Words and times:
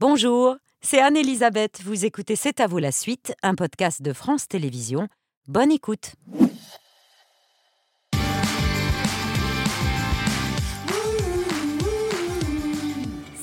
Bonjour, 0.00 0.54
c'est 0.80 1.00
Anne-Elisabeth. 1.00 1.80
Vous 1.82 2.04
écoutez 2.04 2.36
C'est 2.36 2.60
à 2.60 2.68
vous 2.68 2.78
la 2.78 2.92
suite, 2.92 3.34
un 3.42 3.56
podcast 3.56 4.00
de 4.00 4.12
France 4.12 4.46
Télévisions. 4.46 5.08
Bonne 5.48 5.72
écoute. 5.72 6.12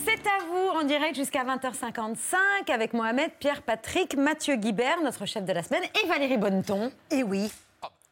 C'est 0.05 0.25
à 0.25 0.39
vous 0.47 0.79
en 0.79 0.85
direct 0.85 1.17
jusqu'à 1.17 1.43
20h55 1.43 2.71
avec 2.71 2.93
Mohamed, 2.93 3.31
Pierre, 3.37 3.61
Patrick, 3.61 4.15
Mathieu 4.15 4.55
Guibert, 4.55 5.01
notre 5.03 5.25
chef 5.25 5.43
de 5.43 5.51
la 5.51 5.61
semaine, 5.61 5.83
et 6.01 6.07
Valérie 6.07 6.37
Bonneton. 6.37 6.89
Et 7.11 7.23
oui. 7.23 7.51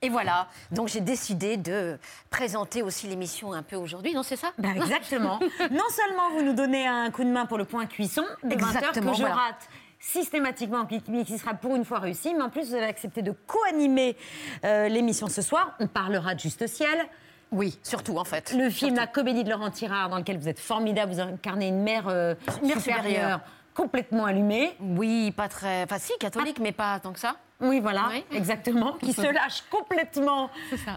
Et 0.03 0.09
voilà, 0.09 0.47
donc 0.71 0.89
j'ai 0.89 0.99
décidé 0.99 1.55
de 1.55 1.97
présenter 2.29 2.83
aussi 2.83 3.07
l'émission 3.07 3.53
un 3.53 3.63
peu 3.63 3.77
aujourd'hui, 3.77 4.13
non 4.13 4.21
c'est 4.21 4.35
ça? 4.35 4.51
Ben 4.57 4.75
exactement. 4.75 5.39
non 5.71 5.85
seulement 5.89 6.29
vous 6.33 6.41
nous 6.43 6.53
donnez 6.53 6.85
un 6.85 7.09
coup 7.09 7.23
de 7.23 7.29
main 7.29 7.45
pour 7.45 7.57
le 7.57 7.63
point 7.63 7.85
cuisson 7.85 8.23
de 8.43 8.53
20h 8.53 8.93
que 8.99 9.13
je 9.15 9.23
rate 9.23 9.69
systématiquement, 9.99 10.85
qui, 10.85 11.01
qui 11.01 11.37
sera 11.37 11.53
pour 11.53 11.77
une 11.77 11.85
fois 11.85 11.99
réussi, 11.99 12.33
mais 12.33 12.41
en 12.43 12.49
plus 12.49 12.67
vous 12.67 12.75
avez 12.75 12.83
accepté 12.87 13.21
de 13.21 13.31
co-animer 13.47 14.17
euh, 14.65 14.89
l'émission 14.89 15.29
ce 15.29 15.41
soir. 15.41 15.73
On 15.79 15.87
parlera 15.87 16.35
de 16.35 16.39
Juste 16.41 16.67
Ciel, 16.67 17.05
Oui, 17.53 17.79
surtout 17.81 18.17
en 18.17 18.25
fait. 18.25 18.53
le 18.53 18.69
film 18.69 18.95
La 18.97 19.07
comédie 19.07 19.45
de 19.45 19.49
Laurent 19.49 19.71
Tirard, 19.71 20.09
dans 20.09 20.17
lequel 20.17 20.37
vous 20.37 20.49
êtes 20.49 20.59
formidable, 20.59 21.13
vous 21.13 21.21
incarnez 21.21 21.69
une 21.69 21.81
mère, 21.81 22.09
euh, 22.09 22.35
Mère 22.61 22.77
supérieure, 22.81 22.81
supérieure. 22.81 23.39
complètement 23.73 24.25
allumée. 24.25 24.75
Oui, 24.81 25.31
pas 25.31 25.47
très... 25.47 25.83
Enfin 25.83 25.97
si, 25.99 26.11
catholique, 26.19 26.59
mais 26.59 26.73
pas 26.73 26.99
tant 26.99 27.13
que 27.13 27.19
ça. 27.21 27.37
Oui, 27.63 27.79
voilà, 27.79 28.07
Oui. 28.09 28.23
exactement, 28.31 28.93
qui 28.93 29.13
se 29.13 29.21
lâche 29.21 29.63
complètement 29.71 30.49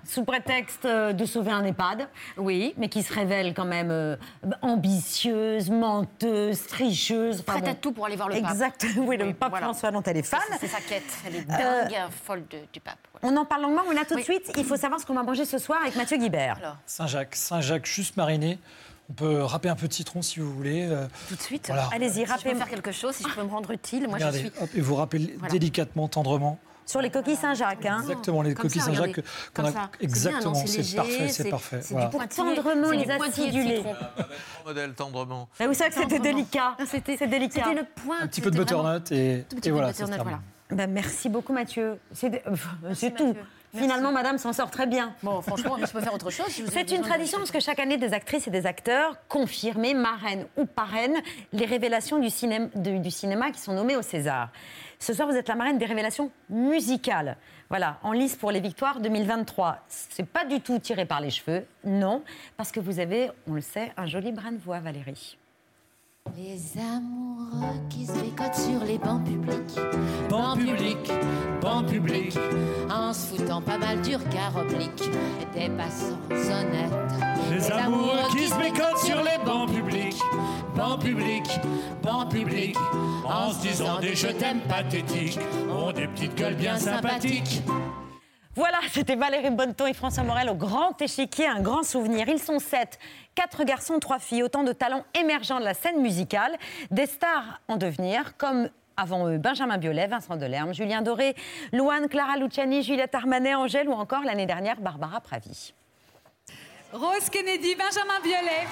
sous 0.04 0.24
prétexte 0.24 0.84
euh, 0.84 1.12
de 1.12 1.24
sauver 1.24 1.52
un 1.52 1.64
EHPAD. 1.64 2.08
Oui. 2.36 2.74
mais 2.76 2.88
qui 2.88 3.02
se 3.02 3.12
révèle 3.14 3.54
quand 3.54 3.64
même 3.64 3.90
euh, 3.90 4.16
ambitieuse, 4.62 5.70
menteuse, 5.70 6.66
tricheuse. 6.66 7.42
Prête 7.42 7.68
à 7.68 7.74
tout 7.74 7.92
pour 7.92 8.06
aller 8.06 8.16
voir 8.16 8.28
le 8.28 8.40
pape. 8.40 8.50
Exactement, 8.50 9.04
oui, 9.06 9.16
le 9.16 9.26
Oui, 9.26 9.34
pape 9.34 9.50
voilà. 9.50 9.66
François 9.66 9.90
dont 9.90 10.02
elle 10.02 10.16
est 10.18 10.22
fan. 10.22 10.40
C'est 10.60 10.66
sa 10.68 10.80
quête, 10.80 11.02
elle 11.26 11.36
est 11.36 11.50
Euh, 11.50 11.84
dingue, 11.84 11.96
folle 12.24 12.42
de- 12.50 12.58
du 12.72 12.80
pape. 12.80 12.98
voilà. 13.20 13.34
On 13.34 13.40
en 13.40 13.44
parle 13.44 13.62
longuement, 13.62 13.82
mais 13.88 13.94
là 13.94 14.04
tout 14.04 14.14
de 14.16 14.20
suite, 14.20 14.52
il 14.56 14.64
faut 14.64 14.76
savoir 14.76 15.00
ce 15.00 15.06
qu'on 15.06 15.14
va 15.14 15.22
manger 15.22 15.44
ce 15.44 15.58
soir 15.58 15.78
avec 15.82 15.96
Mathieu 15.96 16.16
Guibert. 16.18 16.56
Alors, 16.60 16.76
Saint-Jacques, 16.86 17.34
Saint-Jacques 17.36 17.86
juste 17.86 18.16
mariné. 18.16 18.58
On 19.08 19.12
peut 19.12 19.42
râper 19.42 19.68
un 19.68 19.76
peu 19.76 19.86
de 19.88 19.92
citron 19.92 20.20
si 20.22 20.40
vous 20.40 20.52
voulez. 20.52 20.86
euh, 20.90 21.06
tout 21.28 21.36
de 21.36 21.40
suite. 21.40 21.66
Voilà. 21.68 21.88
Allez-y, 21.92 22.10
Si 22.12 22.20
je 22.20 22.24
peux 22.26 22.32
rappelez 22.32 22.54
faire 22.56 22.68
quelque 22.68 22.92
chose, 22.92 23.14
si 23.14 23.22
je 23.22 23.34
peux 23.34 23.42
me 23.42 23.50
rendre 23.50 23.70
utile, 23.70 24.04
moi 24.08 24.14
regardez, 24.14 24.38
je 24.38 24.46
suis... 24.48 24.52
hop, 24.60 24.68
et 24.74 24.80
vous 24.80 24.94
râpez 24.96 25.18
Voilà. 25.38 25.52
délicatement, 25.52 26.08
tendrement. 26.08 26.58
sur 26.86 27.00
les 27.00 27.10
coquilles 27.10 27.36
Saint-Jacques. 27.36 27.86
Hein. 27.86 27.98
Exactement, 28.00 28.42
les 28.42 28.54
Comme 28.54 28.62
coquilles 28.64 28.80
Saint-Jacques 28.80 29.20
qu'on 29.54 29.64
a. 29.64 29.90
Exactement, 30.00 30.54
c'est 30.54 30.96
parfait, 30.96 31.28
c'est 31.28 31.50
parfait. 31.50 31.78
C'est 31.82 31.94
voilà. 31.94 32.08
du 32.08 32.16
pointillé, 32.16 32.54
Tendrement 32.56 32.90
les 32.90 33.10
acidulés. 33.10 33.76
citron. 33.76 33.94
modèle 34.64 34.94
tendrement. 34.94 35.48
Mais 35.60 35.66
vous 35.66 35.74
savez 35.74 35.90
que 35.90 35.96
c'était 36.00 36.18
délicat. 36.18 36.76
C'était 36.86 37.26
délicat. 37.28 37.62
C'était 37.64 37.80
le 37.80 37.86
point. 38.04 38.16
Un 38.22 38.26
petit 38.26 38.40
peu 38.40 38.50
de 38.50 38.58
butternut 38.58 39.12
et, 39.12 39.44
voilà. 39.70 39.92
Ben, 40.70 40.90
merci 40.90 41.28
beaucoup 41.28 41.52
Mathieu. 41.52 41.98
C'est 42.12 42.42
tout. 42.42 42.56
Mathieu. 42.82 43.34
Finalement, 43.82 44.12
madame 44.12 44.38
s'en 44.38 44.52
sort 44.52 44.70
très 44.70 44.86
bien. 44.86 45.14
Bon, 45.22 45.40
franchement, 45.42 45.76
mais 45.78 45.86
je 45.86 45.92
peux 45.92 46.00
faire 46.00 46.14
autre 46.14 46.30
chose. 46.30 46.46
si 46.48 46.64
C'est 46.68 46.90
une 46.92 47.02
tradition 47.02 47.38
parce 47.38 47.50
que 47.50 47.60
chaque 47.60 47.78
année, 47.78 47.96
des 47.96 48.12
actrices 48.12 48.46
et 48.46 48.50
des 48.50 48.66
acteurs 48.66 49.16
confirmés, 49.28 49.94
marraines 49.94 50.46
ou 50.56 50.64
parraines, 50.66 51.16
les 51.52 51.66
révélations 51.66 52.18
du 52.18 52.30
cinéma, 52.30 52.66
de- 52.74 52.98
du 52.98 53.10
cinéma 53.10 53.50
qui 53.50 53.60
sont 53.60 53.72
nommées 53.74 53.96
au 53.96 54.02
César. 54.02 54.50
Ce 54.98 55.12
soir, 55.12 55.28
vous 55.28 55.36
êtes 55.36 55.48
la 55.48 55.54
marraine 55.56 55.78
des 55.78 55.84
révélations 55.86 56.30
musicales. 56.48 57.36
Voilà, 57.68 57.98
en 58.02 58.12
lice 58.12 58.36
pour 58.36 58.50
les 58.50 58.60
victoires 58.60 59.00
2023. 59.00 59.78
C'est 59.88 60.26
pas 60.26 60.44
du 60.44 60.60
tout 60.60 60.78
tiré 60.78 61.04
par 61.04 61.20
les 61.20 61.30
cheveux, 61.30 61.66
non, 61.84 62.22
parce 62.56 62.70
que 62.72 62.80
vous 62.80 63.00
avez, 63.00 63.30
on 63.48 63.54
le 63.54 63.60
sait, 63.60 63.92
un 63.96 64.06
joli 64.06 64.32
brin 64.32 64.52
de 64.52 64.58
voix, 64.58 64.78
Valérie. 64.80 65.36
Les 66.34 66.60
amoureux 66.80 67.80
qui 67.88 68.06
se 68.06 68.12
bécotent 68.12 68.54
sur 68.54 68.84
les 68.84 68.98
bancs 68.98 69.24
publics. 69.24 69.78
Bancs 70.28 70.58
publics, 70.58 71.12
bancs 71.60 71.86
publics. 71.86 72.38
En 72.90 73.12
se 73.12 73.34
foutant 73.34 73.60
pas 73.60 73.78
mal 73.78 74.00
du 74.00 74.16
regard 74.16 74.56
oblique 74.56 75.10
des 75.54 75.68
passants 75.70 76.18
honnêtes. 76.30 76.92
Les 77.50 77.70
amoureux 77.70 78.28
qui 78.36 78.48
se 78.48 78.56
bécotent 78.56 78.98
sur 78.98 79.16
les 79.16 79.44
bancs 79.44 79.70
publics, 79.70 80.20
bancs 80.74 81.00
publics, 81.00 81.60
bancs 82.02 82.30
publics, 82.30 82.78
en 83.24 83.52
se 83.52 83.60
disant 83.60 84.00
des 84.00 84.14
je 84.14 84.28
t'aime 84.28 84.60
pathétiques, 84.68 85.38
ont 85.70 85.92
des 85.92 86.08
petites 86.08 86.34
gueules 86.34 86.56
bien 86.56 86.78
sympathiques. 86.78 87.62
Voilà, 88.56 88.78
c'était 88.90 89.16
Valérie 89.16 89.50
Bonneton 89.50 89.86
et 89.86 89.92
François 89.92 90.22
Morel 90.22 90.48
au 90.48 90.54
grand 90.54 90.98
échiquier, 91.02 91.46
un 91.46 91.60
grand 91.60 91.82
souvenir. 91.82 92.26
Ils 92.26 92.38
sont 92.38 92.58
sept, 92.58 92.98
quatre 93.34 93.64
garçons, 93.64 93.98
trois 93.98 94.18
filles, 94.18 94.42
autant 94.42 94.64
de 94.64 94.72
talents 94.72 95.04
émergents 95.12 95.60
de 95.60 95.64
la 95.64 95.74
scène 95.74 96.00
musicale, 96.00 96.56
des 96.90 97.04
stars 97.04 97.60
en 97.68 97.76
devenir, 97.76 98.34
comme 98.38 98.70
avant 98.96 99.28
eux 99.28 99.36
Benjamin 99.36 99.76
Biolay, 99.76 100.06
Vincent 100.06 100.36
Delerme, 100.36 100.72
Julien 100.72 101.02
Doré, 101.02 101.36
Louane, 101.74 102.08
Clara 102.08 102.38
Luciani, 102.38 102.82
Juliette 102.82 103.14
Armanet, 103.14 103.54
Angèle 103.54 103.90
ou 103.90 103.92
encore 103.92 104.22
l'année 104.22 104.46
dernière 104.46 104.80
Barbara 104.80 105.20
Pravi. 105.20 105.74
Rose 106.92 107.28
Kennedy, 107.30 107.74
Benjamin 107.74 108.20
Biolay. 108.22 108.66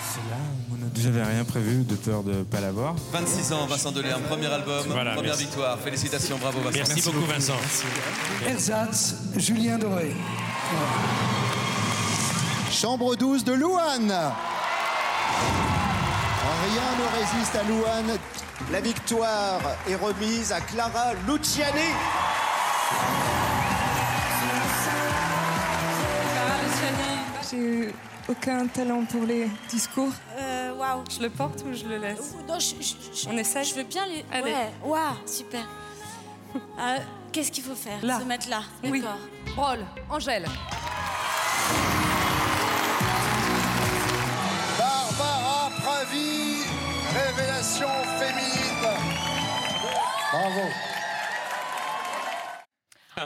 J'avais 0.96 1.22
rien 1.24 1.44
prévu 1.44 1.82
de 1.84 1.96
peur 1.96 2.22
de 2.22 2.44
pas 2.44 2.60
l'avoir. 2.60 2.94
26 3.12 3.52
ans, 3.52 3.66
Vincent 3.66 3.90
Delerme, 3.92 4.22
premier 4.22 4.46
album, 4.46 4.84
Voilà, 4.88 5.12
première 5.14 5.32
merci. 5.32 5.44
victoire. 5.44 5.78
Félicitations, 5.80 6.38
bravo 6.38 6.60
Vincent. 6.60 6.78
Merci, 6.78 7.02
beaucoup, 7.02 7.26
Vincent. 7.26 7.56
Ersatz, 8.46 9.14
Julien 9.36 9.76
Doré. 9.78 10.14
Chambre 12.70 13.16
12 13.16 13.44
de 13.44 13.52
Louane. 13.52 14.10
Rien 16.64 16.82
ne 16.98 17.18
résiste 17.18 17.56
à 17.56 17.62
Louane. 17.64 18.18
La 18.72 18.80
victoire 18.80 19.60
est 19.88 19.96
remise 19.96 20.52
à 20.52 20.60
Clara 20.60 21.12
Luciani. 21.26 21.90
J'ai 27.50 27.56
eu 27.56 27.92
aucun 28.28 28.66
talent 28.66 29.04
pour 29.04 29.22
les 29.24 29.48
discours. 29.68 30.12
Euh, 30.38 30.72
Waouh. 30.74 31.04
Je 31.10 31.20
le 31.22 31.30
porte 31.30 31.62
ou 31.66 31.74
je 31.74 31.84
le 31.84 31.98
laisse? 31.98 32.34
Non, 32.48 32.58
je, 32.58 32.74
je- 32.80 33.22
je- 33.22 33.28
On 33.28 33.36
essaie 33.36 33.64
Je 33.64 33.74
veux 33.74 33.82
bien 33.84 34.06
les. 34.06 34.24
Allez. 34.32 34.52
Ouais. 34.52 34.72
Waouh, 34.84 35.14
super. 35.26 35.60
Euh, 36.78 36.98
Qu'est-ce 37.32 37.50
qu'il 37.50 37.64
faut 37.64 37.74
faire 37.74 37.98
Là. 38.04 38.20
Se 38.20 38.24
mettre 38.24 38.48
là? 38.48 38.60
Oui. 38.84 39.00
D'accord. 39.02 39.18
Rôle, 39.56 39.84
Angèle. 40.08 40.46
Barbara 44.78 45.70
Pravi, 45.82 46.62
révélation 47.12 47.88
féminine. 48.20 48.88
Bravo. 50.32 50.68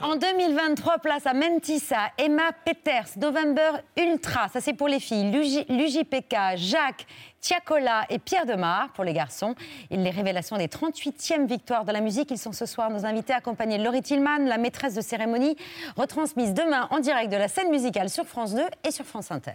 En 0.03 0.17
2023, 0.17 0.99
place 0.99 1.27
à 1.27 1.33
Mentissa, 1.33 2.11
Emma 2.19 2.53
Peters, 2.65 3.09
November 3.17 3.71
Ultra, 3.97 4.49
ça 4.49 4.61
c'est 4.61 4.75
pour 4.75 4.87
les 4.87 5.01
filles, 5.01 5.31
l'UJPK, 5.31 6.57
Jacques, 6.57 7.07
Tiakola 7.41 8.05
et 8.11 8.19
Pierre 8.19 8.45
Demar 8.45 8.93
pour 8.93 9.05
les 9.05 9.15
garçons. 9.15 9.55
Et 9.91 9.97
les 9.97 10.11
révélations 10.11 10.57
des 10.57 10.67
38e 10.67 11.47
victoires 11.47 11.85
de 11.85 11.93
la 11.93 12.01
musique, 12.01 12.31
ils 12.31 12.39
sont 12.39 12.53
ce 12.53 12.67
soir 12.67 12.91
nos 12.91 13.07
invités 13.07 13.33
accompagnés 13.33 13.79
de 13.79 13.85
Laurie 13.85 14.03
Tillman, 14.03 14.45
la 14.47 14.59
maîtresse 14.59 14.95
de 14.95 15.01
cérémonie, 15.01 15.57
retransmise 15.97 16.53
demain 16.53 16.89
en 16.91 17.01
direct 17.01 17.33
de 17.33 17.37
la 17.37 17.49
scène 17.49 17.71
musicale 17.71 18.11
sur 18.11 18.27
France 18.27 18.55
2 18.55 18.63
et 18.85 18.91
sur 18.91 19.07
France 19.07 19.31
Inter. 19.31 19.53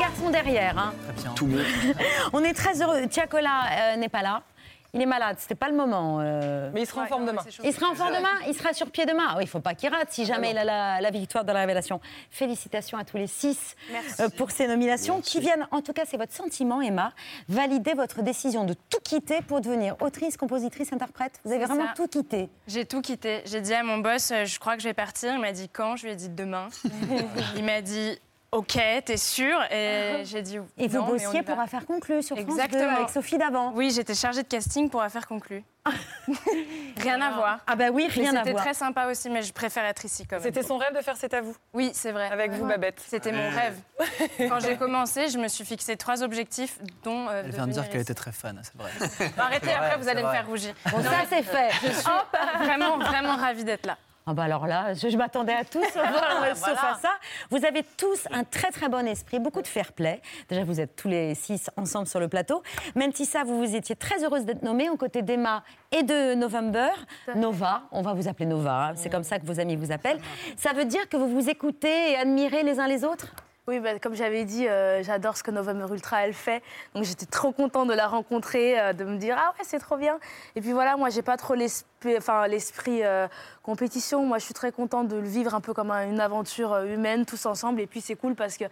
Garçons 0.00 0.30
derrière. 0.30 0.78
hein. 0.78 0.94
On 2.32 2.42
est 2.42 2.54
très 2.54 2.80
heureux. 2.82 3.06
Tiakola 3.06 3.50
euh, 3.92 3.96
n'est 3.96 4.08
pas 4.08 4.22
là. 4.22 4.42
Il 4.92 5.00
est 5.00 5.06
malade, 5.06 5.36
c'était 5.38 5.54
pas 5.54 5.68
le 5.68 5.76
moment. 5.76 6.18
euh. 6.20 6.68
Mais 6.74 6.80
il 6.82 6.86
sera 6.86 7.02
en 7.02 7.06
forme 7.06 7.24
demain. 7.24 7.42
Il 7.62 7.72
sera 7.72 7.90
en 7.90 7.94
forme 7.94 8.12
demain, 8.16 8.28
il 8.48 8.54
sera 8.54 8.72
sur 8.72 8.90
pied 8.90 9.06
demain. 9.06 9.22
Ah 9.28 9.34
oui, 9.36 9.44
il 9.44 9.46
faut 9.48 9.60
pas 9.60 9.74
qu'il 9.74 9.88
rate 9.88 10.08
si 10.10 10.24
jamais 10.24 10.50
il 10.50 10.58
a 10.58 10.64
la, 10.64 11.00
la 11.00 11.10
victoire 11.10 11.44
de 11.44 11.52
la 11.52 11.60
révélation. 11.60 12.00
Félicitations 12.30 12.98
à 12.98 13.04
tous 13.04 13.16
les 13.16 13.28
six 13.28 13.76
euh, 14.18 14.28
pour 14.30 14.50
ces 14.50 14.66
nominations 14.66 15.20
qui 15.20 15.38
viennent, 15.38 15.68
en 15.70 15.80
tout 15.80 15.92
cas 15.92 16.02
c'est 16.06 16.16
votre 16.16 16.32
sentiment 16.32 16.80
Emma, 16.82 17.12
valider 17.48 17.94
votre 17.94 18.22
décision 18.22 18.64
de 18.64 18.74
tout 18.74 18.98
quitter 19.04 19.42
pour 19.42 19.60
devenir 19.60 19.94
autrice, 20.00 20.36
compositrice, 20.36 20.92
interprète. 20.92 21.38
Vous 21.44 21.52
avez 21.52 21.66
vraiment 21.66 21.86
ça. 21.86 21.92
tout 21.94 22.08
quitté. 22.08 22.48
J'ai 22.66 22.84
tout 22.84 23.00
quitté. 23.00 23.42
J'ai 23.44 23.60
dit 23.60 23.74
à 23.74 23.84
mon 23.84 23.98
boss, 23.98 24.32
je 24.44 24.58
crois 24.58 24.74
que 24.74 24.82
je 24.82 24.88
vais 24.88 24.94
partir. 24.94 25.32
Il 25.34 25.40
m'a 25.40 25.52
dit 25.52 25.68
quand? 25.68 25.94
Je 25.94 26.06
lui 26.06 26.12
ai 26.14 26.16
dit 26.16 26.30
demain. 26.30 26.66
Il 27.56 27.62
m'a 27.64 27.80
dit 27.80 28.18
Ok, 28.52 28.78
t'es 29.04 29.16
sûre 29.16 29.60
Et 29.70 30.22
j'ai 30.24 30.42
dit 30.42 30.58
Et 30.76 30.88
vous 30.88 31.02
bossiez 31.04 31.42
pour 31.42 31.58
Affaires 31.60 31.86
conclues 31.86 32.20
sur 32.22 32.36
France 32.36 32.48
2 32.48 32.52
Exactement. 32.62 32.96
avec 32.96 33.10
Sophie 33.10 33.38
Davant. 33.38 33.72
Oui, 33.74 33.92
j'étais 33.94 34.14
chargée 34.14 34.42
de 34.42 34.48
casting 34.48 34.90
pour 34.90 35.02
Affaires 35.02 35.28
conclues. 35.28 35.62
rien 36.98 37.20
à 37.20 37.30
voir. 37.30 37.60
Ah 37.66 37.74
bah 37.76 37.86
oui, 37.92 38.06
rien 38.10 38.34
à 38.34 38.38
C'était 38.40 38.50
voir. 38.52 38.64
très 38.64 38.74
sympa 38.74 39.06
aussi, 39.06 39.30
mais 39.30 39.42
je 39.42 39.52
préfère 39.52 39.84
être 39.84 40.04
ici 40.04 40.26
quand 40.26 40.36
même. 40.36 40.42
C'était 40.42 40.62
son 40.62 40.76
rêve 40.78 40.94
de 40.94 41.00
faire 41.00 41.16
C'est 41.16 41.32
à 41.32 41.40
vous 41.40 41.56
Oui, 41.72 41.90
c'est 41.94 42.12
vrai. 42.12 42.28
Avec 42.30 42.50
vous. 42.52 42.66
Babette. 42.66 43.00
C'était 43.06 43.32
mon 43.32 43.48
rêve. 43.50 43.78
Quand 44.48 44.60
j'ai 44.60 44.76
commencé, 44.76 45.28
je 45.28 45.38
me 45.38 45.48
suis 45.48 45.64
fixé 45.64 45.96
trois 45.96 46.22
objectifs, 46.22 46.78
dont. 47.04 47.28
euh, 47.28 47.42
Elle 47.44 47.52
vient 47.52 47.66
de 47.68 47.72
dire 47.72 47.88
qu'elle 47.88 48.02
était 48.02 48.14
très 48.14 48.32
fan, 48.32 48.60
c'est 48.62 48.76
vrai. 48.76 48.90
Arrêtez, 49.38 49.70
après 49.72 49.88
vrai, 49.90 49.98
vous 49.98 50.08
allez 50.08 50.22
me 50.22 50.30
faire 50.30 50.46
rougir. 50.46 50.74
Bon, 50.90 51.02
ça 51.02 51.10
c'est 51.28 51.42
fait. 51.42 51.70
Je 51.82 51.92
suis 51.92 52.10
vraiment, 52.58 52.98
vraiment 52.98 53.36
ravie 53.36 53.64
d'être 53.64 53.86
là. 53.86 53.96
Ah 54.30 54.32
bah 54.32 54.44
alors 54.44 54.68
là, 54.68 54.94
je, 54.94 55.08
je 55.08 55.16
m'attendais 55.16 55.52
à 55.54 55.64
tous, 55.64 55.82
sauf 55.82 55.94
Voilà. 55.96 56.52
à 56.52 56.54
ça. 56.54 57.10
Vous 57.50 57.64
avez 57.64 57.82
tous 57.96 58.28
un 58.30 58.44
très 58.44 58.70
très 58.70 58.88
bon 58.88 59.04
esprit, 59.08 59.40
beaucoup 59.40 59.60
de 59.60 59.66
fair 59.66 59.92
play. 59.92 60.22
Déjà, 60.48 60.62
vous 60.62 60.80
êtes 60.80 60.94
tous 60.94 61.08
les 61.08 61.34
six 61.34 61.68
ensemble 61.76 62.06
sur 62.06 62.20
le 62.20 62.28
plateau. 62.28 62.62
Mentissa, 62.94 63.42
vous 63.42 63.58
vous 63.58 63.74
étiez 63.74 63.96
très 63.96 64.22
heureuse 64.22 64.44
d'être 64.44 64.62
nommée 64.62 64.88
aux 64.88 64.96
côtés 64.96 65.22
d'Emma 65.22 65.64
et 65.90 66.04
de 66.04 66.34
November. 66.34 66.90
Nova, 67.34 67.82
on 67.90 68.02
va 68.02 68.12
vous 68.14 68.28
appeler 68.28 68.46
Nova, 68.46 68.90
hein. 68.90 68.92
c'est 68.94 69.10
comme 69.10 69.24
ça 69.24 69.40
que 69.40 69.46
vos 69.46 69.58
amis 69.58 69.74
vous 69.74 69.90
appellent. 69.90 70.20
Ça 70.56 70.74
veut 70.74 70.84
dire 70.84 71.08
que 71.08 71.16
vous 71.16 71.28
vous 71.28 71.50
écoutez 71.50 72.12
et 72.12 72.16
admirez 72.16 72.62
les 72.62 72.78
uns 72.78 72.86
les 72.86 73.04
autres? 73.04 73.34
Oui, 73.70 73.78
bah, 73.78 73.98
comme 74.00 74.16
j'avais 74.16 74.44
dit, 74.44 74.66
euh, 74.66 75.00
j'adore 75.04 75.36
ce 75.36 75.44
que 75.44 75.52
November 75.52 75.86
Ultra 75.92 76.26
elle 76.26 76.34
fait. 76.34 76.60
Donc 76.96 77.04
j'étais 77.04 77.24
trop 77.24 77.52
contente 77.52 77.86
de 77.88 77.94
la 77.94 78.08
rencontrer, 78.08 78.80
euh, 78.80 78.92
de 78.92 79.04
me 79.04 79.16
dire 79.16 79.36
ah 79.38 79.52
ouais 79.56 79.64
c'est 79.64 79.78
trop 79.78 79.96
bien. 79.96 80.18
Et 80.56 80.60
puis 80.60 80.72
voilà, 80.72 80.96
moi 80.96 81.08
j'ai 81.08 81.22
pas 81.22 81.36
trop 81.36 81.54
l'esprit, 81.54 82.16
enfin 82.18 82.48
l'esprit 82.48 83.04
euh, 83.04 83.28
compétition. 83.62 84.24
Moi 84.26 84.38
je 84.38 84.44
suis 84.46 84.54
très 84.54 84.72
contente 84.72 85.06
de 85.06 85.16
le 85.16 85.28
vivre 85.28 85.54
un 85.54 85.60
peu 85.60 85.72
comme 85.72 85.92
un- 85.92 86.08
une 86.10 86.18
aventure 86.18 86.76
humaine 86.78 87.24
tous 87.24 87.46
ensemble. 87.46 87.80
Et 87.80 87.86
puis 87.86 88.00
c'est 88.00 88.16
cool 88.16 88.34
parce 88.34 88.56
que 88.56 88.64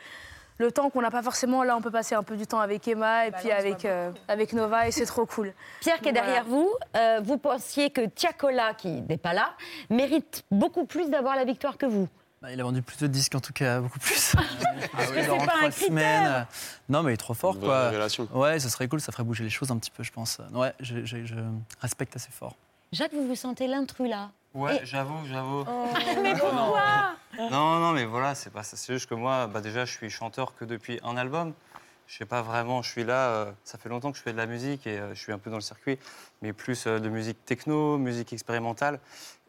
le 0.60 0.72
temps 0.72 0.90
qu'on 0.90 1.02
n'a 1.02 1.12
pas 1.12 1.22
forcément, 1.22 1.62
là 1.62 1.76
on 1.76 1.80
peut 1.80 1.92
passer 1.92 2.16
un 2.16 2.24
peu 2.24 2.36
du 2.36 2.48
temps 2.48 2.58
avec 2.58 2.88
Emma 2.88 3.28
et 3.28 3.30
puis 3.30 3.52
avec 3.52 3.84
euh, 3.84 4.10
avec 4.26 4.52
Nova 4.52 4.88
et 4.88 4.90
c'est 4.90 5.06
trop 5.06 5.26
cool. 5.26 5.52
Pierre 5.80 6.00
qui 6.00 6.08
est 6.08 6.12
Voilà. 6.12 6.26
derrière 6.26 6.44
vous, 6.44 6.68
euh, 6.96 7.20
vous 7.22 7.38
pensiez 7.38 7.90
que 7.90 8.00
Tiakola, 8.06 8.74
qui 8.74 8.88
n'est 9.02 9.16
pas 9.16 9.32
là, 9.34 9.50
mérite 9.90 10.42
beaucoup 10.50 10.86
plus 10.86 11.08
d'avoir 11.08 11.36
la 11.36 11.44
victoire 11.44 11.78
que 11.78 11.86
vous. 11.86 12.08
Bah, 12.40 12.52
il 12.52 12.60
a 12.60 12.62
vendu 12.62 12.82
plus 12.82 12.98
de 12.98 13.06
disques, 13.08 13.34
en 13.34 13.40
tout 13.40 13.52
cas, 13.52 13.80
beaucoup 13.82 13.98
plus. 13.98 14.34
que 14.36 15.04
c'est 15.14 15.22
Durant 15.24 15.44
pas 15.44 15.66
un 15.66 15.70
semaines. 15.70 16.46
Non, 16.88 17.02
mais 17.02 17.10
il 17.10 17.14
est 17.14 17.18
trop 17.18 17.34
fort, 17.34 17.54
Une 17.56 17.60
quoi. 17.62 17.90
Ouais, 18.32 18.60
ça 18.60 18.68
serait 18.68 18.86
cool, 18.88 19.00
ça 19.00 19.10
ferait 19.12 19.24
bouger 19.24 19.44
les 19.44 19.50
choses 19.50 19.70
un 19.70 19.76
petit 19.78 19.90
peu, 19.90 20.02
je 20.04 20.12
pense. 20.12 20.40
Ouais, 20.52 20.72
je, 20.80 21.04
je- 21.04 21.24
je 21.24 21.34
respecte 21.80 22.14
assez 22.16 22.30
fort. 22.30 22.54
Jacques, 22.92 23.12
vous 23.12 23.26
vous 23.26 23.34
sentez 23.34 23.66
l'intrus 23.66 24.08
là 24.08 24.30
Ouais, 24.54 24.80
Et- 24.82 24.86
j'avoue, 24.86 25.18
j'avoue. 25.26 25.64
Mais 26.22 26.32
pourquoi 26.34 27.14
Non, 27.50 27.78
non, 27.80 27.92
mais 27.92 28.06
voilà, 28.06 28.34
c'est 28.34 28.50
pas 28.50 28.62
ça. 28.62 28.76
C'est 28.76 28.94
juste 28.94 29.08
que 29.08 29.14
moi, 29.14 29.46
bah, 29.46 29.60
déjà, 29.60 29.84
je 29.84 29.92
suis 29.92 30.08
chanteur 30.08 30.54
que 30.54 30.64
depuis 30.64 30.98
un 31.04 31.16
album. 31.16 31.52
Je 32.06 32.16
sais 32.16 32.24
pas 32.24 32.40
vraiment, 32.40 32.80
je 32.80 32.90
suis 32.90 33.04
là, 33.04 33.28
euh, 33.28 33.52
ça 33.64 33.76
fait 33.76 33.90
longtemps 33.90 34.10
que 34.10 34.16
je 34.16 34.22
fais 34.22 34.32
de 34.32 34.38
la 34.38 34.46
musique 34.46 34.86
et 34.86 34.98
euh, 34.98 35.14
je 35.14 35.20
suis 35.20 35.30
un 35.30 35.38
peu 35.38 35.50
dans 35.50 35.58
le 35.58 35.62
circuit, 35.62 35.98
mais 36.40 36.54
plus 36.54 36.86
euh, 36.86 36.98
de 37.00 37.10
musique 37.10 37.44
techno, 37.44 37.98
musique 37.98 38.32
expérimentale. 38.32 38.98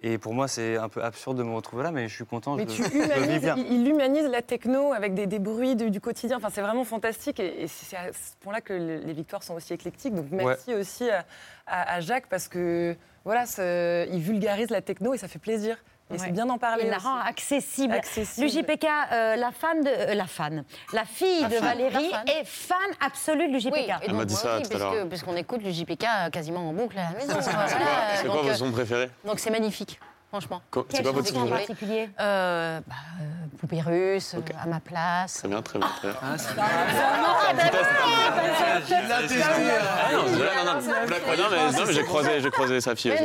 Et 0.01 0.17
pour 0.17 0.33
moi, 0.33 0.47
c'est 0.47 0.77
un 0.77 0.87
peu 0.87 1.03
absurde 1.03 1.37
de 1.37 1.43
me 1.43 1.53
retrouver 1.53 1.83
là, 1.83 1.91
mais 1.91 2.07
je 2.07 2.15
suis 2.15 2.25
content, 2.25 2.55
Mais 2.55 2.65
je, 2.69 2.83
tu 2.83 2.83
humanises, 3.03 3.41
bien. 3.41 3.55
il, 3.57 3.85
humanise 3.87 4.25
la 4.29 4.41
techno 4.41 4.93
avec 4.93 5.13
des, 5.13 5.27
des 5.27 5.39
bruits 5.39 5.75
du, 5.75 5.91
du 5.91 5.99
quotidien. 5.99 6.37
Enfin, 6.37 6.49
c'est 6.51 6.61
vraiment 6.61 6.85
fantastique 6.85 7.39
et, 7.41 7.63
et 7.63 7.67
c'est 7.67 7.97
à 7.97 8.13
ce 8.13 8.35
point-là 8.39 8.61
que 8.61 8.71
le- 8.73 8.97
les 8.99 9.13
victoires 9.13 9.43
sont 9.43 9.55
aussi 9.55 9.73
éclectiques. 9.73 10.15
Donc 10.15 10.27
merci 10.31 10.73
aussi 10.73 11.09
à, 11.09 11.25
à- 11.67 11.95
à 11.95 11.99
Jacques 11.99 12.27
parce 12.29 12.47
que 12.47 12.95
voilà, 13.25 13.43
il 14.09 14.19
vulgarise 14.21 14.69
la 14.69 14.81
techno 14.81 15.13
et 15.13 15.17
ça 15.17 15.27
fait 15.27 15.39
plaisir. 15.39 15.77
Et 16.09 16.13
Ouais. 16.13 16.19
c'est 16.25 16.31
bien 16.31 16.45
d'en 16.47 16.57
parler. 16.57 16.85
Il 16.85 16.89
la 16.89 16.97
rend 16.97 17.17
accessible. 17.17 17.94
Accessible. 17.94 18.47
L'UJPK, 18.47 18.85
euh, 19.11 19.35
la 19.35 19.51
fan 19.51 19.81
de. 19.83 19.89
euh, 19.89 20.13
la 20.15 20.25
fan. 20.25 20.63
La 20.91 21.06
fille 21.06 21.41
La 21.41 21.50
de 21.50 21.53
fan, 21.56 21.63
Valérie 21.65 22.09
fan. 22.09 22.27
est 22.27 22.45
fan 22.45 22.77
absolue 23.00 23.47
de 23.47 23.53
l'UJPK. 23.53 23.73
Oui, 23.73 23.81
et 24.01 24.07
donc, 24.07 24.15
moi 24.15 24.25
aussi, 24.25 24.47
puisque- 24.69 25.07
Puisqu'on 25.09 25.35
écoute 25.35 25.61
le 25.63 25.69
JPK 25.71 26.06
quasiment 26.31 26.67
en 26.69 26.73
boucle 26.73 26.97
à 26.97 27.11
la 27.11 27.17
maison. 27.17 27.35
C'est 27.41 27.51
Voilà, 27.51 27.67
quoi 28.25 28.33
donc, 28.35 28.44
vos 28.44 28.50
euh, 28.50 28.53
sons 28.56 28.71
préférés 28.71 29.09
Donc 29.23 29.39
c'est 29.39 29.51
magnifique, 29.51 30.00
franchement. 30.29 30.61
C'est 30.89 31.03
quoi 31.03 31.11
votre 31.11 31.49
particulier 31.49 32.09
euh, 32.19 32.79
bah, 32.87 32.95
euh, 33.21 33.25
Poupée 33.59 33.81
russe, 33.81 34.35
euh, 34.35 34.41
à 34.63 34.67
ma 34.67 34.79
place. 34.79 35.33
Très 35.39 35.47
bien, 35.47 35.61
très 35.61 35.79
bien. 35.79 35.87
Très 35.87 36.07
bien. 36.07 36.17
Ah, 36.21 36.25
Ah 36.25 36.35
non, 40.13 40.29
c'est 40.79 40.87
non, 40.87 40.95
non. 40.95 41.71
Non, 41.71 41.85
mais, 41.85 41.93
j'ai 41.93 42.03
croisé, 42.03 42.41
j'ai 42.41 42.49
croisé 42.51 42.81
sa 42.81 42.95
fille. 42.95 43.13
C'est 43.17 43.23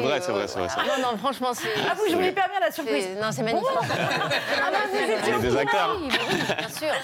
vrai, 0.00 0.20
c'est 0.20 0.32
vrai, 0.32 0.46
c'est 0.48 0.58
vrai. 0.58 0.68
c'est 0.68 0.80
vrai. 0.80 0.86
Non, 1.02 1.10
non, 1.12 1.18
franchement, 1.18 1.52
c'est. 1.54 1.68
Ah, 1.90 1.94
vous 1.94 2.12
jouez 2.12 2.28
hyper 2.28 2.48
bien 2.48 2.60
la 2.60 2.70
surprise. 2.70 3.04
c'est- 3.14 3.20
Non, 3.20 3.28
c'est 3.32 3.42
magnifique. 3.42 3.68
Ah, 3.80 4.70
bah, 4.70 4.78
étiez 4.92 5.34
On 5.34 5.38
est 5.38 5.40
des 5.42 5.56
acteurs. 5.56 5.98
bah 6.00 6.54
bien 6.58 6.68
sûr. 6.68 6.94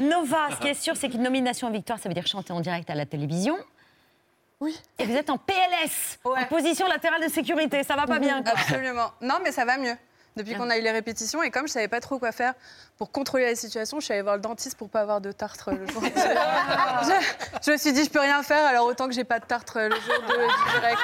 Nova, 0.00 0.48
ce 0.54 0.60
qui 0.60 0.68
est 0.68 0.74
sûr, 0.82 0.96
c'est 0.96 1.08
qu'une 1.08 1.22
nomination 1.22 1.68
en 1.68 1.70
victoire, 1.70 1.98
ça 1.98 2.08
veut 2.08 2.14
dire 2.14 2.26
chanter 2.26 2.52
en 2.52 2.60
direct 2.60 2.88
à 2.90 2.94
la 2.94 3.06
télévision. 3.06 3.56
Oui. 4.60 4.76
Et 4.98 5.04
vous 5.04 5.14
êtes 5.14 5.30
en 5.30 5.38
PLS, 5.38 6.18
en 6.24 6.44
position 6.46 6.86
latérale 6.88 7.22
de 7.22 7.28
sécurité. 7.28 7.84
Ça 7.84 7.94
va 7.94 8.06
pas 8.06 8.18
bien, 8.18 8.42
quoi. 8.42 8.52
Absolument. 8.52 9.12
Non, 9.20 9.36
mais 9.42 9.52
ça 9.52 9.64
va 9.64 9.78
mieux. 9.78 9.96
Depuis 10.38 10.54
qu'on 10.54 10.70
a 10.70 10.78
eu 10.78 10.80
les 10.82 10.90
répétitions, 10.90 11.42
et 11.42 11.50
comme 11.50 11.66
je 11.68 11.72
savais 11.72 11.88
pas 11.88 12.00
trop 12.00 12.18
quoi 12.18 12.32
faire 12.32 12.54
pour 12.96 13.12
contrôler 13.12 13.44
la 13.44 13.54
situation, 13.54 14.00
je 14.00 14.04
suis 14.06 14.12
allée 14.14 14.22
voir 14.22 14.34
le 14.36 14.40
dentiste 14.42 14.76
pour 14.76 14.88
pas 14.88 15.00
avoir 15.02 15.20
de 15.20 15.30
tartre 15.32 15.70
le 15.70 15.86
jour. 15.86 16.02
je, 17.02 17.26
je 17.66 17.70
me 17.72 17.76
suis 17.76 17.92
dit, 17.92 18.04
je 18.04 18.10
peux 18.10 18.20
rien 18.20 18.42
faire, 18.42 18.64
alors 18.66 18.86
autant 18.86 19.06
que 19.06 19.14
j'ai 19.14 19.24
pas 19.24 19.38
de 19.38 19.44
tartre 19.44 19.78
le 19.78 19.90
jour 19.94 20.14
de, 20.28 20.34
du 20.34 20.80
direct. 20.80 21.00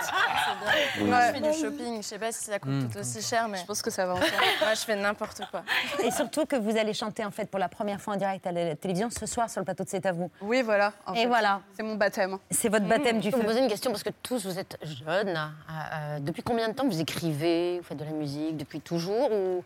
Moi, 1.01 1.17
Ouais. 1.19 1.27
je 1.29 1.33
fais 1.33 1.41
du 1.53 1.59
shopping. 1.59 1.97
Je 2.03 2.07
sais 2.09 2.19
pas 2.19 2.33
si 2.33 2.45
ça 2.45 2.59
coûte 2.59 2.71
Mm. 2.71 2.89
tout 2.89 2.99
aussi 2.99 3.23
cher, 3.23 3.49
mais. 3.49 3.59
Je 3.59 3.65
pense 3.65 3.83
que 3.83 3.91
ça 3.91 4.07
va 4.07 4.15
en 4.15 4.17
faire. 4.17 4.41
Moi, 4.61 4.75
je 4.75 4.81
fais 4.81 4.97
n'importe 4.97 5.43
quoi. 5.51 5.63
Et 6.03 6.11
surtout 6.11 6.47
que 6.47 6.57
vous 6.57 6.77
allez 6.77 6.95
chanter 6.95 7.25
en 7.25 7.31
fait 7.31 7.47
pour 7.49 7.59
la 7.61 7.69
première 7.69 8.01
fois 8.01 8.15
en 8.15 8.17
direct 8.17 8.47
à 8.47 8.53
la 8.53 8.75
télévision 8.75 9.09
ce 9.11 9.27
soir 9.27 9.49
sur 9.51 9.61
le 9.61 9.65
plateau 9.65 9.85
de 9.85 9.89
C'est 9.89 10.05
à 10.07 10.13
vous. 10.13 10.31
Oui, 10.41 10.63
voilà. 10.63 10.93
en 11.07 11.15
Et 11.15 11.23
fait. 11.23 11.27
voilà. 11.27 11.61
C'est 11.77 11.83
mon 11.83 11.95
baptême. 11.95 12.39
C'est 12.51 12.69
votre 12.69 12.87
baptême 12.87 13.21
du 13.21 13.29
Je 13.29 13.31
peux 13.31 13.37
feu. 13.37 13.43
vous 13.43 13.49
poser 13.49 13.61
une 13.61 13.69
question 13.71 13.91
parce 13.91 14.03
que 14.03 14.11
tous 14.23 14.45
vous 14.47 14.59
êtes 14.59 14.79
jeunes. 14.83 15.37
Euh, 15.37 15.73
euh, 15.95 16.19
depuis 16.21 16.43
combien 16.43 16.69
de 16.69 16.75
temps 16.75 16.87
vous 16.87 17.01
écrivez, 17.01 17.79
vous 17.79 17.85
faites 17.87 17.99
de 17.99 18.05
la 18.05 18.11
musique 18.11 18.57
Depuis 18.57 18.81
toujours 18.81 19.24
ou 19.31 19.65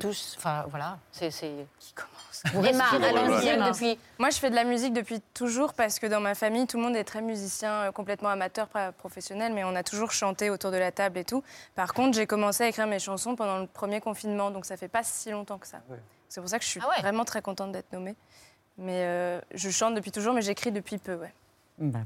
tous 0.00 0.34
Enfin 0.38 0.64
voilà, 0.68 0.98
c'est 1.12 1.30
c'est- 1.30 1.66
qui 1.78 1.92
commence 1.92 2.42
Vous 2.52 2.64
Emma, 2.66 2.84
restez 2.84 2.98
dans 2.98 3.14
la 3.14 3.20
allons-y, 3.20 3.36
musique 3.36 3.58
depuis. 3.64 3.98
Moi, 4.18 4.30
je 4.30 4.38
fais 4.38 4.50
de 4.50 4.54
la 4.56 4.64
musique 4.64 4.92
depuis 4.92 5.20
toujours 5.34 5.72
parce 5.74 5.98
que 6.00 6.06
dans 6.08 6.18
ma 6.20 6.34
famille, 6.34 6.66
tout 6.66 6.76
le 6.78 6.82
monde 6.82 6.96
est 6.96 7.04
très 7.04 7.22
musicien, 7.22 7.72
euh, 7.72 7.92
complètement 7.92 8.28
amateur, 8.28 8.66
pas 8.68 8.90
professionnel, 8.92 9.52
mais 9.54 9.62
on 9.64 9.74
a 9.76 9.82
toujours 9.84 10.10
chanté 10.10 10.50
autour 10.50 10.70
de 10.72 10.76
la 10.76 10.90
table 10.90 11.18
et 11.18 11.24
tout. 11.24 11.44
Par 11.76 11.94
contre, 11.94 12.16
j'ai 12.16 12.26
commencé 12.26 12.64
à 12.64 12.68
écrire 12.68 12.86
mes 12.88 12.98
chansons 12.98 13.36
pendant 13.36 13.58
le 13.60 13.66
premier 13.68 14.00
confinement, 14.00 14.50
donc 14.50 14.66
ça 14.66 14.76
fait 14.76 14.88
pas 14.88 15.04
si 15.04 15.30
longtemps 15.30 15.58
que 15.58 15.66
ça. 15.68 15.78
C'est 16.28 16.40
pour 16.40 16.50
ça 16.50 16.58
que 16.58 16.64
je 16.64 16.70
suis 16.70 16.80
Ah 16.82 16.88
ouais. 16.88 17.00
vraiment 17.00 17.24
très 17.24 17.40
contente 17.40 17.70
d'être 17.70 17.92
nommée. 17.92 18.16
Mais 18.76 19.04
euh, 19.04 19.40
je 19.54 19.70
chante 19.70 19.94
depuis 19.94 20.10
toujours, 20.10 20.34
mais 20.34 20.42
j'écris 20.42 20.72
depuis 20.72 20.98
peu, 20.98 21.14
ouais. 21.14 21.32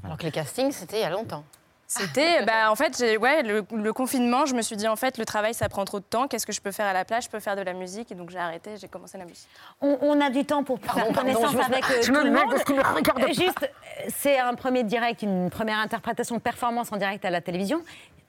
Alors 0.03 0.17
que 0.17 0.23
les 0.23 0.31
castings, 0.31 0.71
c'était 0.71 0.97
il 0.97 1.01
y 1.01 1.05
a 1.05 1.09
longtemps. 1.09 1.43
C'était, 1.91 2.45
bah, 2.45 2.69
en 2.71 2.75
fait, 2.75 3.03
ouais, 3.19 3.41
le, 3.41 3.65
le 3.75 3.93
confinement, 3.93 4.45
je 4.45 4.53
me 4.53 4.61
suis 4.61 4.75
dit, 4.75 4.87
en 4.87 4.95
fait, 4.95 5.17
le 5.17 5.25
travail, 5.25 5.55
ça 5.55 5.67
prend 5.69 5.85
trop 5.85 5.99
de 5.99 6.05
temps. 6.05 6.27
Qu'est-ce 6.27 6.45
que 6.45 6.53
je 6.53 6.61
peux 6.61 6.71
faire 6.71 6.85
à 6.85 6.93
la 6.93 7.03
place 7.03 7.25
Je 7.25 7.29
peux 7.31 7.39
faire 7.39 7.55
de 7.55 7.63
la 7.63 7.73
musique. 7.73 8.11
Et 8.11 8.15
donc, 8.15 8.29
j'ai 8.29 8.37
arrêté, 8.37 8.71
j'ai 8.79 8.87
commencé 8.87 9.17
la 9.17 9.25
musique. 9.25 9.47
On, 9.81 9.97
on 10.01 10.21
a 10.21 10.29
du 10.29 10.45
temps 10.45 10.63
pour 10.63 10.79
faire 10.79 10.93
Pardon, 10.93 11.13
pardon, 11.13 11.33
connaissance 11.33 11.51
je 11.51 11.57
me- 11.57 11.63
avec 11.63 11.83
euh, 11.89 12.01
je 12.03 12.11
me 12.11 12.17
tout 12.19 12.23
le 12.25 12.31
mets 12.31 12.39
monde. 12.45 12.51
parce 12.51 12.63
qu'il 12.63 12.75
me. 12.75 13.33
Juste, 13.33 13.71
c'est 14.15 14.37
un 14.37 14.53
premier 14.53 14.83
direct, 14.83 15.23
une 15.23 15.49
première 15.49 15.79
interprétation, 15.79 16.39
performance 16.39 16.91
en 16.91 16.97
direct 16.97 17.25
à 17.25 17.31
la 17.31 17.41
télévision. 17.41 17.81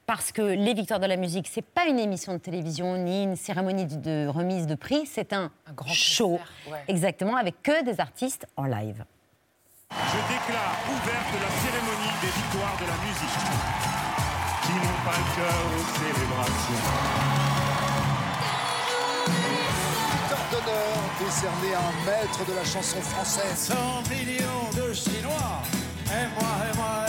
Parce 0.06 0.32
que 0.32 0.40
les 0.42 0.72
Victoires 0.72 0.98
de 0.98 1.06
la 1.06 1.16
musique, 1.16 1.46
c'est 1.52 1.60
pas 1.62 1.84
une 1.84 1.98
émission 1.98 2.32
de 2.32 2.38
télévision 2.38 2.96
ni 2.96 3.24
une 3.24 3.36
cérémonie 3.36 3.84
de, 3.84 3.96
de 3.96 4.26
remise 4.26 4.66
de 4.66 4.74
prix, 4.74 5.04
c'est 5.06 5.34
un, 5.34 5.52
show, 5.86 6.40
exactement, 6.88 7.36
avec 7.36 7.62
que 7.62 7.84
des 7.84 8.00
artistes 8.00 8.46
en 8.56 8.64
live. 8.64 9.04
Je 9.92 9.96
déclare 9.96 10.76
ouverte 10.88 11.34
la 11.34 11.50
cérémonie 11.60 11.99
des 12.20 12.26
victoires 12.26 12.76
de 12.80 12.86
la 12.86 12.98
musique. 13.06 13.40
Qui 14.62 14.72
n'ont 14.74 15.00
pas 15.04 15.16
le 15.16 15.28
cœur 15.36 15.60
aux 15.76 15.86
célébrations. 15.98 16.84
Victoire 20.12 20.46
d'honneur 20.52 20.96
décerné 21.18 21.74
à 21.74 21.80
un 21.80 21.96
maître 22.06 22.44
de 22.46 22.54
la 22.54 22.64
chanson 22.64 23.00
française. 23.00 23.72
100 23.72 23.74
millions 24.10 24.68
de 24.76 24.92
Chinois, 24.92 25.62
et 26.06 26.26
moi, 26.36 26.52
et 26.70 26.76
moi, 26.76 26.92
et 26.92 26.96
moi. 26.96 26.99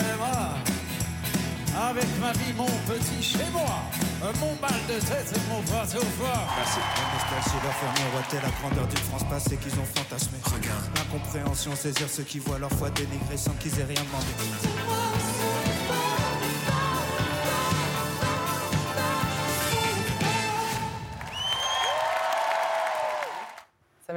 Avec 1.90 2.06
ma 2.20 2.30
vie, 2.32 2.52
mon 2.56 2.66
petit 2.86 3.20
chez 3.20 3.50
moi, 3.52 3.82
mon 4.40 4.54
mal 4.60 4.80
de 4.88 5.00
tête 5.04 5.34
et 5.34 5.50
mon 5.50 5.60
bras 5.62 5.82
au 5.82 6.04
foie. 6.16 6.46
Merci. 6.56 6.78
La 6.78 7.38
leur 7.64 7.74
fait 7.74 8.02
miroiter 8.02 8.36
la 8.36 8.50
grandeur 8.60 8.86
d'une 8.86 8.98
France 8.98 9.24
passée 9.28 9.56
qu'ils 9.56 9.74
ont 9.80 9.88
fantasmé. 9.94 10.38
Regarde. 10.44 10.84
L'incompréhension, 10.96 11.74
saisir 11.74 12.08
ceux 12.08 12.22
qui 12.22 12.38
voient 12.38 12.58
leur 12.58 12.70
foi 12.70 12.88
dénigrée 12.90 13.36
sans 13.36 13.52
qu'ils 13.54 13.78
aient 13.80 13.84
rien 13.84 14.02
demandé. 14.04 15.11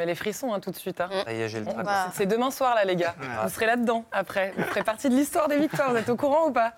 Les 0.05 0.15
frissons 0.15 0.53
hein, 0.53 0.59
tout 0.59 0.71
de 0.71 0.75
suite. 0.75 1.01
hein. 1.01 1.09
Ça 1.25 1.33
y 1.33 1.41
est, 1.41 1.49
j'ai 1.49 1.59
le 1.59 1.65
trac. 1.65 1.85
C'est- 2.11 2.17
C'est 2.17 2.25
demain 2.25 2.51
soir, 2.51 2.75
là, 2.75 2.85
les 2.85 2.95
gars. 2.95 3.15
Vous 3.43 3.49
serez 3.49 3.65
là-dedans 3.65 4.05
après. 4.11 4.53
Vous 4.57 4.63
ferez 4.63 4.83
partie 4.83 5.09
de 5.09 5.15
l'histoire 5.15 5.47
des 5.47 5.57
victoires. 5.59 5.91
Vous 5.91 5.97
êtes 5.97 6.09
au 6.09 6.15
courant 6.15 6.47
ou 6.47 6.51
pas? 6.51 6.73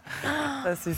Ça, 0.63 0.75
C'est 0.77 0.93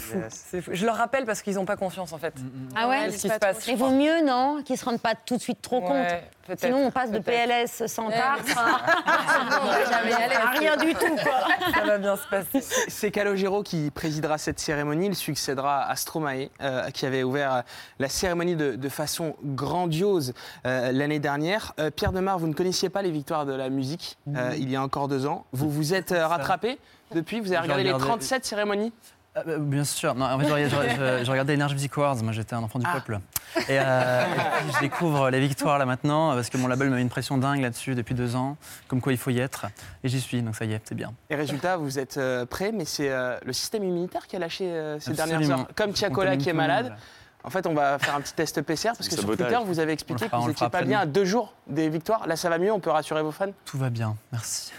fou. 0.61 0.71
Je 0.71 0.85
leur 0.85 0.95
rappelle 0.95 1.25
parce 1.25 1.41
qu'ils 1.41 1.55
n'ont 1.55 1.65
pas 1.65 1.75
confiance, 1.77 2.13
en 2.13 2.17
fait. 2.17 2.33
Ah 2.75 2.87
ouais? 2.87 3.11
Ce 3.11 3.17
qui 3.17 3.29
se 3.29 3.37
passe. 3.39 3.67
Il 3.67 3.77
vaut 3.77 3.89
mieux, 3.91 4.21
non 4.25 4.61
Qu'ils 4.63 4.77
se 4.77 4.85
rendent 4.85 5.01
pas 5.01 5.15
tout 5.15 5.35
de 5.37 5.41
suite 5.41 5.61
trop 5.61 5.81
compte. 5.81 5.91
Ouais. 5.91 6.23
Sinon, 6.57 6.85
on 6.87 6.91
passe 6.91 7.11
de. 7.11 7.19
PLS 7.19 7.85
sans 7.87 8.09
tarte 8.09 8.49
à, 8.57 9.99
à 10.45 10.49
rien 10.59 10.77
du 10.77 10.93
tout. 10.93 11.15
Quoi. 11.15 11.71
Ça 11.73 11.85
va 11.85 11.97
bien 11.97 12.15
se 12.15 12.27
passer. 12.27 12.61
C'est 12.87 13.11
Calogero 13.11 13.63
qui 13.63 13.91
présidera 13.91 14.37
cette 14.37 14.59
cérémonie. 14.59 15.07
Il 15.07 15.15
succédera 15.15 15.83
à 15.89 15.95
Stromae, 15.95 16.49
euh, 16.61 16.89
qui 16.91 17.05
avait 17.05 17.23
ouvert 17.23 17.63
la 17.99 18.09
cérémonie 18.09 18.55
de, 18.55 18.75
de 18.75 18.89
façon 18.89 19.35
grandiose 19.43 20.33
euh, 20.65 20.91
l'année 20.91 21.19
dernière. 21.19 21.73
Euh, 21.79 21.91
Pierre 21.91 22.11
Demar, 22.11 22.39
vous 22.39 22.47
ne 22.47 22.53
connaissiez 22.53 22.89
pas 22.89 23.01
les 23.01 23.11
victoires 23.11 23.45
de 23.45 23.53
la 23.53 23.69
musique 23.69 24.17
euh, 24.35 24.51
il 24.57 24.69
y 24.69 24.75
a 24.75 24.81
encore 24.81 25.07
deux 25.07 25.25
ans. 25.25 25.45
Vous 25.51 25.69
vous 25.69 25.93
êtes 25.93 26.11
euh, 26.11 26.27
rattrapé 26.27 26.79
depuis? 27.13 27.39
Vous 27.39 27.51
avez 27.51 27.61
regardé 27.61 27.83
les 27.83 27.91
regardé- 27.91 28.07
37 28.09 28.45
cérémonies? 28.45 28.93
Euh, 29.37 29.41
euh, 29.47 29.57
bien 29.59 29.83
sûr. 29.83 30.15
Non, 30.15 30.25
en 30.25 30.39
fait, 30.39 30.47
je, 30.47 30.53
regardais- 30.53 31.19
je- 31.19 31.25
je 31.25 31.31
regardais 31.31 31.53
Energy 31.55 31.75
Music 31.75 31.97
Awards. 31.97 32.15
Moi, 32.23 32.33
j'étais 32.33 32.55
un 32.55 32.63
enfant 32.63 32.79
du 32.79 32.85
peuple. 32.85 33.19
Et, 33.67 33.79
euh, 33.79 34.23
et 34.25 34.25
puis, 34.63 34.73
je 34.75 34.79
découvre 34.79 35.29
les 35.29 35.39
victoires 35.39 35.77
là 35.77 35.85
maintenant 35.85 36.33
parce 36.33 36.49
que 36.49 36.57
mon 36.57 36.67
label 36.67 36.89
m'a 36.89 36.95
mis 36.97 37.01
une 37.03 37.09
pression 37.09 37.37
dingue 37.37 37.61
là-dessus 37.61 37.93
depuis 37.95 38.15
deux 38.15 38.35
ans. 38.35 38.57
Comme 38.87 39.01
quoi, 39.01 39.11
il 39.11 39.17
faut 39.17 39.29
y 39.29 39.39
être. 39.39 39.67
Et 40.03 40.09
j'y 40.09 40.19
suis. 40.19 40.41
Donc 40.41 40.55
ça 40.55 40.65
y 40.65 40.73
est, 40.73 40.81
c'est 40.83 40.95
bien. 40.95 41.13
Et 41.29 41.35
résultat, 41.35 41.77
vous 41.77 41.99
êtes 41.99 42.17
euh, 42.17 42.45
prêts, 42.45 42.71
mais 42.71 42.85
c'est 42.85 43.09
euh, 43.11 43.37
le 43.45 43.53
système 43.53 43.83
immunitaire 43.83 44.25
qui 44.27 44.35
a 44.35 44.39
lâché 44.39 44.65
euh, 44.65 44.99
ces 44.99 45.11
Absolument. 45.11 45.39
dernières 45.39 45.59
heures. 45.59 45.67
Comme 45.75 45.93
Tiakola 45.93 46.37
qui 46.37 46.49
est 46.49 46.53
malade. 46.53 46.95
En 47.41 47.49
fait, 47.49 47.65
on 47.67 47.73
va 47.73 47.97
faire 47.99 48.15
un 48.15 48.21
petit 48.21 48.33
test 48.33 48.61
PCR 48.63 48.89
parce 48.97 49.07
que 49.07 49.13
sur 49.13 49.21
Sabotage. 49.21 49.47
Twitter, 49.47 49.63
vous 49.65 49.79
avez 49.79 49.93
expliqué 49.93 50.25
fera- 50.25 50.29
que 50.37 50.41
vous 50.41 50.47
le 50.47 50.51
n'étiez 50.53 50.69
pas 50.69 50.81
bien 50.81 50.99
à 50.99 51.05
deux 51.05 51.23
jours 51.23 51.53
des 51.67 51.87
victoires. 51.87 52.27
Là, 52.27 52.35
ça 52.35 52.49
va 52.49 52.57
mieux, 52.57 52.71
on 52.73 52.81
peut 52.81 52.89
rassurer 52.89 53.23
vos 53.23 53.31
fans? 53.31 53.51
Tout 53.63 53.77
va 53.77 53.89
bien. 53.89 54.13
Merci. 54.33 54.73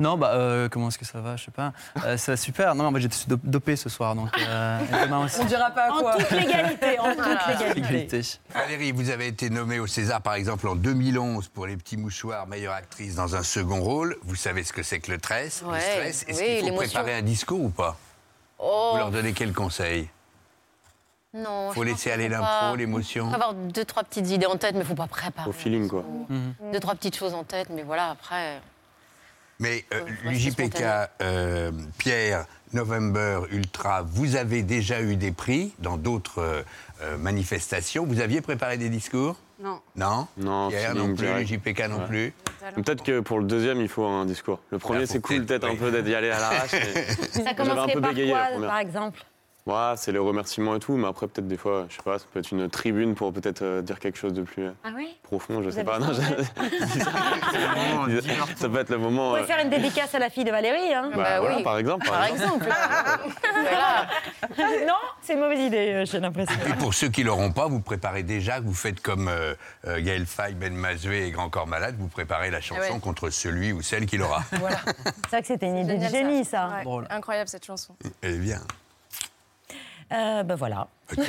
Non, 0.00 0.16
bah, 0.16 0.32
euh, 0.34 0.68
comment 0.68 0.88
est-ce 0.88 0.98
que 0.98 1.04
ça 1.04 1.20
va 1.20 1.36
Je 1.36 1.44
sais 1.44 1.50
pas. 1.50 1.72
Euh, 2.04 2.16
ça 2.16 2.32
va 2.32 2.36
super. 2.36 2.74
Non, 2.74 2.90
moi, 2.90 3.00
j'étais 3.00 3.16
do- 3.26 3.38
dopé 3.42 3.76
ce 3.76 3.88
soir. 3.88 4.14
Donc, 4.14 4.28
euh, 4.38 4.78
et 4.80 5.04
demain 5.06 5.24
aussi. 5.24 5.40
On 5.40 5.44
dira 5.44 5.70
pas 5.70 5.86
à 5.88 5.92
En 5.92 6.00
quoi. 6.00 6.16
toute 6.16 6.30
légalité, 6.30 6.98
en 6.98 7.14
toute 7.14 7.18
légalité. 7.48 7.78
Égalité. 7.78 8.20
Valérie, 8.54 8.92
vous 8.92 9.10
avez 9.10 9.26
été 9.26 9.50
nommée 9.50 9.78
au 9.78 9.86
César, 9.86 10.20
par 10.22 10.34
exemple, 10.34 10.68
en 10.68 10.76
2011 10.76 11.48
pour 11.48 11.66
Les 11.66 11.76
Petits 11.76 11.96
Mouchoirs, 11.96 12.46
meilleure 12.46 12.74
actrice 12.74 13.16
dans 13.16 13.34
un 13.34 13.42
second 13.42 13.80
rôle. 13.80 14.16
Vous 14.22 14.36
savez 14.36 14.62
ce 14.64 14.72
que 14.72 14.82
c'est 14.82 15.00
que 15.00 15.10
le 15.12 15.18
stress, 15.18 15.62
le 15.62 15.68
Ouais, 15.68 15.80
stress. 15.80 16.24
Est-ce 16.28 16.40
oui, 16.40 16.60
qu'il 16.60 16.68
faut 16.70 16.76
préparer 16.76 17.14
un 17.14 17.22
discours 17.22 17.60
ou 17.62 17.70
pas? 17.70 17.96
Oh. 18.58 18.90
Vous 18.92 18.98
leur 18.98 19.10
donnez 19.10 19.32
quel 19.32 19.52
conseil? 19.52 20.08
Non. 21.34 21.70
Faut 21.72 21.82
laisser 21.82 22.10
aller 22.10 22.28
l'impro, 22.30 22.76
l'émotion. 22.76 23.28
faut 23.28 23.34
avoir 23.34 23.52
deux, 23.52 23.84
trois 23.84 24.04
petites 24.04 24.30
idées 24.30 24.46
en 24.46 24.56
tête, 24.56 24.74
mais 24.74 24.80
il 24.80 24.86
faut 24.86 24.94
pas 24.94 25.06
préparer. 25.06 25.50
Au 25.50 25.52
feeling, 25.52 25.86
quoi. 25.88 26.02
Deux, 26.72 26.80
trois 26.80 26.94
petites 26.94 27.16
choses 27.16 27.34
en 27.34 27.44
tête, 27.44 27.68
mais 27.70 27.82
voilà, 27.82 28.10
après. 28.10 28.60
Mais 29.58 29.84
euh, 29.94 30.00
l'UJPK, 30.24 30.82
euh, 31.22 31.72
Pierre, 31.98 32.46
November, 32.72 33.40
Ultra, 33.50 34.02
vous 34.02 34.36
avez 34.36 34.62
déjà 34.62 35.00
eu 35.00 35.16
des 35.16 35.32
prix 35.32 35.72
dans 35.78 35.96
d'autres 35.96 36.40
euh, 36.42 36.62
euh, 37.02 37.16
manifestations. 37.16 38.04
Vous 38.04 38.20
aviez 38.20 38.40
préparé 38.40 38.76
des 38.76 38.90
discours? 38.90 39.36
Non. 39.58 39.80
Non? 39.96 40.26
Non, 40.36 40.68
Pierre 40.68 40.94
non 40.94 41.14
plus, 41.14 41.26
l'UJPK 41.26 41.88
non 41.88 42.00
Ouais. 42.00 42.06
plus? 42.06 42.34
Peut-être 42.74 43.02
que 43.02 43.20
pour 43.20 43.38
le 43.38 43.46
deuxième, 43.46 43.80
il 43.80 43.88
faut 43.88 44.04
un 44.04 44.26
discours. 44.26 44.60
Le 44.70 44.78
premier, 44.78 45.06
faut 45.06 45.12
c'est 45.12 45.20
cool, 45.20 45.46
peut-être, 45.46 45.66
un 45.66 45.76
peu 45.76 45.90
d'être 45.90 46.08
y 46.08 46.14
aller 46.14 46.30
à 46.30 46.38
l'arrache. 46.38 46.72
mais 47.36 47.44
Ça 47.44 47.54
commencerait 47.54 47.92
peu 47.92 48.00
par 48.00 48.14
quoi, 48.14 48.66
par 48.68 48.78
exemple? 48.78 49.24
Ouais, 49.66 49.94
c'est 49.96 50.12
les 50.12 50.18
remerciements 50.20 50.76
et 50.76 50.78
tout, 50.78 50.96
mais 50.96 51.08
après, 51.08 51.26
peut-être 51.26 51.48
des 51.48 51.56
fois, 51.56 51.86
je 51.88 51.96
sais 51.96 52.02
pas, 52.04 52.20
ça 52.20 52.24
peut 52.32 52.38
être 52.38 52.52
une 52.52 52.68
tribune 52.70 53.16
pour 53.16 53.32
peut-être 53.32 53.62
euh, 53.62 53.82
dire 53.82 53.98
quelque 53.98 54.16
chose 54.16 54.32
de 54.32 54.42
plus 54.42 54.66
euh, 54.66 54.70
Ah 54.84 54.90
oui 54.94 55.08
profond, 55.24 55.60
je 55.60 55.70
Vous 55.70 55.74
sais 55.74 55.80
avez 55.80 55.86
pas. 55.86 55.98
ça 56.00 57.10
Non, 57.96 58.06
je- 58.08 58.20
ça 58.56 58.68
peut 58.68 58.78
être 58.78 58.90
le 58.90 58.98
moment. 58.98 59.30
Pourrait 59.30 59.42
euh, 59.42 59.44
faire 59.44 59.58
une 59.64 59.70
dédicace 59.70 60.14
à 60.14 60.20
la 60.20 60.30
fille 60.30 60.44
de 60.44 60.52
Valérie. 60.52 60.94
Hein. 60.94 61.10
Bah, 61.16 61.40
voilà, 61.40 61.60
par 61.62 61.78
exemple. 61.78 62.06
Par 62.06 62.24
exemple. 62.26 62.64
voilà. 63.52 64.06
non, 64.86 64.94
c'est 65.20 65.32
une 65.34 65.40
mauvaise 65.40 65.58
idée, 65.60 65.92
euh, 65.94 66.04
j'ai 66.04 66.20
l'impression. 66.20 66.54
Et 66.68 66.74
pour 66.74 66.94
ceux 66.94 67.08
qui 67.08 67.24
l'auront 67.24 67.50
pas, 67.50 67.66
vous 67.66 67.80
préparez 67.80 68.22
déjà, 68.22 68.60
vous 68.60 68.72
faites 68.74 69.00
comme 69.00 69.26
euh, 69.26 69.54
euh, 69.86 70.00
Gaël 70.00 70.26
Faye, 70.26 70.54
Ben 70.54 70.74
Mazoué 70.74 71.26
et 71.26 71.30
Grand 71.32 71.48
Corps 71.50 71.66
Malade, 71.66 71.96
vous 71.98 72.06
préparez 72.08 72.50
la 72.52 72.60
chanson 72.60 72.82
Ah 72.88 72.92
ouais. 72.92 73.00
contre 73.00 73.30
celui 73.30 73.72
ou 73.72 73.82
celle 73.82 74.06
qui 74.06 74.16
l'aura. 74.16 74.42
Voilà. 74.52 74.78
C'est 75.24 75.30
vrai 75.30 75.40
que 75.40 75.46
c'était 75.48 75.66
une 75.66 75.78
idée 75.78 75.98
de 75.98 76.06
génie, 76.08 76.44
ça. 76.44 76.70
Ouais. 76.86 77.02
Incroyable 77.10 77.48
cette 77.48 77.64
chanson. 77.66 77.96
Elle 78.22 78.34
est 78.34 78.38
bien. 78.38 78.60
Euh, 80.12 80.42
ben 80.42 80.54
voilà. 80.54 80.86
Non, 81.16 81.24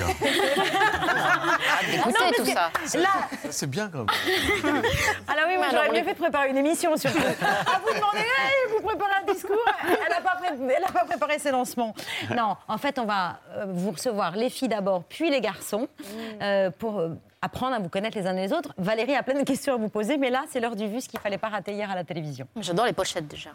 parce 2.14 2.36
tout 2.38 2.46
ça. 2.46 2.72
Là, 2.98 3.10
C'est 3.50 3.70
bien 3.70 3.90
quand 3.90 4.00
même. 4.00 4.08
ah 5.28 5.36
là 5.36 5.44
oui, 5.48 5.58
moi 5.58 5.68
j'aurais 5.70 5.82
alors, 5.84 5.94
mieux 5.94 6.04
fait 6.04 6.14
de 6.14 6.18
préparer 6.20 6.50
une 6.50 6.58
émission 6.58 6.96
surtout. 6.98 7.18
ah, 7.42 7.80
vous 7.86 7.94
demandez, 7.94 8.20
hey, 8.20 8.76
vous 8.76 8.82
préparez 8.86 9.12
un 9.22 9.32
discours 9.32 9.56
Elle 9.84 9.90
n'a 10.10 10.22
pas, 10.22 10.36
pré- 10.36 10.94
pas 10.94 11.06
préparé 11.06 11.40
ses 11.40 11.52
lancements. 11.52 11.94
Non, 12.36 12.56
en 12.68 12.78
fait, 12.78 13.00
on 13.00 13.06
va 13.06 13.40
euh, 13.56 13.66
vous 13.68 13.92
recevoir 13.92 14.36
les 14.36 14.50
filles 14.50 14.70
d'abord, 14.70 15.04
puis 15.04 15.30
les 15.30 15.42
garçons, 15.42 15.88
euh, 16.42 16.72
pour 16.72 17.00
euh, 17.00 17.10
apprendre 17.42 17.76
à 17.76 17.80
vous 17.80 17.90
connaître 17.90 18.18
les 18.18 18.28
uns 18.28 18.34
les 18.34 18.54
autres. 18.54 18.74
Valérie 18.78 19.16
a 19.16 19.24
plein 19.24 19.40
de 19.40 19.46
questions 19.46 19.74
à 19.74 19.78
vous 19.78 19.90
poser, 19.90 20.18
mais 20.18 20.30
là, 20.30 20.44
c'est 20.50 20.60
l'heure 20.60 20.76
du 20.76 20.88
vu, 20.88 21.02
ce 21.02 21.10
qu'il 21.10 21.20
fallait 21.20 21.38
pas 21.38 21.50
rater 21.50 21.74
hier 21.74 21.90
à 21.90 21.96
la 21.96 22.04
télévision. 22.04 22.48
J'adore 22.60 22.86
les 22.86 22.94
pochettes 22.94 23.28
déjà. 23.28 23.52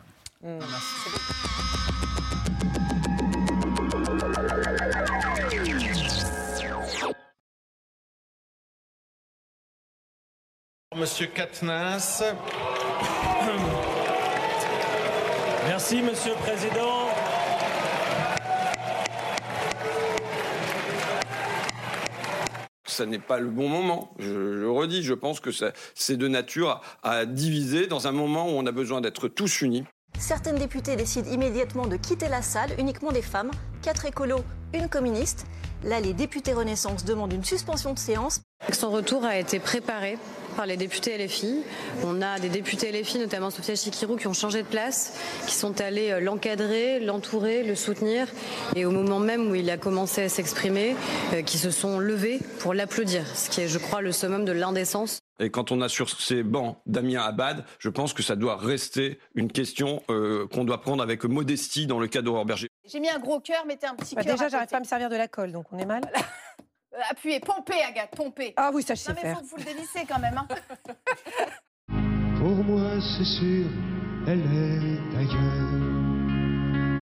Monsieur 10.95 11.26
Katnas. 11.26 12.23
Merci, 15.66 16.02
Monsieur 16.02 16.33
le 16.33 16.38
Président. 16.38 17.09
ça 22.87 23.07
n'est 23.07 23.19
pas 23.19 23.38
le 23.40 23.49
bon 23.49 23.69
moment. 23.69 24.12
Je, 24.19 24.31
le 24.31 24.71
redis, 24.71 25.02
je 25.02 25.14
pense 25.14 25.40
que 25.40 25.50
ça- 25.50 25.73
c'est 25.95 26.16
de 26.19 26.28
nature 26.28 26.83
à, 27.02 27.11
à 27.11 27.25
diviser 27.26 27.87
dans 27.87 28.07
un 28.07 28.12
moment 28.12 28.47
où 28.47 28.50
on 28.52 28.66
a 28.66 28.73
besoin 28.73 29.00
d'être 29.00 29.28
tous 29.28 29.62
unis. 29.62 29.85
Certaines 30.23 30.55
députées 30.55 30.95
décident 30.95 31.29
immédiatement 31.29 31.88
de 31.88 31.97
quitter 31.97 32.29
la 32.29 32.43
salle, 32.43 32.71
uniquement 32.79 33.11
des 33.11 33.23
femmes, 33.23 33.50
quatre 33.83 34.07
écolos, 34.07 34.45
une 34.73 34.88
communiste. 34.88 35.47
Là, 35.83 35.99
les 35.99 36.12
députés 36.12 36.52
Renaissance 36.52 37.05
demandent 37.05 37.33
une 37.33 37.43
suspension 37.43 37.93
de 37.93 37.99
séance. 37.99 38.41
Son 38.71 38.93
retour 38.93 39.25
a 39.25 39.37
été 39.37 39.59
préparé 39.59 40.19
par 40.57 40.67
les 40.67 40.76
députés 40.76 41.19
LFI. 41.19 41.64
On 42.05 42.23
a 42.23 42.38
des 42.38 42.50
députés 42.50 42.93
LFI, 42.93 43.19
notamment 43.19 43.50
Sophia 43.50 43.75
Chikirou, 43.75 44.14
qui 44.14 44.29
ont 44.29 44.33
changé 44.33 44.62
de 44.62 44.69
place, 44.69 45.19
qui 45.49 45.57
sont 45.57 45.81
allés 45.81 46.12
euh, 46.12 46.21
l'encadrer, 46.21 47.00
l'entourer, 47.00 47.64
le 47.64 47.75
soutenir, 47.75 48.29
et 48.76 48.85
au 48.85 48.93
moment 48.93 49.19
même 49.19 49.50
où 49.50 49.57
il 49.57 49.69
a 49.71 49.76
commencé 49.76 50.23
à 50.23 50.29
s'exprimer, 50.29 50.95
euh, 51.33 51.43
qui 51.43 51.59
se 51.59 51.73
sont 51.73 51.99
levés 51.99 52.38
pour 52.61 52.75
l'applaudir, 52.75 53.25
ce 53.35 53.50
qui 53.50 53.61
est, 53.62 53.69
je 53.69 53.79
crois, 53.79 54.00
le 54.00 54.12
summum 54.12 54.45
de 54.45 54.52
l'indécence. 54.52 55.22
Et 55.41 55.51
quand 55.51 55.73
on 55.73 55.81
a 55.81 55.89
sur 55.89 56.09
ces 56.11 56.43
bancs 56.43 56.77
Damien 56.87 57.23
Abad, 57.23 57.65
je 57.79 57.89
pense 57.89 58.12
que 58.12 58.23
ça 58.23 58.37
doit 58.37 58.57
rester 58.57 59.19
une 59.35 59.51
question 59.51 60.03
euh, 60.11 60.47
qu'on 60.49 60.65
doit 60.65 60.81
prendre 60.81 61.03
avec 61.03 61.25
modestie 61.25 61.87
dans 61.87 61.99
le 61.99 62.07
cas 62.07 62.23
d'Aurore 62.23 62.45
Berger. 62.45 62.69
J'ai 62.85 63.01
mis 63.01 63.09
un 63.09 63.19
gros 63.19 63.41
cœur, 63.41 63.65
mettez 63.67 63.87
un 63.87 63.95
petit 63.95 64.15
Bah, 64.15 64.23
cœur. 64.23 64.35
déjà, 64.35 64.49
j'arrive 64.49 64.69
pas 64.69 64.77
à 64.77 64.81
me 64.81 64.85
servir 64.85 65.09
de 65.11 65.17
la 65.17 65.29
colle, 65.29 65.51
donc 65.53 65.67
on 65.73 65.79
est 65.79 65.87
mal. 65.87 66.03
Euh, 66.95 66.99
appuyez, 67.11 67.41
pompez, 67.41 67.81
Agathe, 67.83 68.15
pompez. 68.15 68.53
Ah 68.57 68.71
oui, 68.75 68.83
ça, 68.83 68.95
je 68.95 69.01
sais 69.01 69.12
Non, 69.12 69.19
mais 69.23 69.29
faire. 69.31 69.39
faut, 69.41 69.47
faut 69.47 69.57
le 69.57 69.65
dévisser 69.65 70.05
quand 70.07 70.19
même. 70.19 70.37
Hein. 70.37 70.47
Pour 72.39 72.51
moi, 72.65 72.91
c'est 73.01 73.25
sûr, 73.25 73.67
elle 74.27 74.41
est 74.41 75.17
ailleurs. 75.17 76.99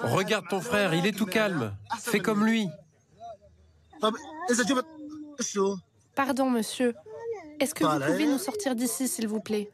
Regarde 0.00 0.46
ton 0.48 0.60
frère, 0.60 0.94
il 0.94 1.06
est 1.06 1.16
tout 1.16 1.26
calme. 1.26 1.74
Fais 1.98 2.20
comme 2.20 2.46
lui. 2.46 2.68
Pardon, 6.14 6.50
monsieur. 6.50 6.94
Est-ce 7.60 7.74
que 7.74 7.84
vous 7.84 8.12
pouvez 8.12 8.26
nous 8.26 8.38
sortir 8.38 8.74
d'ici, 8.74 9.08
s'il 9.08 9.28
vous 9.28 9.40
plaît? 9.40 9.70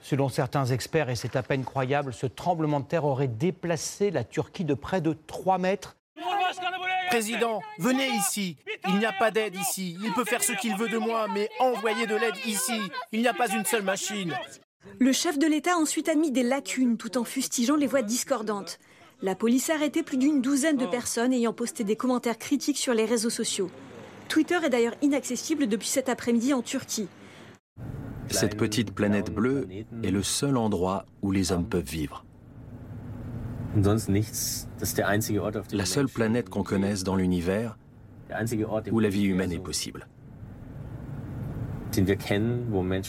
Selon 0.00 0.28
certains 0.28 0.66
experts, 0.66 1.10
et 1.10 1.16
c'est 1.16 1.36
à 1.36 1.42
peine 1.42 1.64
croyable, 1.64 2.12
ce 2.12 2.26
tremblement 2.26 2.80
de 2.80 2.86
terre 2.86 3.04
aurait 3.04 3.28
déplacé 3.28 4.10
la 4.10 4.24
Turquie 4.24 4.64
de 4.64 4.74
près 4.74 5.00
de 5.00 5.16
3 5.26 5.58
mètres. 5.58 5.96
Président, 7.08 7.60
venez 7.78 8.08
ici. 8.08 8.56
Il 8.88 8.98
n'y 8.98 9.06
a 9.06 9.12
pas 9.12 9.30
d'aide 9.30 9.54
ici. 9.54 9.96
Il 10.02 10.12
peut 10.14 10.24
faire 10.24 10.42
ce 10.42 10.52
qu'il 10.52 10.76
veut 10.76 10.88
de 10.88 10.98
moi, 10.98 11.28
mais 11.28 11.48
envoyez 11.60 12.06
de 12.06 12.16
l'aide 12.16 12.36
ici. 12.46 12.80
Il 13.12 13.20
n'y 13.20 13.28
a 13.28 13.34
pas 13.34 13.48
une 13.48 13.64
seule 13.64 13.82
machine. 13.82 14.34
Le 14.98 15.12
chef 15.12 15.38
de 15.38 15.46
l'État 15.46 15.74
a 15.74 15.76
ensuite 15.76 16.08
admis 16.08 16.32
des 16.32 16.42
lacunes 16.42 16.96
tout 16.96 17.18
en 17.18 17.24
fustigeant 17.24 17.76
les 17.76 17.86
voix 17.86 18.02
discordantes. 18.02 18.78
La 19.20 19.36
police 19.36 19.70
a 19.70 19.74
arrêté 19.74 20.02
plus 20.02 20.16
d'une 20.16 20.40
douzaine 20.40 20.76
de 20.76 20.86
personnes 20.86 21.32
ayant 21.32 21.52
posté 21.52 21.84
des 21.84 21.96
commentaires 21.96 22.38
critiques 22.38 22.78
sur 22.78 22.92
les 22.92 23.04
réseaux 23.04 23.30
sociaux. 23.30 23.70
Twitter 24.32 24.58
est 24.64 24.70
d'ailleurs 24.70 24.96
inaccessible 25.02 25.66
depuis 25.66 25.88
cet 25.88 26.08
après-midi 26.08 26.54
en 26.54 26.62
Turquie. 26.62 27.06
Cette 28.30 28.56
petite 28.56 28.94
planète 28.94 29.30
bleue 29.30 29.68
est 30.02 30.10
le 30.10 30.22
seul 30.22 30.56
endroit 30.56 31.04
où 31.20 31.32
les 31.32 31.52
hommes 31.52 31.68
peuvent 31.68 31.84
vivre. 31.84 32.24
La 35.74 35.84
seule 35.84 36.08
planète 36.08 36.48
qu'on 36.48 36.62
connaisse 36.62 37.04
dans 37.04 37.14
l'univers 37.14 37.76
où 38.90 39.00
la 39.00 39.10
vie 39.10 39.24
humaine 39.24 39.52
est 39.52 39.58
possible. 39.58 40.08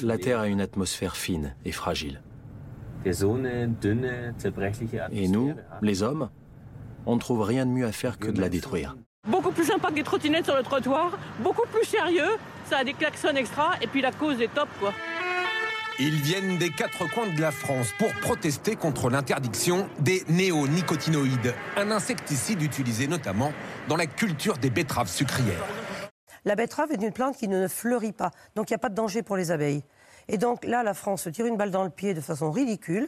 La 0.04 0.18
Terre 0.18 0.42
a 0.42 0.50
une 0.50 0.60
atmosphère 0.60 1.16
fine 1.16 1.56
et 1.64 1.72
fragile. 1.72 2.22
Et 3.06 3.14
nous, 5.30 5.54
les 5.82 6.04
hommes, 6.04 6.30
on 7.06 7.16
ne 7.16 7.20
trouve 7.22 7.44
rien 7.44 7.66
de 7.66 7.72
mieux 7.72 7.86
à 7.86 7.94
faire 7.94 8.20
que 8.20 8.30
de 8.30 8.42
la 8.42 8.50
détruire. 8.50 8.98
Beaucoup 9.26 9.52
plus 9.52 9.64
sympa 9.64 9.88
que 9.88 9.94
des 9.94 10.04
trottinettes 10.04 10.44
sur 10.44 10.56
le 10.58 10.64
trottoir, 10.64 11.18
beaucoup 11.40 11.66
plus 11.72 11.86
sérieux, 11.86 12.38
ça 12.70 12.80
a 12.80 12.84
des 12.84 12.94
klaxons 12.94 13.36
extra, 13.38 13.72
et 13.82 13.88
puis 13.88 14.02
la 14.02 14.12
cause 14.12 14.42
est 14.42 14.54
top, 14.54 14.68
quoi. 14.82 14.94
Ils 15.98 16.22
viennent 16.22 16.58
des 16.58 16.70
quatre 16.70 17.10
coins 17.10 17.28
de 17.34 17.40
la 17.40 17.52
France 17.52 17.94
pour 17.98 18.14
protester 18.16 18.76
contre 18.76 19.10
l'interdiction 19.10 19.88
des 20.00 20.26
néonicotinoïdes, 20.28 21.56
un 21.78 21.90
insecticide 21.92 22.62
utilisé 22.62 23.08
notamment 23.08 23.54
dans 23.88 23.96
la 23.96 24.08
culture 24.08 24.58
des 24.58 24.70
betteraves 24.70 25.10
sucrières. 25.10 25.66
La 26.44 26.56
betterave 26.56 26.92
est 26.92 27.02
une 27.02 27.14
plante 27.14 27.38
qui 27.38 27.48
ne 27.48 27.70
fleurit 27.70 28.12
pas, 28.12 28.32
donc 28.56 28.72
il 28.72 28.74
n'y 28.74 28.76
a 28.76 28.80
pas 28.80 28.90
de 28.90 28.96
danger 28.96 29.24
pour 29.24 29.38
les 29.38 29.52
abeilles. 29.52 29.84
Et 30.28 30.38
donc 30.38 30.66
là, 30.66 30.84
la 30.84 30.94
France 30.94 31.24
se 31.24 31.30
tire 31.30 31.46
une 31.46 31.56
balle 31.56 31.72
dans 31.72 31.86
le 31.86 31.90
pied 31.90 32.14
de 32.14 32.20
façon 32.20 32.52
ridicule, 32.52 33.08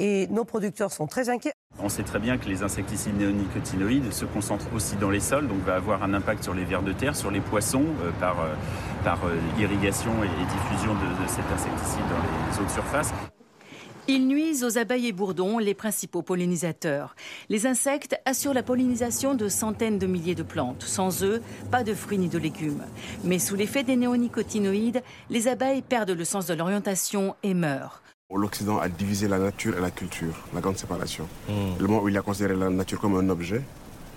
et 0.00 0.26
nos 0.26 0.44
producteurs 0.44 0.90
sont 0.90 1.06
très 1.06 1.28
inquiets. 1.28 1.52
On 1.78 1.88
sait 1.88 2.02
très 2.02 2.18
bien 2.18 2.38
que 2.38 2.48
les 2.48 2.62
insecticides 2.62 3.16
néonicotinoïdes 3.16 4.12
se 4.12 4.24
concentrent 4.24 4.72
aussi 4.74 4.96
dans 4.96 5.10
les 5.10 5.20
sols, 5.20 5.48
donc 5.48 5.58
va 5.64 5.76
avoir 5.76 6.02
un 6.02 6.14
impact 6.14 6.44
sur 6.44 6.54
les 6.54 6.64
vers 6.64 6.82
de 6.82 6.92
terre, 6.92 7.16
sur 7.16 7.30
les 7.30 7.40
poissons, 7.40 7.86
euh, 8.02 8.10
par, 8.20 8.40
euh, 8.40 8.54
euh, 9.06 9.60
irrigation 9.60 10.12
et, 10.22 10.26
et 10.26 10.44
diffusion 10.44 10.94
de, 10.94 11.22
de 11.22 11.28
cet 11.28 11.44
insecticide 11.52 12.04
dans 12.10 12.52
les 12.52 12.60
eaux 12.60 12.66
de 12.66 12.70
surface. 12.70 13.12
Ils 14.08 14.26
nuisent 14.26 14.64
aux 14.64 14.78
abeilles 14.78 15.06
et 15.06 15.12
bourdons, 15.12 15.58
les 15.58 15.74
principaux 15.74 16.22
pollinisateurs. 16.22 17.14
Les 17.48 17.66
insectes 17.66 18.20
assurent 18.24 18.52
la 18.52 18.64
pollinisation 18.64 19.34
de 19.34 19.48
centaines 19.48 20.00
de 20.00 20.08
milliers 20.08 20.34
de 20.34 20.42
plantes. 20.42 20.82
Sans 20.82 21.22
eux, 21.22 21.40
pas 21.70 21.84
de 21.84 21.94
fruits 21.94 22.18
ni 22.18 22.28
de 22.28 22.38
légumes. 22.38 22.82
Mais 23.22 23.38
sous 23.38 23.54
l'effet 23.54 23.84
des 23.84 23.94
néonicotinoïdes, 23.94 25.02
les 25.30 25.46
abeilles 25.46 25.82
perdent 25.82 26.10
le 26.10 26.24
sens 26.24 26.46
de 26.46 26.54
l'orientation 26.54 27.36
et 27.44 27.54
meurent. 27.54 28.01
L'Occident 28.34 28.78
a 28.78 28.88
divisé 28.88 29.28
la 29.28 29.38
nature 29.38 29.76
et 29.76 29.80
la 29.80 29.90
culture, 29.90 30.34
la 30.54 30.60
grande 30.60 30.78
séparation. 30.78 31.28
Le 31.48 31.86
moment 31.86 32.02
où 32.02 32.08
il 32.08 32.16
a 32.16 32.22
considéré 32.22 32.56
la 32.56 32.70
nature 32.70 32.98
comme 32.98 33.16
un 33.16 33.28
objet, 33.28 33.62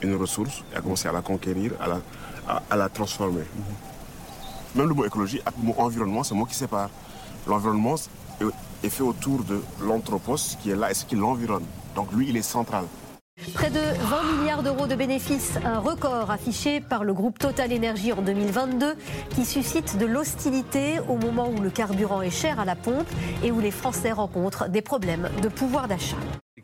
une 0.02 0.16
ressource, 0.16 0.64
il 0.72 0.78
a 0.78 0.82
commencé 0.82 1.08
à 1.08 1.12
la 1.12 1.22
conquérir, 1.22 1.74
à 1.82 1.88
la, 1.88 2.02
à- 2.48 2.64
à 2.70 2.76
la 2.78 2.88
transformer. 2.90 3.44
Même 4.76 4.88
le 4.88 4.94
mot 4.94 5.06
écologie, 5.06 5.42
le 5.58 5.64
mot 5.68 5.76
environnement, 5.78 6.24
c'est 6.24 6.34
un 6.34 6.38
mot 6.38 6.46
qui 6.46 6.56
sépare. 6.56 6.90
L'environnement 7.46 7.96
est- 7.96 8.46
est 8.86 8.90
fait 8.90 9.04
autour 9.04 9.44
de 9.44 9.62
l'anthropos 9.84 10.38
qui 10.62 10.70
est 10.72 10.76
là 10.76 10.92
et 10.92 10.94
ce 10.94 11.06
qui 11.06 11.16
l'environne. 11.16 11.66
Donc 11.96 12.12
lui, 12.14 12.30
il 12.30 12.38
est 12.38 12.42
central. 12.42 12.86
Près 13.54 13.70
de 13.70 13.80
20 13.80 14.34
milliards 14.40 14.64
d'euros 14.64 14.88
de 14.88 14.96
bénéfices, 14.96 15.58
un 15.66 15.80
record 15.80 16.32
affiché 16.32 16.80
par 16.80 17.04
le 17.04 17.14
groupe 17.14 17.38
Total 17.38 17.72
Energy 17.74 18.14
en 18.14 18.22
2022 18.22 18.96
qui 19.30 19.44
suscite 19.44 19.98
de 19.98 20.06
l'hostilité 20.06 21.00
au 21.10 21.18
moment 21.18 21.50
où 21.50 21.60
le 21.62 21.70
carburant 21.70 22.22
est 22.22 22.30
cher 22.32 22.62
à 22.62 22.66
la 22.66 22.78
pompe 22.78 23.08
et 23.44 23.52
où 23.52 23.60
les 23.60 23.72
Français 23.72 24.14
rencontrent 24.14 24.70
des 24.70 24.82
problèmes 24.82 25.30
de 25.42 25.50
pouvoir 25.50 25.90
d'achat. 25.90 26.16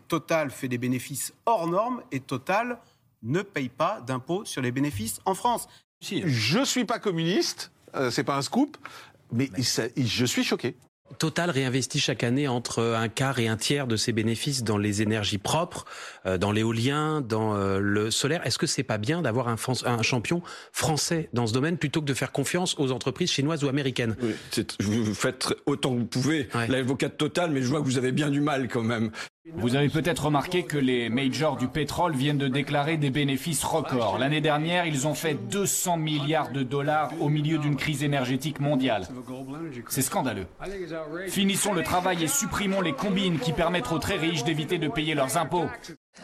Total 0.07 0.49
fait 0.49 0.69
des 0.69 0.77
bénéfices 0.77 1.33
hors 1.45 1.67
normes 1.67 2.01
et 2.13 2.21
Total 2.21 2.77
ne 3.21 3.41
paye 3.41 3.69
pas 3.69 3.99
d'impôt 4.07 4.45
sur 4.45 4.61
les 4.61 4.71
bénéfices 4.71 5.19
en 5.25 5.35
France. 5.35 5.67
Je 6.01 6.63
suis 6.63 6.85
pas 6.85 6.99
communiste, 6.99 7.71
euh, 7.95 8.09
c'est 8.11 8.23
pas 8.23 8.37
un 8.37 8.41
scoop, 8.41 8.77
mais 9.33 9.49
il 9.57 9.65
s'a- 9.65 9.87
il- 9.97 10.07
je 10.07 10.25
suis 10.25 10.43
choqué. 10.45 10.77
Total 11.17 11.49
réinvestit 11.49 11.99
chaque 11.99 12.23
année 12.23 12.47
entre 12.47 12.81
un 12.83 13.07
quart 13.07 13.39
et 13.39 13.47
un 13.47 13.57
tiers 13.57 13.87
de 13.87 13.95
ses 13.95 14.11
bénéfices 14.11 14.63
dans 14.63 14.77
les 14.77 15.01
énergies 15.01 15.37
propres, 15.37 15.85
euh, 16.25 16.37
dans 16.37 16.51
l'éolien, 16.51 17.21
dans 17.21 17.55
euh, 17.55 17.79
le 17.79 18.11
solaire. 18.11 18.45
Est-ce 18.45 18.57
que 18.57 18.67
c'est 18.67 18.83
pas 18.83 18.97
bien 18.97 19.21
d'avoir 19.21 19.47
un, 19.47 19.55
un 19.85 20.01
champion 20.01 20.41
français 20.71 21.29
dans 21.33 21.47
ce 21.47 21.53
domaine 21.53 21.77
plutôt 21.77 22.01
que 22.01 22.05
de 22.05 22.13
faire 22.13 22.31
confiance 22.31 22.75
aux 22.77 22.91
entreprises 22.91 23.31
chinoises 23.31 23.63
ou 23.63 23.69
américaines? 23.69 24.15
Vous 24.79 25.03
vous 25.03 25.15
faites 25.15 25.47
autant 25.65 25.93
que 25.93 25.99
vous 25.99 26.05
pouvez 26.05 26.49
l'avocat 26.67 27.09
de 27.09 27.13
Total, 27.13 27.51
mais 27.51 27.61
je 27.61 27.67
vois 27.67 27.79
que 27.79 27.85
vous 27.85 27.97
avez 27.97 28.11
bien 28.11 28.29
du 28.29 28.41
mal 28.41 28.67
quand 28.67 28.83
même. 28.83 29.11
Vous 29.55 29.75
avez 29.75 29.89
peut-être 29.89 30.25
remarqué 30.25 30.63
que 30.65 30.77
les 30.77 31.09
majors 31.09 31.57
du 31.57 31.67
pétrole 31.67 32.13
viennent 32.15 32.37
de 32.37 32.47
déclarer 32.47 32.97
des 32.97 33.09
bénéfices 33.09 33.63
records. 33.63 34.19
L'année 34.19 34.39
dernière, 34.39 34.85
ils 34.85 35.07
ont 35.07 35.15
fait 35.15 35.33
200 35.33 35.97
milliards 35.97 36.51
de 36.51 36.61
dollars 36.61 37.11
au 37.19 37.27
milieu 37.27 37.57
d'une 37.57 37.75
crise 37.75 38.03
énergétique 38.03 38.59
mondiale. 38.59 39.07
C'est 39.89 40.03
scandaleux. 40.03 40.45
Finissons 41.27 41.73
le 41.73 41.81
travail 41.81 42.23
et 42.23 42.27
supprimons 42.27 42.81
les 42.81 42.93
combines 42.93 43.39
qui 43.39 43.51
permettent 43.51 43.91
aux 43.91 43.97
très 43.97 44.17
riches 44.17 44.43
d'éviter 44.43 44.77
de 44.77 44.87
payer 44.87 45.15
leurs 45.15 45.37
impôts. 45.37 45.65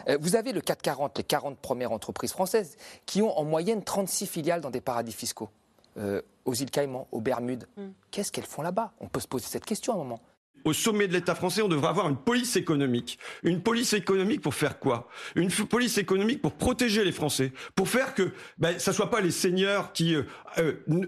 Euh, 0.08 0.16
Vous 0.20 0.36
avez 0.36 0.52
le 0.52 0.60
440, 0.60 1.18
les 1.18 1.24
40 1.24 1.58
premières 1.58 1.90
entreprises 1.90 2.32
françaises, 2.32 2.76
qui 3.04 3.20
ont 3.20 3.36
en 3.36 3.42
moyenne 3.44 3.82
36 3.82 4.26
filiales 4.28 4.60
dans 4.60 4.70
des 4.70 4.80
paradis 4.80 5.12
fiscaux. 5.12 5.48
Euh, 5.96 6.22
aux 6.44 6.54
îles 6.54 6.70
Caïmans, 6.70 7.08
aux 7.10 7.20
Bermudes. 7.20 7.66
Qu'est-ce 8.12 8.30
qu'elles 8.30 8.46
font 8.46 8.62
là-bas? 8.62 8.92
On 9.00 9.08
peut 9.08 9.18
se 9.18 9.26
poser 9.26 9.46
cette 9.46 9.64
question 9.64 9.92
à 9.94 9.96
un 9.96 9.98
moment. 9.98 10.20
Au 10.64 10.72
sommet 10.72 11.08
de 11.08 11.12
l'État 11.12 11.34
français, 11.34 11.62
on 11.62 11.68
devrait 11.68 11.88
avoir 11.88 12.08
une 12.08 12.16
police 12.16 12.56
économique. 12.56 13.18
Une 13.42 13.62
police 13.62 13.92
économique 13.92 14.40
pour 14.40 14.54
faire 14.54 14.78
quoi? 14.78 15.08
Une 15.34 15.50
police 15.50 15.98
économique 15.98 16.42
pour 16.42 16.52
protéger 16.52 17.04
les 17.04 17.12
Français, 17.12 17.52
pour 17.74 17.88
faire 17.88 18.14
que 18.14 18.32
ben, 18.58 18.78
ça 18.78 18.92
soit 18.92 19.10
pas 19.10 19.20
les 19.20 19.30
seigneurs 19.30 19.92
qui 19.92 20.14
euh, 20.14 20.22
euh, 20.58 20.74
euh, 20.90 21.06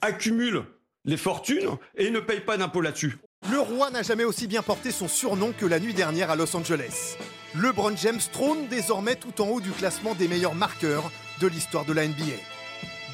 accumulent 0.00 0.64
les 1.04 1.16
fortunes 1.16 1.68
et 1.96 2.10
ne 2.10 2.20
payent 2.20 2.40
pas 2.40 2.56
d'impôts 2.56 2.80
là-dessus. 2.80 3.18
Le 3.50 3.58
roi 3.58 3.90
n'a 3.90 4.02
jamais 4.02 4.24
aussi 4.24 4.46
bien 4.46 4.62
porté 4.62 4.92
son 4.92 5.08
surnom 5.08 5.52
que 5.52 5.66
la 5.66 5.80
nuit 5.80 5.94
dernière 5.94 6.30
à 6.30 6.36
Los 6.36 6.54
Angeles. 6.54 7.16
LeBron 7.56 7.96
James 7.96 8.20
trône 8.32 8.68
désormais 8.68 9.16
tout 9.16 9.42
en 9.42 9.48
haut 9.48 9.60
du 9.60 9.70
classement 9.70 10.14
des 10.14 10.28
meilleurs 10.28 10.54
marqueurs 10.54 11.10
de 11.40 11.48
l'histoire 11.48 11.84
de 11.84 11.92
la 11.92 12.06
NBA. 12.06 12.38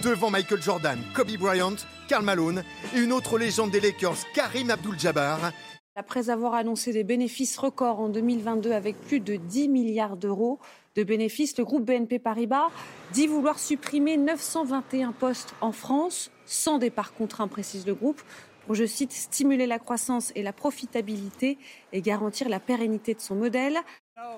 Devant 0.03 0.31
Michael 0.31 0.63
Jordan, 0.63 0.99
Kobe 1.15 1.37
Bryant, 1.39 1.75
Karl 2.09 2.25
Malone 2.25 2.63
et 2.95 3.01
une 3.01 3.13
autre 3.13 3.39
légende 3.39 3.71
des 3.71 3.81
Lakers, 3.81 4.19
Karim 4.35 4.71
Abdul-Jabbar, 4.71 5.51
Après 5.99 6.31
avoir 6.31 6.55
annoncé 6.55 6.93
des 6.93 7.03
bénéfices 7.03 7.59
records 7.59 7.99
en 7.99 8.09
2022 8.09 8.71
avec 8.71 8.97
plus 9.01 9.19
de 9.19 9.35
10 9.35 9.69
milliards 9.69 10.17
d'euros 10.17 10.61
de 10.95 11.03
bénéfices, 11.03 11.59
le 11.59 11.65
groupe 11.65 11.85
BNP 11.85 12.21
Paribas 12.21 12.69
dit 13.13 13.27
vouloir 13.27 13.59
supprimer 13.59 14.17
921 14.17 15.11
postes 15.11 15.57
en 15.61 15.73
France, 15.73 16.31
sans 16.47 16.79
départ 16.79 17.15
contraint, 17.15 17.49
précise 17.49 17.85
le 17.85 17.97
groupe, 17.97 18.23
pour, 18.65 18.77
je 18.77 18.87
cite, 18.87 19.11
stimuler 19.11 19.67
la 19.67 19.81
croissance 19.81 20.31
et 20.37 20.45
la 20.45 20.53
profitabilité 20.53 21.59
et 21.93 22.01
garantir 22.01 22.49
la 22.49 22.61
pérennité 22.61 23.15
de 23.15 23.21
son 23.21 23.35
modèle. 23.35 23.79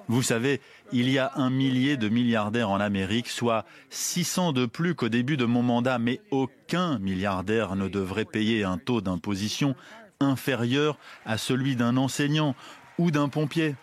Vous 0.08 0.22
savez, 0.22 0.60
il 0.92 1.10
y 1.10 1.18
a 1.18 1.32
un 1.34 1.50
millier 1.50 1.96
de 1.96 2.08
milliardaires 2.08 2.70
en 2.70 2.80
Amérique, 2.80 3.28
soit 3.28 3.64
600 3.90 4.52
de 4.52 4.66
plus 4.66 4.94
qu'au 4.94 5.08
début 5.08 5.36
de 5.36 5.44
mon 5.44 5.62
mandat, 5.62 5.98
mais 5.98 6.20
aucun 6.30 6.98
milliardaire 6.98 7.76
ne 7.76 7.88
devrait 7.88 8.24
payer 8.24 8.64
un 8.64 8.78
taux 8.78 9.00
d'imposition 9.00 9.74
inférieur 10.20 10.98
à 11.24 11.38
celui 11.38 11.76
d'un 11.76 11.96
enseignant 11.96 12.54
ou 12.98 13.10
d'un 13.10 13.28
pompier. 13.28 13.74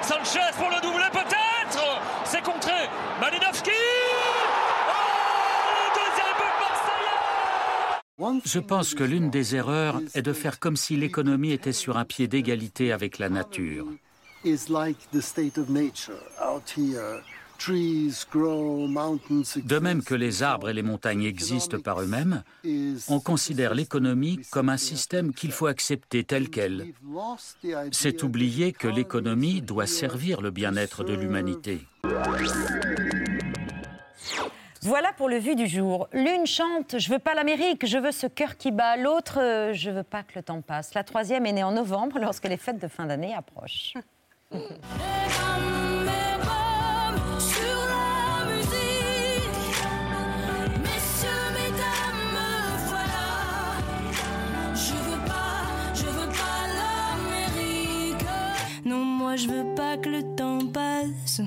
Sanchez 0.00 0.40
pour 0.56 0.68
le 0.70 0.80
doublé 0.80 1.04
peut-être! 1.12 2.00
C'est 2.24 2.42
contré. 2.42 2.88
Malinowski! 3.20 3.70
Je 8.44 8.60
pense 8.60 8.94
que 8.94 9.02
l'une 9.02 9.30
des 9.30 9.56
erreurs 9.56 10.00
est 10.14 10.22
de 10.22 10.32
faire 10.32 10.60
comme 10.60 10.76
si 10.76 10.96
l'économie 10.96 11.52
était 11.52 11.72
sur 11.72 11.96
un 11.96 12.04
pied 12.04 12.28
d'égalité 12.28 12.92
avec 12.92 13.18
la 13.18 13.28
nature. 13.28 13.86
De 19.64 19.78
même 19.78 20.02
que 20.02 20.14
les 20.14 20.42
arbres 20.42 20.68
et 20.70 20.72
les 20.72 20.82
montagnes 20.82 21.24
existent 21.24 21.78
par 21.78 22.00
eux-mêmes, 22.00 22.42
on 23.08 23.20
considère 23.20 23.74
l'économie 23.74 24.40
comme 24.50 24.68
un 24.68 24.76
système 24.76 25.32
qu'il 25.32 25.52
faut 25.52 25.66
accepter 25.66 26.24
tel 26.24 26.50
quel. 26.50 26.92
C'est 27.92 28.22
oublier 28.22 28.72
que 28.72 28.88
l'économie 28.88 29.62
doit 29.62 29.86
servir 29.86 30.40
le 30.40 30.50
bien-être 30.50 31.04
de 31.04 31.14
l'humanité. 31.14 31.86
Voilà 34.84 35.12
pour 35.12 35.28
le 35.28 35.36
vu 35.38 35.54
du 35.54 35.68
jour. 35.68 36.08
L'une 36.12 36.44
chante 36.44 36.96
Je 36.98 37.08
veux 37.10 37.20
pas 37.20 37.34
l'Amérique, 37.34 37.86
je 37.86 37.98
veux 37.98 38.10
ce 38.10 38.26
cœur 38.26 38.56
qui 38.56 38.72
bat. 38.72 38.96
L'autre 38.96 39.38
euh, 39.40 39.72
Je 39.72 39.90
veux 39.90 40.02
pas 40.02 40.24
que 40.24 40.32
le 40.34 40.42
temps 40.42 40.60
passe. 40.60 40.94
La 40.94 41.04
troisième 41.04 41.46
est 41.46 41.52
née 41.52 41.62
en 41.62 41.70
novembre 41.70 42.18
lorsque 42.18 42.48
les 42.48 42.56
fêtes 42.56 42.82
de 42.82 42.88
fin 42.88 43.06
d'année 43.06 43.32
approchent. 43.32 43.94
moi 59.22 59.36
je 59.36 59.46
veux 59.46 59.74
pas 59.76 59.96
que 59.96 60.08
le 60.08 60.22
temps 60.34 60.66
passe. 60.66 61.40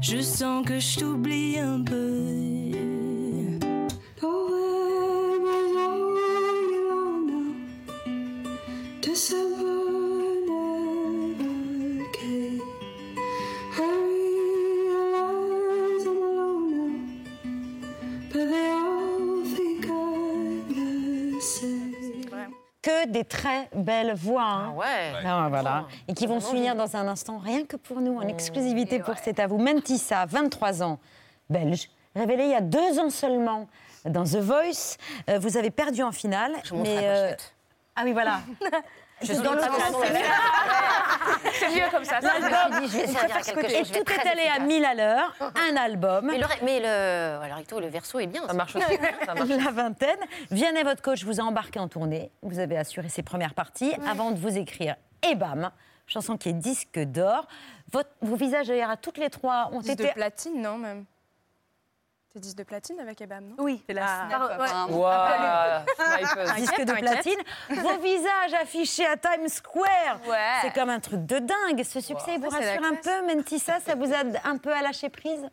Je 0.00 0.20
sens 0.20 0.64
que 0.64 0.78
je 0.78 1.00
t'oublie 1.00 1.58
un 1.58 1.82
peu. 1.82 2.56
De 3.60 5.15
Que 23.04 23.08
des 23.08 23.24
très 23.24 23.68
belles 23.74 24.14
voix. 24.14 24.42
hein. 24.42 24.70
ouais. 24.74 25.12
Ah, 25.24 25.46
voilà. 25.48 25.86
Et 26.08 26.14
qui 26.14 26.26
vont 26.26 26.40
se 26.40 26.54
unir 26.54 26.74
dans 26.74 26.96
un 26.96 27.08
instant, 27.08 27.38
rien 27.38 27.64
que 27.64 27.76
pour 27.76 28.00
nous, 28.00 28.18
en 28.18 28.22
exclusivité 28.28 29.00
pour 29.00 29.14
C'est 29.22 29.38
à 29.38 29.46
vous. 29.46 29.58
Mentissa, 29.58 30.24
23 30.26 30.82
ans, 30.82 30.98
belge, 31.50 31.90
révélée 32.14 32.44
il 32.44 32.50
y 32.50 32.54
a 32.54 32.60
deux 32.60 32.98
ans 32.98 33.10
seulement 33.10 33.68
dans 34.04 34.24
The 34.24 34.36
Voice. 34.36 34.96
Euh, 35.28 35.38
vous 35.38 35.56
avez 35.56 35.70
perdu 35.70 36.02
en 36.02 36.12
finale. 36.12 36.52
Je 36.64 36.74
la 36.74 36.82
euh. 36.90 37.34
Ah 37.96 38.02
oui, 38.04 38.12
voilà. 38.12 38.40
Je 39.22 39.26
suis 39.32 39.42
dans 39.42 39.52
le 39.52 39.60
C'est 41.58 41.68
mieux 41.70 41.90
comme 41.90 42.04
ça. 42.04 42.20
ça, 42.20 42.30
je 42.38 42.44
me 42.44 42.50
L'album, 42.50 42.88
je 42.88 42.98
Et 42.98 43.82
tout 44.02 44.12
est 44.12 44.28
allé 44.28 44.42
à 44.42 44.56
efficace. 44.56 44.66
1000 44.66 44.84
à 44.84 44.94
l'heure, 44.94 45.34
un 45.40 45.76
album. 45.76 46.26
Mais 46.26 46.38
le, 46.38 46.46
mais 46.62 46.80
le, 46.80 47.42
alors, 47.42 47.56
Recto, 47.56 47.80
le 47.80 47.88
verso 47.88 48.18
est 48.18 48.26
bien. 48.26 48.46
Ça 48.46 48.52
marche 48.52 48.76
aussi. 48.76 48.86
Ça 49.24 49.34
marche 49.34 49.48
La 49.48 49.70
vingtaine. 49.70 50.18
Vianney, 50.50 50.82
votre 50.82 51.02
coach, 51.02 51.24
vous 51.24 51.40
a 51.40 51.44
embarqué 51.44 51.78
en 51.78 51.88
tournée. 51.88 52.30
Vous 52.42 52.58
avez 52.58 52.76
assuré 52.76 53.08
ses 53.08 53.22
premières 53.22 53.54
parties 53.54 53.94
avant 54.08 54.30
de 54.32 54.38
vous 54.38 54.56
écrire 54.58 54.96
Et 55.28 55.34
bam, 55.34 55.70
chanson 56.06 56.36
qui 56.36 56.50
est 56.50 56.54
disque 56.54 56.98
d'or. 56.98 57.46
Votre- 57.92 58.10
vos 58.20 58.36
visages, 58.36 58.66
d'ailleurs, 58.66 58.90
à 58.90 58.96
toutes 58.96 59.18
les 59.18 59.30
trois, 59.30 59.70
ont 59.72 59.80
été. 59.80 59.94
de 60.08 60.12
platine, 60.12 60.60
non, 60.60 60.76
même 60.76 61.04
C'est 62.36 62.40
10 62.40 62.54
de 62.56 62.64
platine 62.64 63.00
avec 63.00 63.18
Ebam, 63.22 63.46
non? 63.46 63.54
Oui. 63.60 63.82
C'est 63.88 63.94
la 63.94 64.28
Ah. 64.30 64.86
Ouais. 64.86 64.94
Wow. 64.94 66.26
Snipeuse. 66.26 66.54
Disque 66.56 66.84
de 66.84 66.92
platine. 66.92 67.38
Vos 67.70 67.98
visages 67.98 68.52
affichés 68.60 69.06
à 69.06 69.16
Times 69.16 69.48
Square. 69.48 70.20
Ouais. 70.28 70.36
C'est 70.60 70.74
comme 70.74 70.90
un 70.90 71.00
truc 71.00 71.24
de 71.24 71.38
dingue. 71.38 71.82
Ce 71.82 71.98
succès, 72.02 72.34
il 72.34 72.40
vous 72.42 72.50
Ça, 72.50 72.58
rassure 72.58 72.84
un 72.84 72.96
peu, 72.96 73.26
Mentissa? 73.26 73.80
Ça 73.80 73.94
vous 73.94 74.12
aide 74.12 74.38
un 74.44 74.58
peu 74.58 74.70
à 74.70 74.82
lâcher 74.82 75.08
prise? 75.08 75.48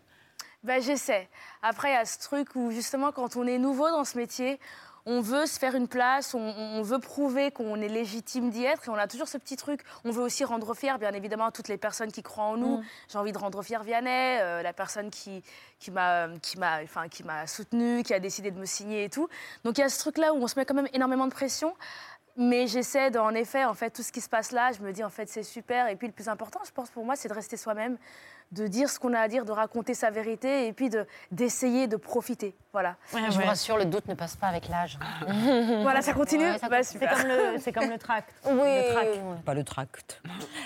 Ben, 0.62 0.82
j'essaie. 0.82 1.30
Après, 1.62 1.92
il 1.92 1.94
y 1.94 1.98
a 1.98 2.04
ce 2.04 2.20
truc 2.20 2.50
où, 2.56 2.70
justement, 2.72 3.14
quand 3.14 3.38
on 3.38 3.48
est 3.48 3.60
nouveau 3.60 3.90
dans 3.90 4.04
ce 4.04 4.18
métier, 4.18 4.60
on 5.06 5.22
veut 5.22 5.46
se 5.46 5.60
faire 5.60 5.76
une 5.76 5.88
place, 5.88 6.34
on, 6.34 6.40
on 6.40 6.82
veut 6.82 7.00
prouver 7.00 7.52
qu'on 7.52 7.82
est 7.82 7.90
légitime 7.90 8.50
d'y 8.50 8.64
être, 8.64 8.88
et 8.88 8.90
on 8.90 8.96
a 8.96 9.08
toujours 9.08 9.28
ce 9.28 9.38
petit 9.38 9.58
truc. 9.58 9.82
On 10.06 10.12
veut 10.12 10.22
aussi 10.22 10.44
rendre 10.46 10.74
fier, 10.74 10.98
bien 10.98 11.12
évidemment, 11.12 11.52
toutes 11.52 11.68
les 11.68 11.78
personnes 11.78 12.12
qui 12.12 12.24
croient 12.24 12.46
en 12.46 12.58
nous. 12.58 12.78
Mm. 12.78 12.84
J'ai 13.10 13.18
envie 13.18 13.32
de 13.32 13.38
rendre 13.38 13.62
fier 13.64 13.84
Vianney, 13.84 14.40
euh, 14.42 14.62
la 14.62 14.74
personne 14.74 15.10
qui, 15.10 15.44
qui 15.80 15.92
m'a 15.92 16.30
enfin, 16.84 17.08
soutenue, 17.46 18.04
qui 18.04 18.14
a 18.14 18.20
décidé 18.20 18.52
de 18.52 18.60
me 18.60 18.66
signer 18.66 19.06
et 19.06 19.10
tout. 19.10 19.28
Donc 19.64 19.78
il 19.78 19.82
y 19.82 19.84
a 19.84 19.90
ce 19.90 20.00
truc-là 20.00 20.34
où 20.34 20.38
on 20.38 20.48
se 20.48 20.58
met 20.58 20.66
quand 20.66 20.76
même 20.76 20.90
énormément 20.94 21.28
de 21.28 21.34
pression. 21.34 21.76
Mais 22.36 22.66
j'essaie, 22.66 23.16
en 23.16 23.36
effet, 23.36 23.64
en 23.64 23.76
fait, 23.76 23.92
tout 23.92 24.02
ce 24.02 24.12
qui 24.12 24.20
se 24.20 24.30
passe 24.30 24.52
là, 24.52 24.72
je 24.72 24.82
me 24.82 24.92
dis, 24.92 25.04
en 25.04 25.10
fait, 25.10 25.30
c'est 25.30 25.44
super. 25.44 25.88
Et 25.88 25.96
puis, 25.96 26.08
le 26.08 26.14
plus 26.14 26.28
important, 26.30 26.60
je 26.66 26.72
pense, 26.72 26.90
pour 26.90 27.06
moi, 27.06 27.16
c'est 27.16 27.28
de 27.28 27.34
rester 27.34 27.58
soi-même, 27.58 27.98
de 28.54 28.68
dire 28.68 28.90
ce 28.90 29.00
qu'on 29.00 29.14
a 29.14 29.20
à 29.20 29.28
dire, 29.28 29.46
de 29.46 29.52
raconter 29.52 29.94
sa 29.94 30.10
vérité, 30.12 30.68
et 30.68 30.74
puis 30.74 30.90
de- 30.90 31.06
d'essayer 31.32 31.88
de 31.88 31.96
profiter. 31.98 32.56
Voilà. 32.72 32.96
je 33.12 33.18
vous 33.40 33.46
rassure, 33.46 33.78
le 33.78 33.86
doute 33.86 34.08
ne 34.08 34.14
passe 34.16 34.36
pas 34.36 34.48
avec 34.48 34.68
l'âge. 34.70 34.98
Voilà, 35.82 36.02
ça 36.02 36.14
continue 36.14 36.44
Ouais, 36.46 36.58
Bah, 36.62 36.78
continue. 36.78 36.84
super. 36.84 37.18
C'est 37.18 37.22
comme 37.24 37.30
le, 37.30 37.60
c'est 37.60 37.72
comme 37.72 37.90
le 37.90 37.98
tract. 37.98 38.34
Oui. 38.46 38.54
Le 38.54 38.92
tract. 38.94 39.46
Pas 39.46 39.54
le 39.54 39.64
tract. 39.64 40.22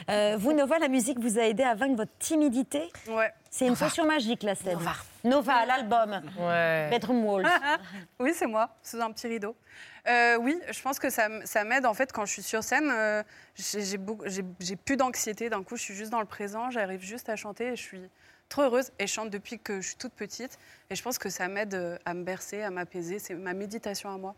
Euh, 0.10 0.36
vous, 0.39 0.54
Nova, 0.54 0.80
la 0.80 0.88
musique 0.88 1.19
vous 1.19 1.38
a 1.39 1.43
aidé 1.43 1.63
à 1.63 1.76
vaincre 1.76 1.95
votre 1.97 2.17
timidité 2.19 2.91
Ouais. 3.10 3.32
C'est 3.50 3.67
une 3.67 3.76
potion 3.76 4.06
magique, 4.06 4.43
la 4.43 4.56
scène. 4.56 4.73
Nova. 4.73 4.91
Nova, 5.23 5.65
l'album. 5.65 6.21
Ouais. 6.39 6.89
Bedroom 6.91 7.26
Walls. 7.26 7.47
oui, 8.19 8.32
c'est 8.36 8.47
moi, 8.47 8.69
sous 8.84 9.02
un 9.02 9.12
petit 9.12 9.28
rideau. 9.28 9.56
Euh, 10.07 10.37
oui, 10.37 10.59
je 10.71 10.81
pense 10.81 10.99
que 10.99 11.09
ça, 11.09 11.27
m'aide 11.65 11.85
en 11.85 11.93
fait 11.93 12.11
quand 12.11 12.25
je 12.25 12.31
suis 12.31 12.43
sur 12.43 12.63
scène. 12.63 12.89
euh, 12.89 13.23
j'ai 13.55 14.75
plus 14.75 14.97
d'anxiété. 14.97 15.49
D'un 15.49 15.63
coup, 15.63 15.75
je 15.75 15.81
suis 15.81 15.95
juste 15.95 16.11
dans 16.11 16.21
le 16.21 16.25
présent. 16.25 16.69
J'arrive 16.69 17.01
juste 17.01 17.29
à 17.29 17.35
chanter 17.35 17.67
et 17.67 17.75
je 17.75 17.81
suis 17.81 18.09
trop 18.49 18.63
heureuse. 18.63 18.91
Et 18.99 19.07
je 19.07 19.13
chante 19.13 19.29
depuis 19.29 19.59
que 19.59 19.81
je 19.81 19.87
suis 19.87 19.97
toute 19.97 20.13
petite. 20.13 20.57
Et 20.89 20.95
je 20.95 21.03
pense 21.03 21.17
que 21.17 21.29
ça 21.29 21.47
m'aide 21.47 21.73
euh, 21.73 21.97
à 22.05 22.13
me 22.13 22.23
bercer, 22.23 22.61
à 22.61 22.69
m'apaiser. 22.69 23.19
C'est 23.19 23.35
ma 23.35 23.53
méditation 23.53 24.09
à 24.09 24.17
moi. 24.17 24.35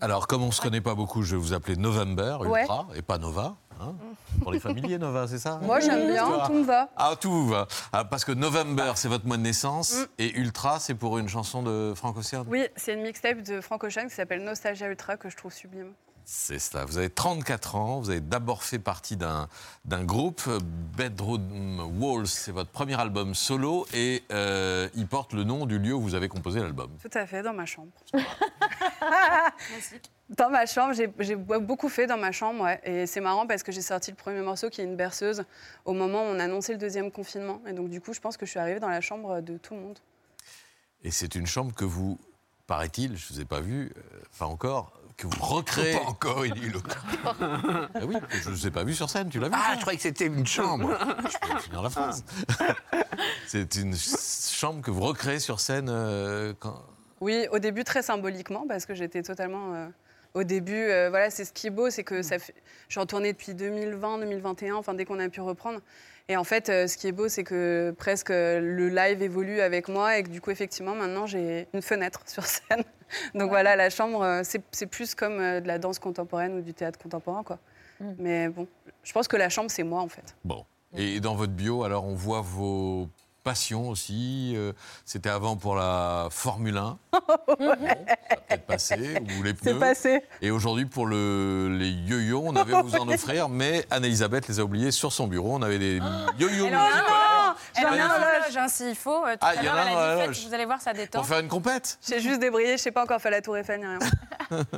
Alors, 0.00 0.26
comme 0.26 0.42
on 0.42 0.46
ne 0.48 0.52
se 0.52 0.60
connaît 0.60 0.80
pas 0.80 0.94
beaucoup, 0.94 1.22
je 1.22 1.36
vais 1.36 1.40
vous 1.42 1.52
appeler 1.52 1.76
November, 1.76 2.38
Ouais. 2.40 2.60
Ultra, 2.62 2.86
et 2.94 3.02
pas 3.02 3.18
Nova. 3.18 3.56
hein. 3.80 3.94
Pour 4.42 4.52
les 4.52 4.60
familiers, 4.60 4.98
Nova, 4.98 5.26
c'est 5.28 5.38
ça 5.38 5.58
Moi, 5.62 5.80
j'aime 5.80 6.10
bien, 6.10 6.26
tout 6.46 6.52
me 6.52 6.64
va. 6.64 6.88
Ah, 6.96 7.14
tout 7.18 7.30
vous 7.30 7.48
va. 7.48 7.66
Ah, 7.92 8.04
parce 8.04 8.24
que 8.24 8.32
November, 8.32 8.92
c'est 8.96 9.08
votre 9.08 9.26
mois 9.26 9.36
de 9.36 9.42
naissance, 9.42 9.94
Mm. 9.94 10.04
et 10.18 10.38
Ultra, 10.38 10.78
c'est 10.80 10.94
pour 10.94 11.18
une 11.18 11.28
chanson 11.28 11.62
de 11.62 11.92
Frank 11.94 12.16
Ocean. 12.16 12.44
Oui, 12.48 12.66
c'est 12.76 12.94
une 12.94 13.02
mixtape 13.02 13.42
de 13.42 13.60
Frank 13.60 13.82
Ocean 13.84 14.06
qui 14.08 14.14
s'appelle 14.14 14.42
Nostalgia 14.44 14.88
Ultra 14.88 15.16
que 15.16 15.30
je 15.30 15.36
trouve 15.36 15.52
sublime. 15.52 15.92
C'est 16.26 16.58
cela. 16.58 16.86
Vous 16.86 16.96
avez 16.96 17.10
34 17.10 17.74
ans, 17.76 18.00
vous 18.00 18.08
avez 18.08 18.22
d'abord 18.22 18.62
fait 18.62 18.78
partie 18.78 19.14
d'un 19.14 19.46
d'un 19.84 20.04
groupe, 20.04 20.40
Bedroom 20.96 21.80
Walls, 22.00 22.26
c'est 22.28 22.50
votre 22.52 22.70
premier 22.70 22.98
album 22.98 23.34
solo, 23.34 23.86
et 23.92 24.24
euh, 24.32 24.88
il 24.94 25.06
porte 25.06 25.34
le 25.34 25.44
nom 25.44 25.66
du 25.66 25.78
lieu 25.78 25.92
où 25.92 26.00
vous 26.00 26.14
avez 26.14 26.28
composé 26.28 26.60
l'album. 26.60 26.88
Tout 27.02 27.10
à 27.18 27.26
fait, 27.26 27.42
dans 27.42 27.52
ma 27.52 27.66
chambre. 27.66 27.90
dans 30.30 30.50
ma 30.50 30.66
chambre, 30.66 30.94
j'ai- 30.94 31.36
beaucoup 31.36 31.88
fait 31.88 32.06
dans 32.06 32.16
ma 32.16 32.32
chambre, 32.32 32.64
ouais. 32.64 32.80
Et 32.84 33.06
c'est 33.06 33.20
marrant 33.20 33.46
parce 33.46 33.62
que 33.62 33.72
j'ai 33.72 33.82
sorti 33.82 34.10
le 34.10 34.16
premier 34.16 34.40
morceau 34.40 34.70
qui 34.70 34.80
est 34.80 34.84
une 34.84 34.96
berceuse 34.96 35.44
au 35.84 35.92
moment 35.92 36.22
où 36.22 36.26
on 36.26 36.38
a 36.40 36.44
annoncé 36.44 36.72
le 36.72 36.78
deuxième 36.78 37.10
confinement. 37.10 37.60
Et 37.66 37.72
donc, 37.72 37.90
du 37.90 38.00
coup, 38.00 38.12
je 38.12 38.20
pense 38.20 38.36
que 38.36 38.46
je 38.46 38.50
suis 38.50 38.60
arrivée 38.60 38.80
dans 38.80 38.88
la 38.88 39.00
chambre 39.00 39.40
de 39.40 39.58
tout 39.58 39.74
le 39.74 39.80
monde. 39.80 39.98
Et 41.02 41.10
c'est 41.10 41.34
une 41.34 41.46
chambre 41.46 41.74
que 41.74 41.84
vous, 41.84 42.18
paraît-il, 42.66 43.16
je 43.16 43.32
ne 43.32 43.34
vous 43.36 43.40
ai 43.42 43.44
pas 43.44 43.60
vu, 43.60 43.92
euh, 43.96 44.00
enfin 44.32 44.46
encore, 44.46 44.92
que 45.16 45.26
vous 45.26 45.42
recréez. 45.44 45.96
Pas 45.98 46.06
encore, 46.06 46.46
il 46.46 46.54
dit 46.54 46.70
l'autre. 46.70 47.04
Ah 47.40 48.00
oui, 48.06 48.16
je 48.30 48.48
ne 48.48 48.54
vous 48.54 48.66
ai 48.66 48.70
pas 48.70 48.82
vu 48.84 48.94
sur 48.94 49.08
scène, 49.10 49.28
tu 49.28 49.38
l'as 49.38 49.48
vu 49.48 49.54
Ah, 49.56 49.74
je 49.76 49.80
croyais 49.82 49.96
que 49.96 50.02
c'était 50.02 50.26
une 50.26 50.46
chambre. 50.46 50.90
Je 51.30 51.48
peux 51.52 51.58
finir 51.60 51.82
la 51.82 51.90
phrase. 51.90 52.24
c'est 53.46 53.76
une 53.76 53.94
chambre 53.94 54.80
que 54.82 54.90
vous 54.90 55.02
recréez 55.02 55.38
sur 55.38 55.60
scène 55.60 55.88
euh, 55.88 56.52
quand... 56.58 56.82
Oui, 57.24 57.48
au 57.52 57.58
début, 57.58 57.84
très 57.84 58.02
symboliquement, 58.02 58.66
parce 58.68 58.84
que 58.84 58.94
j'étais 58.94 59.22
totalement. 59.22 59.74
euh, 59.74 59.86
au 60.34 60.44
début, 60.44 60.74
euh, 60.74 61.08
voilà, 61.08 61.30
c'est 61.30 61.46
ce 61.46 61.54
qui 61.54 61.68
est 61.68 61.70
beau, 61.70 61.88
c'est 61.88 62.04
que 62.04 62.20
ça 62.20 62.38
fait. 62.38 62.54
Je 62.88 62.94
suis 62.94 63.00
en 63.00 63.06
tournée 63.06 63.32
depuis 63.32 63.54
2020, 63.54 64.18
2021, 64.18 64.74
enfin, 64.74 64.92
dès 64.92 65.06
qu'on 65.06 65.18
a 65.18 65.30
pu 65.30 65.40
reprendre. 65.40 65.80
Et 66.28 66.36
en 66.36 66.44
fait, 66.44 66.68
euh, 66.68 66.86
ce 66.86 66.98
qui 66.98 67.06
est 67.06 67.12
beau, 67.12 67.28
c'est 67.28 67.42
que 67.42 67.94
presque 67.96 68.28
le 68.28 68.88
live 68.90 69.22
évolue 69.22 69.60
avec 69.60 69.88
moi 69.88 70.18
et 70.18 70.22
que 70.22 70.28
du 70.28 70.42
coup, 70.42 70.50
effectivement, 70.50 70.94
maintenant, 70.94 71.24
j'ai 71.24 71.66
une 71.72 71.80
fenêtre 71.80 72.20
sur 72.26 72.44
scène. 72.44 72.84
Donc 73.34 73.48
voilà, 73.48 73.74
la 73.74 73.88
chambre, 73.88 74.42
c'est 74.42 74.86
plus 74.86 75.14
comme 75.14 75.38
de 75.38 75.66
la 75.66 75.78
danse 75.78 75.98
contemporaine 75.98 76.58
ou 76.58 76.60
du 76.60 76.74
théâtre 76.74 76.98
contemporain, 76.98 77.42
quoi. 77.42 77.58
Mais 78.18 78.50
bon, 78.50 78.66
je 79.02 79.12
pense 79.14 79.28
que 79.28 79.36
la 79.38 79.48
chambre, 79.48 79.70
c'est 79.70 79.82
moi, 79.82 80.02
en 80.02 80.08
fait. 80.08 80.36
Bon. 80.44 80.66
Et 80.96 81.20
dans 81.20 81.34
votre 81.34 81.52
bio, 81.52 81.84
alors 81.84 82.04
on 82.04 82.14
voit 82.14 82.42
vos 82.42 83.08
passions 83.44 83.88
aussi. 83.88 84.54
euh, 84.56 84.72
C'était 85.04 85.28
avant 85.28 85.56
pour 85.56 85.76
la 85.76 86.26
Formule 86.30 86.76
1. 86.76 86.98
Ça 87.12 87.20
a 87.72 87.76
peut-être 88.36 88.66
passé. 88.66 89.14
Ou 89.38 89.42
les 89.44 89.54
pneus. 89.54 89.72
C'est 89.74 89.78
passé. 89.78 90.22
Et 90.42 90.50
aujourd'hui 90.50 90.86
pour 90.86 91.06
le, 91.06 91.68
les 91.78 91.90
yo-yo, 91.90 92.42
on 92.44 92.56
avait 92.56 92.74
à 92.76 92.82
vous 92.82 92.96
en 92.96 93.06
offrir, 93.08 93.48
mais 93.48 93.86
Anne-Elisabeth 93.90 94.48
les 94.48 94.58
a 94.58 94.64
oubliés 94.64 94.90
sur 94.90 95.12
son 95.12 95.28
bureau. 95.28 95.54
On 95.54 95.62
avait 95.62 95.78
des 95.78 96.00
yo-yo 96.38 96.66
Elle 97.76 97.86
en 97.86 97.90
a 97.90 97.94
musicaux. 97.94 98.04
un, 98.14 98.46
loge, 98.46 98.56
hein, 98.56 98.68
s'il 98.68 98.94
faut. 98.96 99.24
Euh, 99.24 99.32
Tout 99.34 99.38
Ah, 99.42 99.48
à 99.48 99.54
il 99.56 99.64
y 99.64 99.68
en 99.68 99.74
l'heure, 99.74 99.86
a 99.86 99.90
elle 99.90 99.96
a 99.96 100.14
dit, 100.22 100.26
loge. 100.28 100.36
faites, 100.38 100.48
vous 100.48 100.54
allez 100.54 100.64
voir, 100.64 100.80
ça 100.80 100.92
détend. 100.92 101.18
Pour 101.20 101.28
faire 101.28 101.38
une 101.40 101.48
compète 101.48 101.98
J'ai 102.08 102.20
juste 102.20 102.40
débrayé, 102.40 102.76
je 102.76 102.82
sais 102.82 102.90
pas 102.92 103.02
encore 103.02 103.20
faire 103.20 103.30
la 103.32 103.42
tour 103.42 103.56
Eiffel 103.56 103.80
ni 103.80 103.86
rien. 103.86 103.98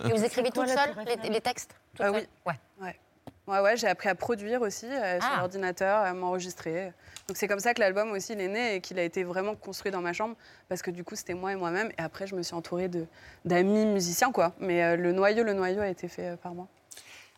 Et 0.05 0.13
vous 0.13 0.25
écrivez 0.25 0.51
toute 0.51 0.69
seule 0.69 0.95
les, 1.23 1.31
les 1.31 1.41
textes 1.41 1.71
toute 1.95 2.01
Ah 2.07 2.13
seule 2.13 2.15
oui. 2.17 2.29
Ouais. 2.47 2.59
Ouais. 2.87 2.99
Ouais, 3.47 3.61
ouais, 3.61 3.77
j'ai 3.77 3.87
appris 3.87 4.09
à 4.09 4.15
produire 4.15 4.61
aussi 4.63 4.87
euh, 4.87 5.21
sur 5.21 5.29
Ah. 5.33 5.39
l'ordinateur, 5.41 6.01
à 6.01 6.13
m'enregistrer. 6.15 6.93
Donc 7.29 7.37
c'est 7.37 7.49
comme 7.49 7.61
ça 7.61 7.75
que 7.75 7.81
l'album 7.81 8.11
aussi 8.13 8.33
il 8.33 8.41
est 8.41 8.49
né 8.49 8.75
et 8.77 8.81
qu'il 8.81 8.99
a 8.99 9.03
été 9.03 9.25
vraiment 9.25 9.55
construit 9.55 9.91
dans 9.93 10.01
ma 10.01 10.13
chambre 10.13 10.37
parce 10.69 10.81
que 10.83 10.91
du 10.93 11.03
coup 11.05 11.17
c'était 11.17 11.35
moi 11.35 11.53
et 11.53 11.57
moi-même 11.57 11.91
et 11.99 12.03
après 12.03 12.27
je 12.29 12.37
me 12.37 12.43
suis 12.43 12.55
entourée 12.55 12.89
de 12.89 13.05
d'amis 13.45 13.85
musiciens 13.87 14.31
quoi. 14.33 14.53
Mais 14.61 14.83
euh, 14.85 14.97
le 14.97 15.13
noyau, 15.13 15.43
le 15.45 15.53
noyau 15.53 15.81
a 15.81 15.89
été 15.89 16.07
fait 16.09 16.29
euh, 16.31 16.37
par 16.37 16.55
moi. 16.55 16.69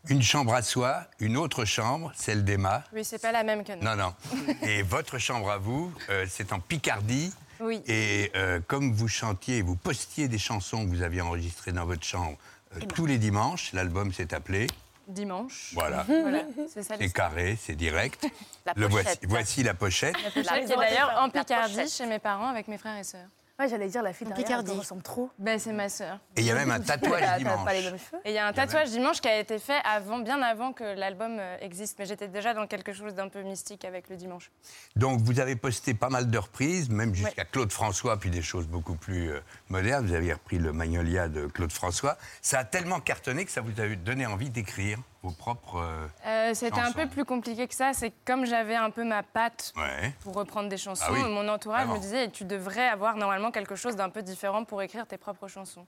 Une 0.09 0.23
chambre 0.23 0.55
à 0.55 0.63
soi, 0.63 1.05
une 1.21 1.37
autre 1.37 1.65
chambre, 1.65 2.13
celle 2.15 2.45
d'Emma. 2.45 2.85
Oui, 2.95 3.05
c'est 3.05 3.21
pas 3.21 3.33
la 3.33 3.43
même 3.43 3.65
que 3.65 3.73
nous. 3.73 3.83
Non, 3.83 3.97
non. 3.97 4.15
Et 4.63 4.83
votre 4.83 5.19
chambre 5.19 5.51
à 5.51 5.59
vous, 5.59 5.93
euh, 6.09 6.25
c'est 6.29 6.53
en 6.53 6.61
Picardie. 6.61 7.33
Oui. 7.61 7.83
Et 7.89 8.31
euh, 8.37 8.61
comme 8.67 8.93
vous 8.93 9.09
chantiez, 9.09 9.61
vous 9.63 9.75
postiez 9.75 10.29
des 10.29 10.39
chansons 10.39 10.85
que 10.85 10.91
vous 10.91 11.03
aviez 11.03 11.21
enregistrées 11.21 11.73
dans 11.73 11.85
votre 11.85 12.05
chambre 12.05 12.37
euh, 12.77 12.81
tous 12.95 13.07
les 13.07 13.19
dimanches, 13.19 13.73
l'album 13.73 14.13
s'est 14.13 14.33
appelé. 14.35 14.69
Dimanche. 15.09 15.71
Voilà. 15.75 16.05
Voilà, 16.07 16.43
c'est 16.69 16.83
ça 16.83 16.95
C'est 16.97 17.03
l'histoire. 17.03 17.31
carré, 17.31 17.57
c'est 17.61 17.75
direct. 17.75 18.27
La 18.67 18.75
Le 18.77 18.87
voici, 18.87 19.05
pochette. 19.07 19.25
voici 19.27 19.63
la 19.63 19.75
pochette. 19.75 20.15
La 20.23 20.31
pochette 20.31 20.45
La 20.47 20.59
qui 20.59 20.73
est 20.73 20.77
d'ailleurs 20.77 21.15
en 21.19 21.31
pochette. 21.31 21.47
Picardie 21.47 21.89
chez 21.91 22.07
mes 22.07 22.19
parents 22.19 22.49
avec 22.49 22.69
mes 22.69 22.77
frères 22.79 22.99
et 22.99 23.05
sœurs. 23.05 23.27
Ouais, 23.59 23.69
j'allais 23.69 23.89
dire 23.89 24.05
la 24.05 24.13
fille 24.13 24.29
derrière, 24.29 24.47
Picardie. 24.47 24.71
elle 24.71 24.79
ressemble 24.79 25.03
trop. 25.03 25.31
Ben, 25.37 25.59
c'est 25.59 25.73
ma 25.73 25.89
sœur. 25.89 26.21
Et 26.37 26.43
il 26.43 26.47
y 26.47 26.51
a 26.53 26.55
même 26.55 26.71
un 26.71 26.79
tatouage 26.81 27.39
dimanche. 27.39 27.65
pas 27.65 27.73
les 27.73 27.83
mêmes 27.83 27.99
cheveux 27.99 28.23
Et 28.25 28.31
il 28.31 28.35
y 28.35 28.39
a 28.39 28.47
un 28.47 28.53
tatouage 28.53 28.91
dimanche 28.91 29.21
qui 29.21 29.27
a 29.27 29.37
été 29.37 29.59
fait 29.59 29.81
avant, 29.85 30.21
bien 30.21 30.41
avant 30.43 30.73
que 30.73 30.85
l'album 30.85 31.39
euh, 31.41 31.57
existe. 31.61 31.99
Mais 31.99 32.07
j'étais 32.07 32.29
déjà 32.29 32.55
dans 32.55 32.69
quelque 32.69 32.93
chose 32.93 33.15
d'un 33.15 33.29
peu 33.29 33.43
mystique 33.43 33.85
avec 33.85 34.09
le 34.11 34.17
dimanche. 34.17 34.53
Donc 34.95 35.21
vous 35.23 35.41
avez 35.41 35.57
posté 35.57 35.93
pas 35.93 36.09
mal 36.09 36.31
de 36.31 36.39
reprises, 36.39 36.89
même 36.89 37.15
jusqu'à 37.17 37.45
Claude 37.45 37.73
François, 37.73 38.17
puis 38.17 38.31
des 38.31 38.43
choses 38.43 38.69
beaucoup 38.69 38.95
plus 38.95 39.33
euh, 39.33 39.41
modernes. 39.71 40.07
Vous 40.07 40.15
avez 40.15 40.33
repris 40.33 40.59
le 40.59 40.73
Magnolia 40.73 41.29
de 41.29 41.47
Claude 41.47 41.73
François. 41.73 42.17
Ça 42.41 42.61
a 42.61 42.65
tellement 42.65 43.01
cartonné 43.01 43.45
que 43.45 43.51
ça 43.51 43.61
vous 43.61 43.81
a 43.81 43.89
donné 43.97 44.25
envie 44.27 44.51
d'écrire 44.51 44.99
vos 45.23 45.31
propres. 45.33 45.77
euh, 45.77 46.07
Euh, 46.27 46.55
C'était 46.55 46.81
un 46.81 46.93
peu 46.93 47.07
plus 47.09 47.25
compliqué 47.25 47.67
que 47.69 47.75
ça. 47.75 47.93
C'est 47.93 48.13
comme 48.25 48.45
j'avais 48.47 48.77
un 48.77 48.91
peu 48.91 49.05
ma 49.05 49.23
patte 49.23 49.73
Ouais. 49.77 50.13
pour 50.23 50.35
reprendre 50.35 50.69
des 50.69 50.77
chansons. 50.77 51.05
Ah 51.09 51.13
oui, 51.13 51.23
Mon 51.25 51.49
entourage 51.49 51.87
me 51.89 51.99
disait 51.99 52.29
tu 52.31 52.45
devrais 52.45 52.89
avoir 52.89 53.17
normalement 53.17 53.51
quelque 53.51 53.75
chose 53.77 53.97
d'un 53.97 54.11
peu 54.11 54.23
différent 54.23 54.65
pour 54.65 54.81
écrire 54.83 55.07
tes 55.07 55.19
propres 55.19 55.49
chansons. 55.49 55.87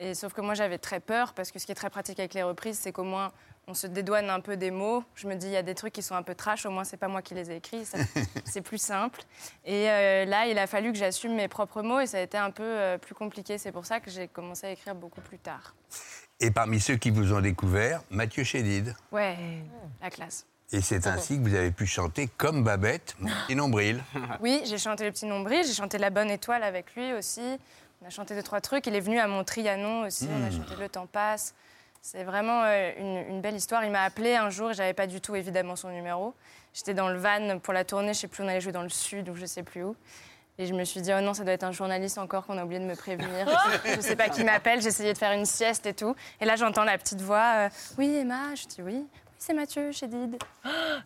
Et 0.00 0.14
sauf 0.14 0.32
que 0.32 0.40
moi, 0.40 0.54
j'avais 0.54 0.78
très 0.78 1.00
peur 1.00 1.32
parce 1.34 1.50
que 1.50 1.58
ce 1.58 1.66
qui 1.66 1.72
est 1.72 1.74
très 1.74 1.90
pratique 1.90 2.20
avec 2.20 2.32
les 2.32 2.44
reprises, 2.44 2.78
c'est 2.78 2.92
qu'au 2.92 3.02
moins, 3.02 3.32
on 3.66 3.74
se 3.74 3.88
dédouane 3.88 4.30
un 4.30 4.38
peu 4.38 4.56
des 4.56 4.70
mots. 4.70 5.02
Je 5.16 5.26
me 5.26 5.34
dis, 5.34 5.46
il 5.48 5.52
y 5.52 5.56
a 5.56 5.62
des 5.64 5.74
trucs 5.74 5.92
qui 5.92 6.02
sont 6.04 6.14
un 6.14 6.22
peu 6.22 6.36
trash, 6.36 6.64
au 6.66 6.70
moins, 6.70 6.84
c'est 6.84 6.96
pas 6.96 7.08
moi 7.08 7.20
qui 7.20 7.34
les 7.34 7.50
ai 7.50 7.56
écrits. 7.56 7.84
c'est 8.44 8.62
plus 8.62 8.78
simple. 8.80 9.22
Et 9.64 9.90
euh, 9.90 10.24
là, 10.24 10.46
il 10.46 10.56
a 10.56 10.68
fallu 10.68 10.92
que 10.92 10.98
j'assume 10.98 11.34
mes 11.34 11.48
propres 11.48 11.82
mots 11.82 11.98
et 11.98 12.06
ça 12.06 12.18
a 12.18 12.20
été 12.20 12.38
un 12.38 12.52
peu 12.52 12.62
euh, 12.62 12.96
plus 12.96 13.16
compliqué. 13.16 13.58
C'est 13.58 13.72
pour 13.72 13.86
ça 13.86 13.98
que 13.98 14.08
j'ai 14.08 14.28
commencé 14.28 14.68
à 14.68 14.70
écrire 14.70 14.94
beaucoup 14.94 15.20
plus 15.20 15.38
tard. 15.40 15.74
Et 16.40 16.50
parmi 16.50 16.78
ceux 16.80 16.96
qui 16.96 17.10
vous 17.10 17.32
ont 17.32 17.40
découvert, 17.40 18.00
Mathieu 18.10 18.44
Chédid. 18.44 18.94
Ouais, 19.10 19.36
la 20.00 20.10
classe. 20.10 20.46
Et 20.72 20.80
c'est 20.82 21.06
ainsi 21.06 21.38
que 21.38 21.42
vous 21.48 21.54
avez 21.54 21.70
pu 21.70 21.86
chanter 21.86 22.28
comme 22.36 22.62
Babette, 22.62 23.16
et 23.48 23.54
Nombril. 23.54 24.02
Oui, 24.40 24.60
j'ai 24.66 24.78
chanté 24.78 25.04
Le 25.04 25.10
Petit 25.12 25.26
Nombril, 25.26 25.64
j'ai 25.66 25.72
chanté 25.72 25.96
La 25.98 26.10
Bonne 26.10 26.30
Étoile 26.30 26.62
avec 26.62 26.94
lui 26.94 27.12
aussi. 27.14 27.58
On 28.02 28.06
a 28.06 28.10
chanté 28.10 28.34
deux, 28.34 28.42
trois 28.42 28.60
trucs. 28.60 28.86
Il 28.86 28.94
est 28.94 29.00
venu 29.00 29.18
à 29.18 29.26
mon 29.26 29.42
Trianon 29.44 30.02
aussi, 30.06 30.28
on 30.30 30.44
a 30.46 30.50
Mm. 30.50 30.52
chanté 30.52 30.76
Le 30.78 30.88
Temps 30.88 31.06
Passe. 31.06 31.54
C'est 32.02 32.22
vraiment 32.22 32.62
euh, 32.64 32.92
une, 32.98 33.34
une 33.36 33.40
belle 33.40 33.56
histoire. 33.56 33.82
Il 33.84 33.90
m'a 33.90 34.02
appelé 34.02 34.36
un 34.36 34.50
jour 34.50 34.70
et 34.70 34.74
j'avais 34.74 34.92
pas 34.94 35.06
du 35.08 35.20
tout 35.20 35.34
évidemment 35.34 35.74
son 35.74 35.88
numéro. 35.88 36.34
J'étais 36.74 36.94
dans 36.94 37.08
le 37.08 37.18
van 37.18 37.58
pour 37.58 37.72
la 37.72 37.84
tournée, 37.84 38.14
je 38.14 38.20
sais 38.20 38.28
plus, 38.28 38.44
on 38.44 38.48
allait 38.48 38.60
jouer 38.60 38.70
dans 38.72 38.82
le 38.84 38.88
sud 38.90 39.28
ou 39.30 39.34
je 39.34 39.46
sais 39.46 39.64
plus 39.64 39.82
où. 39.82 39.96
Et 40.60 40.66
je 40.66 40.74
me 40.74 40.82
suis 40.84 41.00
dit, 41.00 41.12
oh 41.16 41.20
non, 41.20 41.34
ça 41.34 41.44
doit 41.44 41.52
être 41.52 41.62
un 41.62 41.70
journaliste 41.70 42.18
encore 42.18 42.44
qu'on 42.44 42.58
a 42.58 42.64
oublié 42.64 42.80
de 42.80 42.84
me 42.84 42.96
prévenir. 42.96 43.46
je 43.84 44.00
sais 44.00 44.16
pas 44.16 44.28
qui 44.28 44.42
m'appelle, 44.42 44.82
j'essayais 44.82 45.12
de 45.12 45.18
faire 45.18 45.32
une 45.32 45.44
sieste 45.44 45.86
et 45.86 45.94
tout. 45.94 46.16
Et 46.40 46.44
là, 46.44 46.56
j'entends 46.56 46.82
la 46.82 46.98
petite 46.98 47.20
voix, 47.20 47.52
euh, 47.56 47.68
oui, 47.96 48.16
Emma, 48.16 48.56
je 48.56 48.66
dis 48.66 48.82
oui. 48.82 48.94
Oui, 48.94 49.06
c'est 49.38 49.54
Mathieu, 49.54 49.92
chez 49.92 50.08
Did. 50.08 50.36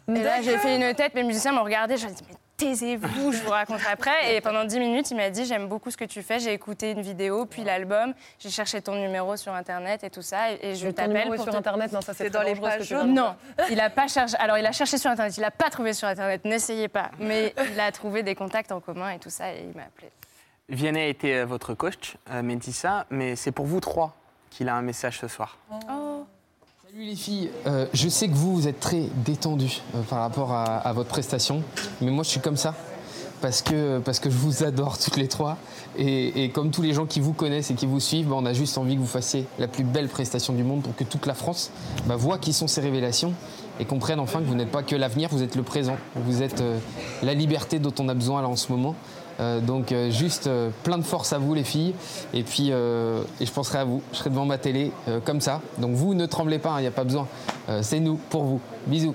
Et 0.08 0.22
là, 0.22 0.40
j'ai 0.40 0.56
fait 0.56 0.76
une 0.76 0.94
tête, 0.94 1.14
mes 1.14 1.22
musiciens 1.22 1.52
m'ont 1.52 1.64
regardé, 1.64 1.98
j'ai 1.98 2.08
dit, 2.08 2.22
mais 2.28 2.34
taisez-vous, 2.62 3.32
je 3.32 3.42
vous 3.42 3.50
raconterai 3.50 3.90
après. 3.92 4.34
Et 4.34 4.40
pendant 4.40 4.64
10 4.64 4.78
minutes, 4.78 5.10
il 5.10 5.16
m'a 5.16 5.30
dit, 5.30 5.44
j'aime 5.44 5.68
beaucoup 5.68 5.90
ce 5.90 5.96
que 5.96 6.04
tu 6.04 6.22
fais, 6.22 6.38
j'ai 6.38 6.52
écouté 6.52 6.92
une 6.92 7.02
vidéo, 7.02 7.46
puis 7.46 7.64
l'album, 7.64 8.14
j'ai 8.38 8.50
cherché 8.50 8.80
ton 8.80 8.94
numéro 8.94 9.36
sur 9.36 9.52
Internet 9.52 10.04
et 10.04 10.10
tout 10.10 10.22
ça, 10.22 10.52
et, 10.52 10.74
je 10.74 10.88
t'appelle 10.88 11.28
pour 11.28 11.42
sur 11.42 11.52
te- 11.52 11.56
Internet, 11.56 11.92
non, 11.92 12.00
ça, 12.00 12.14
c'est 12.14 12.30
dans 12.30 12.42
les 12.42 12.54
pages 12.54 12.88
jaunes. 12.88 13.14
non, 13.14 13.34
il 13.70 13.80
a 13.80 13.90
pas 13.90 14.08
cherché. 14.08 14.36
Alors, 14.38 14.58
il 14.58 14.66
a 14.66 14.72
cherché 14.72 14.98
sur 14.98 15.10
Internet. 15.10 15.36
Il 15.36 15.44
a 15.44 15.50
pas 15.50 15.70
trouvé 15.70 15.92
sur 15.92 16.08
Internet. 16.08 16.44
N'essayez 16.44 16.88
pas. 16.88 17.10
Mais 17.18 17.54
il 17.72 17.80
a 17.80 17.90
trouvé 17.92 18.22
des 18.22 18.34
contacts 18.34 18.72
en 18.72 18.80
commun 18.80 19.10
et 19.10 19.18
tout 19.18 19.30
ça, 19.30 19.52
et 19.52 19.64
il 19.68 19.76
m'a 19.76 19.84
appelé. 19.84 20.10
Vianney 20.68 21.00
a 21.00 21.06
été 21.06 21.38
euh, 21.38 21.44
votre 21.44 21.74
coach, 21.74 22.16
euh, 22.30 22.42
Métissa, 22.42 23.06
mais 23.10 23.36
c'est 23.36 23.52
pour 23.52 23.66
vous 23.66 23.80
trois 23.80 24.16
qu'il 24.50 24.68
a 24.68 24.74
un 24.74 24.82
message 24.82 25.18
ce 25.18 25.28
soir. 25.28 25.58
Oh. 25.70 26.01
Salut 26.92 27.06
les 27.06 27.16
filles, 27.16 27.48
Euh, 27.66 27.86
je 27.94 28.06
sais 28.06 28.28
que 28.28 28.34
vous, 28.34 28.54
vous 28.54 28.68
êtes 28.68 28.78
très 28.78 29.04
détendus 29.24 29.80
euh, 29.94 30.02
par 30.02 30.18
rapport 30.18 30.52
à, 30.52 30.64
à 30.64 30.92
votre 30.92 31.08
prestation, 31.08 31.62
mais 32.02 32.10
moi 32.10 32.22
je 32.22 32.28
suis 32.28 32.40
comme 32.40 32.58
ça. 32.58 32.74
Parce 33.40 33.62
que, 33.62 33.98
parce 33.98 34.20
que 34.20 34.28
je 34.28 34.36
vous 34.36 34.62
adore 34.62 34.98
toutes 34.98 35.16
les 35.16 35.26
trois. 35.26 35.56
Et, 35.96 36.44
et 36.44 36.50
comme 36.50 36.70
tous 36.70 36.82
les 36.82 36.92
gens 36.92 37.06
qui 37.06 37.18
vous 37.20 37.32
connaissent 37.32 37.70
et 37.70 37.74
qui 37.74 37.86
vous 37.86 37.98
suivent, 37.98 38.28
bah, 38.28 38.36
on 38.38 38.44
a 38.44 38.52
juste 38.52 38.76
envie 38.76 38.94
que 38.94 39.00
vous 39.00 39.06
fassiez 39.06 39.46
la 39.58 39.68
plus 39.68 39.84
belle 39.84 40.08
prestation 40.08 40.52
du 40.52 40.64
monde 40.64 40.82
pour 40.82 40.94
que 40.94 41.02
toute 41.04 41.24
la 41.24 41.34
France 41.34 41.70
bah, 42.04 42.16
voit 42.16 42.36
qui 42.36 42.52
sont 42.52 42.66
ces 42.66 42.82
révélations 42.82 43.32
et 43.80 43.86
comprenne 43.86 44.20
enfin 44.20 44.40
que 44.40 44.44
vous 44.44 44.54
n'êtes 44.54 44.70
pas 44.70 44.82
que 44.82 44.94
l'avenir, 44.94 45.30
vous 45.32 45.42
êtes 45.42 45.56
le 45.56 45.62
présent. 45.62 45.96
Vous 46.14 46.42
êtes 46.42 46.60
euh, 46.60 46.78
la 47.22 47.32
liberté 47.32 47.78
dont 47.78 47.94
on 48.00 48.08
a 48.10 48.14
besoin 48.14 48.42
là 48.42 48.48
en 48.48 48.56
ce 48.56 48.70
moment. 48.70 48.94
Euh, 49.42 49.60
donc 49.60 49.90
euh, 49.92 50.10
juste 50.10 50.46
euh, 50.46 50.70
plein 50.84 50.98
de 50.98 51.02
force 51.02 51.32
à 51.32 51.38
vous 51.38 51.52
les 51.54 51.64
filles 51.64 51.94
et 52.32 52.42
puis 52.42 52.68
et 52.68 53.46
je 53.46 53.52
penserai 53.52 53.78
à 53.78 53.84
vous. 53.84 54.02
Je 54.12 54.18
serai 54.18 54.30
devant 54.30 54.46
ma 54.46 54.58
télé 54.58 54.92
comme 55.24 55.40
ça. 55.40 55.60
Donc 55.78 55.92
vous 55.92 56.14
ne 56.14 56.26
tremblez 56.26 56.58
pas, 56.58 56.76
il 56.78 56.82
n'y 56.82 56.86
a 56.86 56.92
pas 56.92 57.04
besoin. 57.04 57.26
C'est 57.80 58.00
nous 58.00 58.16
pour 58.30 58.44
vous. 58.44 58.60
Bisous. 58.86 59.14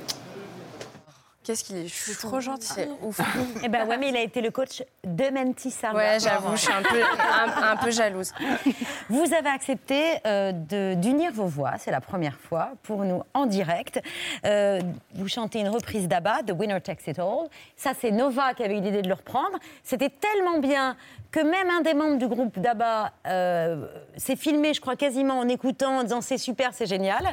Qu'est-ce 1.48 1.64
qu'il 1.64 1.78
est 1.78 1.88
chou. 1.88 2.12
trop 2.28 2.42
gentil. 2.42 2.68
C'est 2.68 2.90
ouf. 3.02 3.22
Eh 3.64 3.70
ben 3.70 3.88
ouais, 3.88 3.98
mais 3.98 4.10
il 4.10 4.18
a 4.18 4.22
été 4.22 4.42
le 4.42 4.52
coach 4.52 4.84
de 5.06 5.30
Mentissa. 5.30 5.94
Ouais, 5.94 6.18
j'avoue, 6.20 6.52
je 6.58 6.62
suis 6.64 6.74
un 6.74 6.82
peu, 6.84 7.02
un, 7.02 7.72
un 7.72 7.76
peu 7.78 7.90
jalouse. 7.90 8.34
Vous 9.10 9.34
avez 9.34 9.48
accepté 9.50 10.16
euh, 10.26 10.52
de- 10.52 10.96
d'unir 10.96 11.32
vos 11.32 11.46
voix, 11.46 11.74
c'est 11.80 11.90
la 11.92 12.02
première 12.02 12.38
fois 12.38 12.72
pour 12.84 13.06
nous 13.06 13.24
en 13.34 13.46
direct. 13.46 14.02
Euh, 14.46 14.82
vous 15.16 15.30
chantez 15.30 15.60
une 15.60 15.70
reprise 15.70 16.10
d'ABBA, 16.10 16.44
The 16.48 16.52
Winner 16.52 16.82
Takes 16.82 17.08
It 17.08 17.18
All. 17.20 17.48
Ça, 17.78 17.94
c'est 17.98 18.12
Nova 18.12 18.54
qui 18.54 18.64
avait 18.64 18.78
eu 18.78 18.82
l'idée 18.82 19.02
de 19.02 19.08
le 19.08 19.14
reprendre. 19.14 19.58
C'était 19.84 20.10
tellement 20.10 20.60
bien 20.60 20.98
que 21.32 21.40
même 21.40 21.70
un 21.70 21.80
des 21.82 21.94
membres 21.94 22.18
du 22.18 22.28
groupe 22.28 22.60
d'ABBA 22.60 23.14
euh, 23.26 23.88
s'est 24.18 24.36
filmé, 24.36 24.74
je 24.74 24.82
crois, 24.82 24.98
quasiment 24.98 25.40
en 25.40 25.48
écoutant, 25.48 26.00
en 26.00 26.04
disant 26.04 26.20
c'est 26.20 26.38
super, 26.38 26.74
c'est 26.74 26.88
génial. 26.88 27.26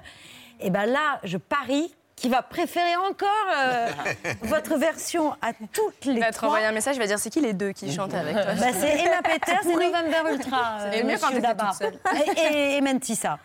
Et 0.60 0.70
ben 0.70 0.86
là, 0.86 1.18
je 1.24 1.36
parie 1.36 1.92
qu'il 2.16 2.30
va 2.30 2.42
préférer 2.42 2.96
encore 2.96 3.28
euh, 3.56 3.88
votre 4.42 4.76
version 4.76 5.32
à 5.42 5.52
toutes 5.72 6.04
les 6.04 6.12
Il 6.14 6.20
va 6.20 6.26
te 6.30 6.34
trois. 6.34 6.48
renvoyer 6.48 6.66
un 6.66 6.72
message, 6.72 6.96
il 6.96 7.00
va 7.00 7.06
dire 7.06 7.18
c'est 7.18 7.30
qui 7.30 7.40
les 7.40 7.52
deux 7.52 7.72
qui 7.72 7.92
chantent 7.92 8.14
avec 8.14 8.34
toi 8.42 8.54
Bah, 8.54 8.66
c'est 8.72 9.00
Emma 9.00 9.20
Peters 9.22 9.66
et 9.66 9.74
November 9.74 10.32
Ultra. 10.32 10.78
C'était 10.84 11.02
euh, 11.02 11.06
mieux 11.06 11.18
quand 11.18 11.30
toute 11.30 11.74
seule. 11.78 11.98
Et, 12.36 12.40
et, 12.40 12.76
et 12.76 12.80
Mentissa. 12.80 13.38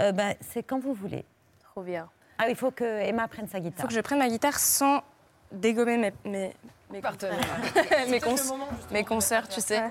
Euh, 0.00 0.12
bah, 0.12 0.34
c'est 0.52 0.62
quand 0.62 0.78
vous 0.80 0.94
voulez. 0.94 1.24
Trop 1.70 1.82
bien. 1.82 2.08
Ah, 2.38 2.48
il 2.48 2.56
faut 2.56 2.70
que 2.70 2.84
Emma 2.84 3.28
prenne 3.28 3.48
sa 3.48 3.58
Il 3.58 3.64
guitare. 3.64 3.82
faut 3.82 3.88
que 3.88 3.94
je 3.94 4.00
prenne 4.00 4.18
ma 4.18 4.28
guitare 4.28 4.58
sans 4.58 5.02
dégommer 5.52 5.96
mes, 5.98 6.12
mes, 6.24 6.52
mes 6.90 7.00
Partenaires. 7.00 7.38
mes, 8.08 8.18
cons- 8.20 8.34
mes 8.90 9.04
concerts, 9.04 9.48
tu 9.48 9.60
sais. 9.60 9.82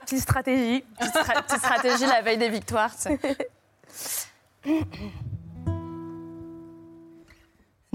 Petite 0.00 0.20
stratégie. 0.20 0.84
Petite, 0.98 1.14
stra- 1.14 1.42
petite 1.44 1.58
stratégie 1.58 2.06
la 2.06 2.22
veille 2.22 2.38
des 2.38 2.48
victoires. 2.48 2.90
tu 2.96 3.16
sais. 3.92 4.80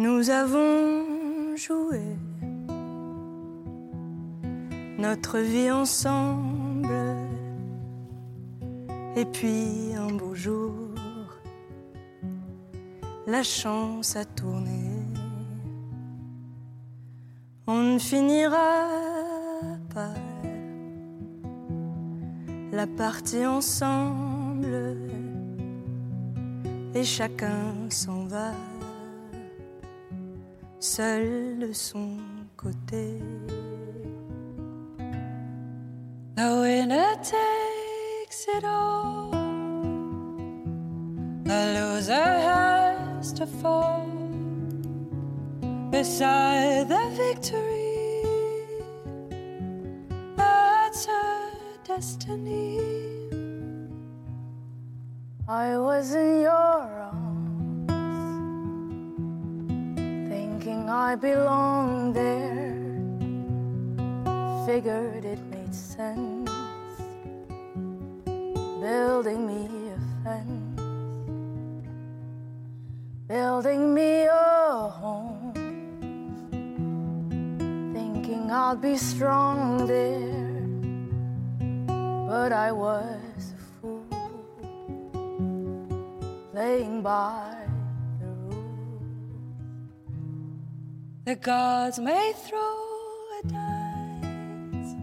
Nous 0.03 0.31
avons 0.31 1.55
joué 1.55 2.01
notre 4.97 5.37
vie 5.37 5.69
ensemble. 5.69 6.89
Et 9.15 9.25
puis 9.25 9.93
un 9.95 10.11
beau 10.11 10.33
jour, 10.33 10.73
la 13.27 13.43
chance 13.43 14.15
a 14.15 14.25
tourné. 14.25 14.89
On 17.67 17.93
ne 17.93 17.99
finira 17.99 18.87
pas 19.93 20.15
la 22.71 22.87
partie 22.87 23.45
ensemble. 23.45 24.97
Et 26.95 27.03
chacun 27.03 27.87
s'en 27.89 28.25
va 28.25 28.51
seul 30.82 31.60
de 31.60 31.72
son 31.74 32.17
côté. 32.58 33.22
The 36.36 36.62
winner 36.62 37.15
takes 37.22 38.48
it 38.48 38.63
all. 38.63 39.30
The 41.44 41.62
loser 41.76 42.39
has 42.50 43.32
to 43.34 43.46
fall 43.46 44.08
beside 45.91 46.89
the 46.89 47.12
victory. 47.15 48.24
That's 50.36 51.06
her 51.06 51.52
destiny. 51.86 52.80
I 55.48 55.78
was 55.78 56.15
in 56.15 56.41
your 56.41 57.00
I 61.01 61.15
belong 61.15 62.13
there. 62.13 62.77
Figured 64.67 65.25
it 65.25 65.39
made 65.49 65.73
sense, 65.73 66.51
building 68.79 69.47
me 69.47 69.89
a 69.89 69.99
fence, 70.23 70.81
building 73.27 73.95
me 73.95 74.25
a 74.25 74.89
home. 75.01 75.53
Thinking 77.95 78.51
I'll 78.51 78.75
be 78.75 78.95
strong 78.95 79.87
there, 79.87 80.61
but 82.29 82.53
I 82.53 82.71
was 82.71 83.53
a 83.57 83.61
fool 83.81 84.05
playing 86.51 87.01
by 87.01 87.61
The 91.23 91.36
gods 91.36 91.99
may 91.99 92.34
throw 92.36 92.60
a 92.60 93.47
dice, 93.47 94.95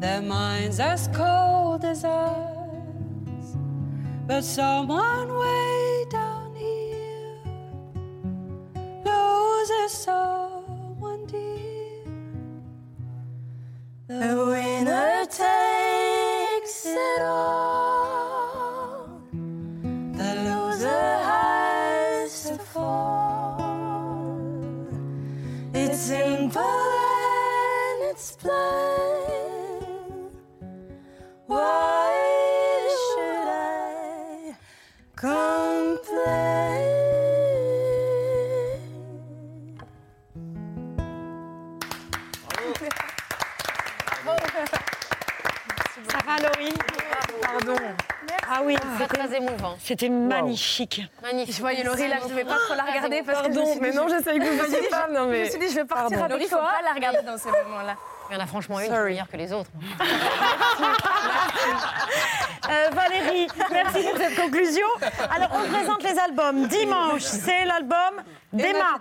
their 0.00 0.22
minds 0.22 0.80
as 0.80 1.08
cold 1.08 1.84
as 1.84 2.02
ice, 2.02 3.56
but 4.26 4.42
someone 4.42 5.36
way 5.36 5.95
C'était 49.86 50.08
magnifique. 50.08 51.00
Magnifique. 51.22 51.54
Je 51.54 51.60
voyais 51.60 51.84
Laurie 51.84 52.08
là, 52.08 52.16
je 52.24 52.28
ne 52.28 52.34
vais 52.34 52.44
pas 52.44 52.56
trop 52.58 52.74
la 52.74 52.82
regarder 52.82 53.22
parce 53.22 53.38
que 53.46 53.54
Pardon, 53.54 53.76
mais 53.80 53.92
non, 53.92 54.08
je 54.08 54.16
sais 54.20 54.36
que 54.36 54.42
vous 54.44 54.56
voyez 54.56 54.88
pas, 54.88 55.06
dit, 55.06 55.14
non, 55.14 55.26
mais- 55.26 55.36
Je 55.38 55.44
me 55.44 55.50
suis 55.50 55.58
dit, 55.60 55.68
je 55.68 55.74
vais 55.76 55.84
partir 55.84 56.18
avec 56.18 56.30
Laurie, 56.32 56.48
faut 56.48 56.56
pas 56.56 56.82
la 56.84 56.92
regarder 56.92 57.22
dans 57.24 57.38
ces 57.38 57.50
moments-là. 57.50 57.94
Il 58.28 58.34
y 58.34 58.36
en 58.36 58.42
a 58.42 58.46
franchement 58.46 58.80
une 58.80 58.86
qui 58.88 58.92
est 58.92 59.04
meilleure 59.04 59.28
que 59.28 59.36
les 59.36 59.52
autres. 59.52 59.70
Euh, 62.68 62.88
Valérie, 62.90 63.46
merci 63.70 64.02
pour 64.02 64.16
cette 64.18 64.34
conclusion. 64.34 64.86
Alors, 65.30 65.50
on 65.52 65.72
présente 65.72 66.02
les 66.02 66.18
albums. 66.18 66.66
Dimanche, 66.66 67.22
c'est 67.22 67.64
l'album 67.64 68.22
d'Emma 68.52 69.00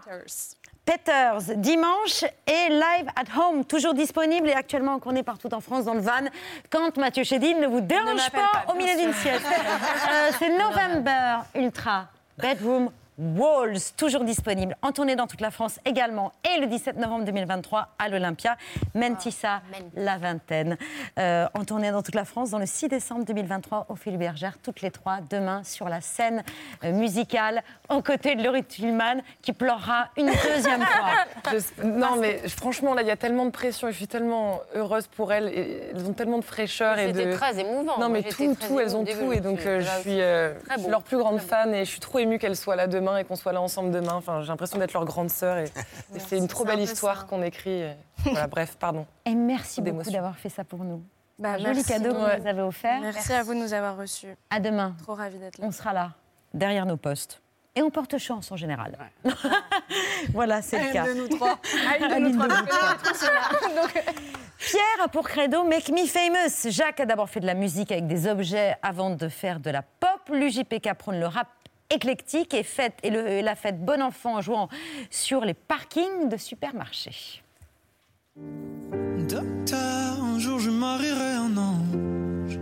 Peters. 0.85 1.55
Dimanche 1.57 2.23
et 2.45 2.69
Live 2.69 3.09
at 3.15 3.39
Home, 3.39 3.65
toujours 3.65 3.95
disponible 3.95 4.49
et 4.49 4.53
actuellement 4.53 4.99
qu'on 4.99 5.15
est 5.15 5.23
partout 5.23 5.51
en 5.53 5.59
France 5.59 5.85
dans 5.85 5.95
le 5.95 6.01
van. 6.01 6.29
Quand 6.69 6.95
Mathieu 6.97 7.23
Chédid 7.23 7.57
ne 7.57 7.67
vous 7.67 7.81
dérange 7.81 8.29
pas, 8.31 8.65
pas, 8.65 8.71
au 8.71 8.77
milieu 8.77 8.95
d'une 8.95 9.13
sieste. 9.13 9.45
Euh, 9.45 10.31
c'est 10.37 10.49
November 10.49 11.39
Ultra 11.55 12.07
Bedroom 12.37 12.91
Walls, 13.17 13.79
toujours 13.95 14.23
disponible, 14.25 14.75
en 14.81 14.91
tournée 14.91 15.15
dans 15.15 15.27
toute 15.27 15.41
la 15.41 15.51
France 15.51 15.79
également, 15.85 16.33
et 16.55 16.59
le 16.59 16.67
17 16.67 16.97
novembre 16.97 17.25
2023 17.25 17.87
à 17.97 18.09
l'Olympia, 18.09 18.57
Mentissa, 18.93 19.61
la 19.95 20.17
vingtaine, 20.17 20.77
Euh, 21.17 21.47
en 21.53 21.63
tournée 21.63 21.91
dans 21.91 22.01
toute 22.03 22.15
la 22.15 22.25
France, 22.25 22.49
dans 22.49 22.59
le 22.59 22.65
6 22.65 22.89
décembre 22.89 23.23
2023 23.25 23.85
au 23.89 23.95
Philippe 23.95 24.19
Bergère, 24.19 24.57
toutes 24.61 24.81
les 24.81 24.91
trois, 24.91 25.19
demain 25.29 25.63
sur 25.63 25.87
la 25.87 26.01
scène 26.01 26.43
euh, 26.83 26.91
musicale, 26.91 27.63
aux 27.89 28.01
côtés 28.01 28.35
de 28.35 28.43
Laurie 28.43 28.63
Tillman, 28.65 29.21
qui 29.41 29.53
pleurera 29.53 30.09
une 30.17 30.27
deuxième 30.27 30.81
fois. 30.81 31.51
Je- 31.53 31.83
non, 31.87 32.17
mais 32.19 32.47
franchement, 32.49 32.93
là, 32.93 33.01
il 33.01 33.07
y 33.07 33.11
a 33.11 33.15
tellement 33.15 33.45
de 33.45 33.51
pression 33.51 33.87
et 33.87 33.91
je 33.91 33.97
suis 33.97 34.07
tellement 34.07 34.59
heureuse 34.75 35.07
pour 35.07 35.31
elles. 35.31 35.47
Et 35.47 35.83
elles 35.93 36.05
ont 36.05 36.13
tellement 36.13 36.39
de 36.39 36.43
fraîcheur 36.43 36.97
et 36.99 37.13
de. 37.13 37.17
C'était 37.19 37.33
très 37.33 37.59
émouvant. 37.59 37.97
Non, 37.97 38.09
mais 38.09 38.23
tout, 38.23 38.55
tout, 38.67 38.79
elles 38.79 38.95
ont 38.95 39.05
tout. 39.05 39.31
Et 39.31 39.39
donc, 39.39 39.59
euh, 39.65 39.79
je 39.79 40.01
suis, 40.01 40.21
euh, 40.21 40.53
je 40.75 40.81
suis 40.81 40.89
leur 40.89 41.01
plus 41.03 41.17
grande 41.17 41.39
fan 41.39 41.73
et 41.73 41.85
je 41.85 41.89
suis 41.91 41.99
trop 42.01 42.19
émue 42.19 42.39
qu'elles 42.39 42.57
soient 42.57 42.75
là 42.75 42.87
demain 42.87 43.04
et 43.17 43.23
qu'on 43.23 43.35
soit 43.35 43.53
là 43.53 43.61
ensemble 43.61 43.91
demain. 43.91 44.13
Enfin, 44.13 44.41
j'ai 44.41 44.47
l'impression 44.47 44.77
d'être 44.77 44.93
leur 44.93 45.05
grande 45.05 45.29
sœur 45.29 45.57
et, 45.57 45.65
et 46.15 46.19
c'est 46.19 46.37
une 46.37 46.47
trop 46.47 46.63
un 46.63 46.67
belle 46.67 46.79
histoire 46.81 47.25
qu'on 47.27 47.41
écrit. 47.43 47.81
et 47.81 47.93
Voilà, 48.25 48.47
bref, 48.47 48.75
pardon. 48.79 49.05
Et 49.25 49.35
merci 49.35 49.81
beaucoup 49.81 50.09
d'avoir 50.09 50.37
fait 50.37 50.49
ça 50.49 50.63
pour 50.63 50.79
nous. 50.83 51.03
Bah, 51.37 51.53
Un 51.53 51.57
joli 51.57 51.83
cadeau 51.83 52.11
que 52.13 52.15
Ouais. 52.23 52.35
vous 52.37 52.41
nous 52.43 52.47
avez 52.47 52.61
offert. 52.61 53.01
Merci 53.01 53.33
à 53.33 53.43
vous 53.43 53.53
de 53.53 53.59
nous 53.59 53.73
avoir 53.73 53.97
reçus. 53.97 54.35
À 54.49 54.59
demain. 54.59 54.95
Trop 55.03 55.13
ravie 55.15 55.37
d'être 55.37 55.57
là. 55.57 55.65
On 55.67 55.71
sera 55.71 55.91
là, 55.93 56.11
derrière 56.53 56.85
nos 56.85 56.97
postes. 56.97 57.41
Et 57.77 57.81
on 57.81 57.89
porte 57.89 58.17
chance 58.17 58.51
en 58.53 58.55
général. 58.55 58.97
voilà, 60.33 60.61
c'est 60.61 60.79
le 60.79 60.85
une 60.87 60.93
cas. 60.93 61.07
de 61.07 61.13
nous 61.13 61.27
trois. 61.27 61.59
À 61.91 61.97
une 61.97 62.07
de 62.13 62.19
nous 62.19 62.29
une 62.29 62.37
trois, 62.37 62.47
de 62.47 63.69
nous. 63.69 63.81
Donc, 63.81 64.03
Pierre 64.57 65.03
a 65.03 65.07
pour 65.09 65.27
credo 65.27 65.63
Make 65.65 65.89
Me 65.89 66.05
Famous. 66.05 66.71
Jacques 66.71 67.01
a 67.01 67.05
d'abord 67.05 67.29
fait 67.29 67.41
de 67.41 67.45
la 67.45 67.53
musique 67.53 67.91
avec 67.91 68.07
des 68.07 68.27
objets 68.27 68.75
avant 68.81 69.09
de 69.09 69.27
faire 69.27 69.59
de 69.59 69.69
la 69.69 69.81
pop. 69.81 70.09
L'UJPK 70.31 70.93
prône 70.97 71.19
le 71.19 71.27
rap 71.27 71.47
éclectique 71.89 72.53
et, 72.53 72.63
fête, 72.63 72.97
et, 73.03 73.09
le- 73.09 73.27
et 73.27 73.41
la 73.41 73.55
fête 73.55 73.83
bon 73.83 74.01
enfant 74.01 74.35
en 74.37 74.41
jouant 74.41 74.69
sur 75.09 75.41
les 75.45 75.53
parkings 75.53 76.29
de 76.29 76.37
supermarchés. 76.37 77.41
Docteur, 79.29 80.23
un 80.23 80.39
jour 80.39 80.59
je 80.59 80.69
marierai 80.69 81.33
un 81.35 81.55
ange. 81.57 82.59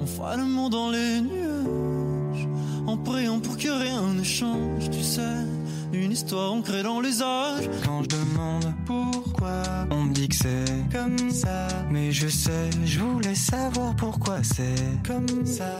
On 0.00 0.06
fera 0.06 0.36
l'amour 0.36 0.70
dans 0.70 0.90
les 0.90 1.20
nuages. 1.20 2.48
En 2.86 2.96
priant 2.96 3.38
pour 3.40 3.56
que 3.56 3.68
rien 3.68 4.02
ne 4.12 4.22
change. 4.24 4.90
Tu 4.90 5.02
sais, 5.02 5.22
une 5.92 6.10
histoire 6.10 6.52
ancrée 6.52 6.82
dans 6.82 7.00
les 7.00 7.22
âges. 7.22 7.68
Quand 7.84 8.02
je 8.02 8.08
demande 8.08 8.74
pourquoi, 8.84 9.62
on 9.90 10.02
me 10.02 10.12
dit 10.12 10.28
que 10.28 10.34
c'est 10.34 10.64
comme 10.92 11.30
ça. 11.30 11.68
Mais 11.90 12.10
je 12.10 12.26
sais, 12.26 12.70
je 12.84 12.98
voulais 13.00 13.36
savoir 13.36 13.94
pourquoi 13.94 14.42
c'est 14.42 14.74
comme 15.06 15.46
ça. 15.46 15.70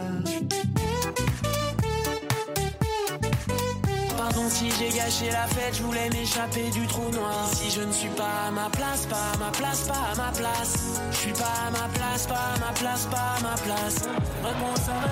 Pardon 4.22 4.48
si 4.48 4.70
j'ai 4.78 4.88
gâché 4.90 5.30
la 5.32 5.48
fête, 5.48 5.74
je 5.74 5.82
voulais 5.82 6.08
m'échapper 6.10 6.70
du 6.70 6.86
trou 6.86 7.10
noir. 7.10 7.48
Si 7.52 7.70
je 7.70 7.80
ne 7.82 7.90
suis 7.90 8.08
pas 8.10 8.46
à 8.46 8.50
ma 8.52 8.70
place, 8.70 9.04
pas 9.06 9.16
à 9.34 9.36
ma 9.36 9.50
place, 9.50 9.80
pas 9.88 10.12
à 10.12 10.14
ma 10.14 10.30
place. 10.30 11.00
Je 11.10 11.16
suis 11.16 11.32
pas 11.32 11.54
à 11.66 11.70
ma 11.72 11.88
place, 11.92 12.26
pas 12.28 12.54
à 12.54 12.58
ma 12.60 12.72
place, 12.72 13.06
pas 13.06 13.34
à 13.36 13.40
ma 13.42 13.54
place. 13.56 14.08
Vraiment 14.40 14.76
ça 14.76 14.92
va 14.92 15.08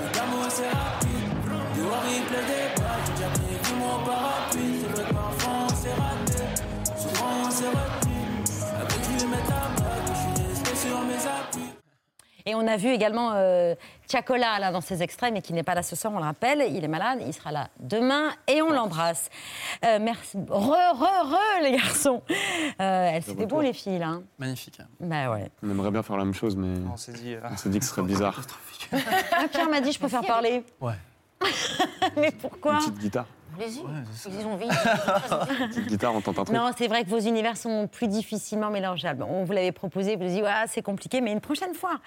le 0.00 0.14
d'amour 0.14 0.46
c'est 0.48 0.68
rapide. 0.68 1.10
Le 1.76 1.82
horrible 1.82 2.36
débat, 2.46 2.94
j'ai 3.04 3.12
déjà 3.14 3.30
prévu 3.30 3.74
mon 3.80 4.04
parapluie. 4.06 4.80
C'est 4.80 4.94
vrai 4.94 5.04
que 5.08 5.14
parfois 5.14 5.52
on 5.64 5.68
s'est 5.70 5.94
raté, 5.98 6.44
souvent 6.96 7.32
on 7.46 7.50
s'est 7.50 7.68
retenu. 7.68 8.22
Avec 8.80 9.08
lui 9.08 9.26
mettre 9.26 9.50
la 9.50 9.64
je 10.06 10.20
suis 10.20 10.48
resté 10.48 10.88
sur 10.88 11.00
mes 11.00 11.14
appuis. 11.14 11.73
Et 12.46 12.54
on 12.54 12.66
a 12.66 12.76
vu 12.76 12.88
également 12.88 13.32
euh, 13.34 13.74
Tiakola 14.06 14.58
là 14.58 14.70
dans 14.70 14.82
ses 14.82 15.02
extraits, 15.02 15.32
mais 15.32 15.40
qui 15.40 15.54
n'est 15.54 15.62
pas 15.62 15.74
là 15.74 15.82
ce 15.82 15.96
soir, 15.96 16.12
on 16.12 16.18
le 16.18 16.24
rappelle. 16.24 16.62
Il 16.70 16.84
est 16.84 16.88
malade, 16.88 17.20
il 17.26 17.32
sera 17.32 17.52
là 17.52 17.68
demain 17.80 18.32
et 18.46 18.60
on 18.60 18.70
l'embrasse. 18.70 19.30
Euh, 19.84 19.98
merci. 19.98 20.36
Re, 20.50 20.92
re, 20.94 21.32
re, 21.32 21.62
les 21.62 21.72
garçons. 21.72 22.22
Euh, 22.80 23.08
elles, 23.12 23.22
C'était 23.22 23.46
beau, 23.46 23.62
les 23.62 23.72
filles, 23.72 23.98
là. 23.98 24.08
hein. 24.08 24.22
Magnifique. 24.38 24.78
Bah 25.00 25.30
ouais. 25.30 25.50
On 25.62 25.70
aimerait 25.70 25.90
bien 25.90 26.02
faire 26.02 26.18
la 26.18 26.24
même 26.24 26.34
chose, 26.34 26.54
mais 26.54 26.76
On 26.92 26.96
s'est 26.98 27.12
dit. 27.12 27.34
euh, 27.34 27.40
on 27.50 27.56
s'est 27.56 27.70
dit 27.70 27.78
que 27.78 27.84
ce 27.86 27.90
serait 27.92 28.02
bizarre. 28.02 28.38
Ah, 28.92 29.48
Pierre 29.50 29.70
m'a 29.70 29.80
dit 29.80 29.90
je 29.92 29.98
préfère 29.98 30.20
parler. 30.22 30.62
Ouais. 30.80 30.92
mais 32.16 32.30
pourquoi 32.30 32.74
Une 32.74 32.78
petite 32.80 32.98
guitare. 32.98 33.26
Allez-y, 33.56 33.82
ils 34.28 34.46
ont 34.46 34.56
guitare, 35.86 36.14
on 36.14 36.20
tente 36.20 36.38
un 36.38 36.44
truc. 36.44 36.56
Non, 36.56 36.70
c'est 36.76 36.88
vrai 36.88 37.04
que 37.04 37.08
vos 37.10 37.18
univers 37.20 37.56
sont 37.56 37.86
plus 37.88 38.08
difficilement 38.08 38.70
mélangeables. 38.70 39.22
On 39.28 39.44
vous 39.44 39.52
l'avait 39.52 39.72
proposé, 39.72 40.16
vous 40.16 40.22
avez 40.22 40.32
dit, 40.32 40.42
ouais, 40.42 40.50
c'est 40.68 40.82
compliqué, 40.82 41.20
mais 41.20 41.32
une 41.32 41.40
prochaine 41.40 41.74
fois. 41.74 41.98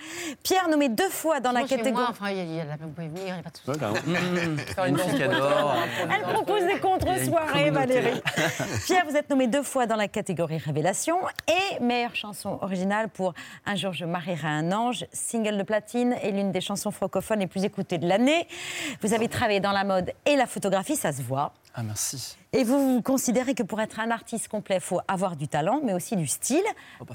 Pierre 0.43 0.67
nommé 0.69 0.89
deux 0.89 1.09
fois 1.09 1.39
dans 1.39 1.51
la 1.51 1.61
catégorie. 1.63 1.91
moi, 1.93 2.07
enfin, 2.09 2.29
il 2.31 2.37
y 2.37 2.39
a- 2.39 2.43
il 2.43 2.55
y 2.55 2.59
a 2.59 2.65
la- 2.65 2.75
vous 2.77 2.89
pouvez 2.89 3.07
venir, 3.07 3.23
il 3.27 3.33
n'y 3.33 3.39
a 3.39 3.43
pas 3.43 3.49
de 3.49 3.57
souci. 3.57 4.87
Une 4.87 4.95
danse 4.95 5.21
adore. 5.21 5.75
Elle 6.15 6.33
propose 6.33 6.65
des 6.65 6.79
contre-soirées. 6.79 7.71
Valérie. 7.71 8.21
Pierre, 8.85 9.05
vous 9.09 9.15
êtes 9.15 9.29
nommé 9.29 9.47
deux 9.47 9.63
fois 9.63 9.85
dans 9.85 9.95
la 9.95 10.07
catégorie 10.07 10.57
Révélation 10.57 11.17
et 11.47 11.81
meilleure 11.83 12.15
chanson 12.15 12.57
originale 12.61 13.09
pour 13.09 13.33
Un 13.65 13.75
jour 13.75 13.93
je 13.93 14.05
marierai 14.05 14.47
un 14.47 14.71
ange, 14.71 15.05
single 15.11 15.57
de 15.57 15.63
platine 15.63 16.15
et 16.23 16.31
l'une 16.31 16.51
des 16.51 16.61
chansons 16.61 16.91
francophones 16.91 17.39
les 17.39 17.47
plus 17.47 17.63
écoutées 17.63 17.97
de 17.97 18.07
l'année. 18.07 18.47
Vous 19.01 19.13
avez 19.13 19.27
travaillé 19.27 19.59
dans 19.59 19.71
la 19.71 19.83
mode 19.83 20.11
et 20.25 20.35
la 20.35 20.45
photographie, 20.45 20.95
ça 20.95 21.11
se 21.11 21.21
voit. 21.21 21.36
Ah, 21.79 21.83
merci. 21.83 22.35
Et 22.53 22.63
vous 22.63 23.03
considérez 23.03 23.53
que 23.53 23.61
pour 23.61 23.79
être 23.79 23.99
un 23.99 24.09
artiste 24.09 24.47
complet, 24.47 24.77
il 24.77 24.81
faut 24.81 24.99
avoir 25.07 25.35
du 25.35 25.47
talent, 25.47 25.79
mais 25.83 25.93
aussi 25.93 26.15
du 26.15 26.25
style, 26.25 26.63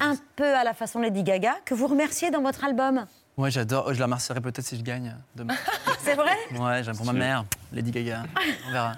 un 0.00 0.14
peu 0.36 0.54
à 0.54 0.62
la 0.62 0.72
façon 0.72 1.00
Lady 1.00 1.24
Gaga, 1.24 1.54
que 1.64 1.74
vous 1.74 1.88
remerciez 1.88 2.30
dans 2.30 2.42
votre 2.42 2.64
album. 2.64 3.04
Ouais, 3.36 3.50
j'adore. 3.50 3.92
Je 3.92 3.98
la 3.98 4.04
remercierai 4.04 4.40
peut-être 4.40 4.64
si 4.64 4.76
je 4.76 4.82
gagne 4.82 5.16
demain. 5.34 5.54
C'est 5.98 6.14
vrai? 6.14 6.36
Ouais, 6.60 6.84
j'aime 6.84 6.96
pour 6.96 7.06
ma 7.06 7.12
mère, 7.12 7.44
Lady 7.72 7.90
Gaga. 7.90 8.22
On 8.68 8.72
verra. 8.72 8.92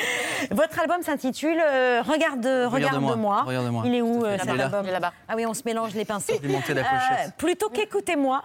Votre 0.52 0.80
album 0.80 1.02
s'intitule 1.02 1.60
euh, 1.60 2.00
Regarde, 2.00 2.46
Regarde-moi, 2.72 3.12
Regarde-moi. 3.12 3.42
Regarde-moi. 3.42 3.82
Il 3.86 3.94
est 3.94 4.02
où 4.02 4.24
euh, 4.24 4.38
cet 4.38 4.48
album 4.48 4.84
Il 4.84 4.88
est 4.88 4.92
là-bas. 4.92 5.12
Ah 5.28 5.34
oui, 5.36 5.44
on 5.44 5.52
se 5.52 5.62
mélange 5.66 5.92
les 5.94 6.06
pinceaux. 6.06 6.32
Il 6.42 6.50
est 6.50 6.52
monté 6.52 6.72
la 6.72 6.84
pochette. 6.84 7.34
plutôt 7.36 7.68
qu'écoutez-moi, 7.68 8.42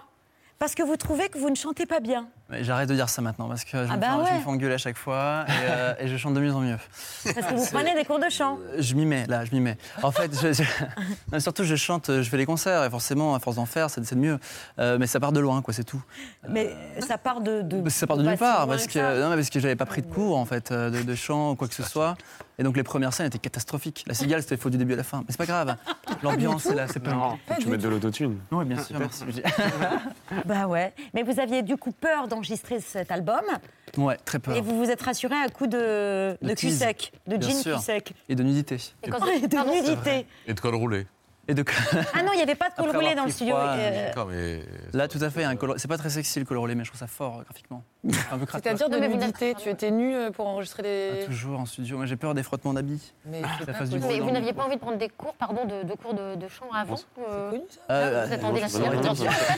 parce 0.58 0.74
que 0.74 0.82
vous 0.82 0.96
trouvez 0.96 1.30
que 1.30 1.38
vous 1.38 1.48
ne 1.48 1.54
chantez 1.54 1.86
pas 1.86 2.00
bien. 2.00 2.28
J'arrête 2.60 2.88
de 2.88 2.94
dire 2.94 3.08
ça 3.08 3.22
maintenant 3.22 3.48
parce 3.48 3.64
que 3.64 3.72
je, 3.84 3.90
Ah 3.90 3.96
me, 3.96 4.00
bah 4.00 4.06
fais, 4.24 4.30
je 4.30 4.34
me 4.36 4.40
fais 4.42 4.48
engueuler 4.48 4.74
à 4.74 4.78
chaque 4.78 4.96
fois 4.96 5.44
et, 5.48 5.50
euh, 5.68 5.94
et 5.98 6.06
je 6.06 6.16
chante 6.16 6.34
de 6.34 6.40
mieux 6.40 6.54
en 6.54 6.60
mieux. 6.60 6.76
Parce 7.24 7.34
que 7.46 7.54
vous 7.54 7.66
prenez 7.72 7.92
des 7.94 8.04
cours 8.04 8.20
de 8.20 8.28
chant. 8.30 8.58
Je 8.78 8.94
m'y 8.94 9.04
mets, 9.04 9.26
là, 9.26 9.44
je 9.44 9.50
m'y 9.52 9.60
mets. 9.60 9.76
En 10.02 10.12
fait, 10.12 10.30
je, 10.40 10.52
je- 10.52 10.62
non, 11.32 11.40
surtout, 11.40 11.64
je 11.64 11.74
chante, 11.74 12.08
je 12.08 12.22
fais 12.30 12.36
les 12.36 12.46
concerts, 12.46 12.84
et 12.84 12.90
forcément, 12.90 13.34
à 13.34 13.40
force 13.40 13.56
d'en 13.56 13.66
faire, 13.66 13.90
c'est 13.90 14.00
de 14.14 14.20
mieux. 14.20 14.38
Euh, 14.78 14.96
mais 15.00 15.08
ça 15.08 15.18
part 15.18 15.32
de 15.32 15.40
loin, 15.40 15.60
quoi, 15.60 15.74
c'est 15.74 15.82
tout. 15.82 16.00
Mais 16.48 16.72
ça 17.00 17.18
part 17.18 17.40
de. 17.40 17.62
de 17.62 17.88
Ça 17.90 18.06
part 18.06 18.16
de 18.16 18.22
nulle 18.22 18.38
part, 18.38 18.68
parce 18.68 18.86
que 18.86 19.20
non, 19.22 19.30
mais 19.30 19.36
parce 19.36 19.50
que 19.50 19.58
j'avais 19.58 19.74
pas 19.76 19.86
pris 19.86 20.02
de 20.02 20.06
cours, 20.12 20.38
en 20.38 20.44
fait, 20.44 20.70
euh, 20.70 20.90
de, 20.90 21.02
de 21.02 21.14
chant 21.16 21.50
ou 21.50 21.56
quoi 21.56 21.66
que 21.66 21.74
ce 21.74 21.82
soit. 21.82 22.16
Et 22.58 22.62
donc, 22.62 22.74
les 22.76 22.84
premières 22.84 23.12
scènes 23.12 23.26
étaient 23.26 23.38
catastrophiques. 23.38 24.04
La 24.06 24.14
cigale, 24.14 24.40
c'était 24.40 24.56
faux 24.56 24.70
du 24.70 24.78
début 24.78 24.94
à 24.94 24.96
la 24.96 25.02
fin. 25.02 25.18
Mais 25.18 25.24
c'est 25.28 25.36
pas 25.36 25.44
grave. 25.44 25.76
L'ambiance, 26.22 26.62
c'est 26.62 26.74
là, 26.74 26.86
c'est 26.90 27.00
pas 27.00 27.34
que 27.56 27.60
tu 27.60 27.68
mettes 27.68 27.82
de 27.82 27.88
l'autotune. 27.88 28.38
Oui, 28.52 28.64
bien 28.64 28.82
sûr, 28.82 28.98
merci. 28.98 29.24
Bah 30.46 30.66
ouais. 30.66 30.92
Mais 31.12 31.22
vous 31.22 31.38
aviez 31.40 31.62
du 31.62 31.76
coup 31.76 31.92
peur 31.92 32.28
d'enregistrer 32.36 32.80
cet 32.80 33.10
album. 33.10 33.40
Ouais, 33.96 34.16
très 34.24 34.38
peur. 34.38 34.56
Et 34.56 34.60
vous 34.60 34.76
vous 34.76 34.90
êtes 34.90 35.00
rassuré 35.02 35.34
à 35.34 35.48
coup 35.48 35.66
de, 35.66 36.36
de, 36.42 36.48
cul 36.54 36.66
tease, 36.68 36.78
sec, 36.78 37.12
de 37.26 37.40
jean 37.40 37.62
cul 37.62 37.78
sec. 37.80 38.12
Et 38.28 38.34
de 38.34 38.42
nudité. 38.42 38.76
Et 39.02 39.08
quand- 39.10 39.24
Et 39.42 39.46
de 39.46 39.56
Pardon 39.56 39.72
nudité. 39.74 40.26
Et 40.46 40.54
de 40.54 40.60
col 40.60 40.74
roulé. 40.74 41.06
Et 41.48 41.54
de... 41.54 41.64
Ah 42.14 42.22
non, 42.22 42.32
il 42.32 42.36
n'y 42.36 42.42
avait 42.42 42.56
pas 42.56 42.70
de 42.70 42.74
col 42.74 42.90
roulé 42.94 43.14
dans 43.14 43.24
le 43.24 43.30
studio. 43.30 43.54
froid, 43.54 43.68
euh, 43.76 44.06
D'accord, 44.08 44.26
mais. 44.26 44.62
Là, 44.92 45.06
tout 45.06 45.20
à 45.20 45.30
fait, 45.30 45.44
un 45.44 45.54
col- 45.54 45.74
c'est 45.76 45.86
pas 45.86 45.96
très 45.98 46.10
sexy 46.10 46.40
le 46.40 46.44
col 46.44 46.58
roulé, 46.58 46.74
mais 46.74 46.84
je 46.84 46.90
trouve 46.90 46.98
ça 46.98 47.06
fort 47.06 47.38
euh, 47.38 47.42
graphiquement. 47.44 47.84
C'est-à-dire 48.52 48.88
de 48.88 48.96
nudité, 48.98 49.54
tu 49.54 49.68
étais 49.68 49.90
nue 49.92 50.14
euh, 50.16 50.30
pour 50.30 50.46
enregistrer 50.48 50.82
les. 50.82 51.24
Toujours 51.26 51.60
en 51.60 51.66
studio. 51.66 51.98
Moi, 51.98 52.06
j'ai 52.06 52.16
peur 52.16 52.34
des 52.34 52.42
frottements 52.42 52.74
d'habits. 52.74 53.12
Mais 53.26 53.42
ça 53.42 53.84
bruit 53.84 54.00
Mais 54.08 54.20
vous 54.20 54.30
n'aviez 54.30 54.52
pas 54.52 54.64
envie 54.64 54.74
de 54.74 54.80
prendre 54.80 54.98
des 54.98 55.08
cours, 55.08 55.34
pardon, 55.34 55.64
de, 55.64 55.86
de 55.86 55.94
cours 55.94 56.14
de, 56.14 56.34
de 56.34 56.48
chant 56.48 56.66
avant 56.74 56.96
euh, 57.28 57.52
Euh, 57.90 58.24
Vous 58.26 58.32
attendez 58.32 58.60
la 58.60 58.68
suite 58.68 58.82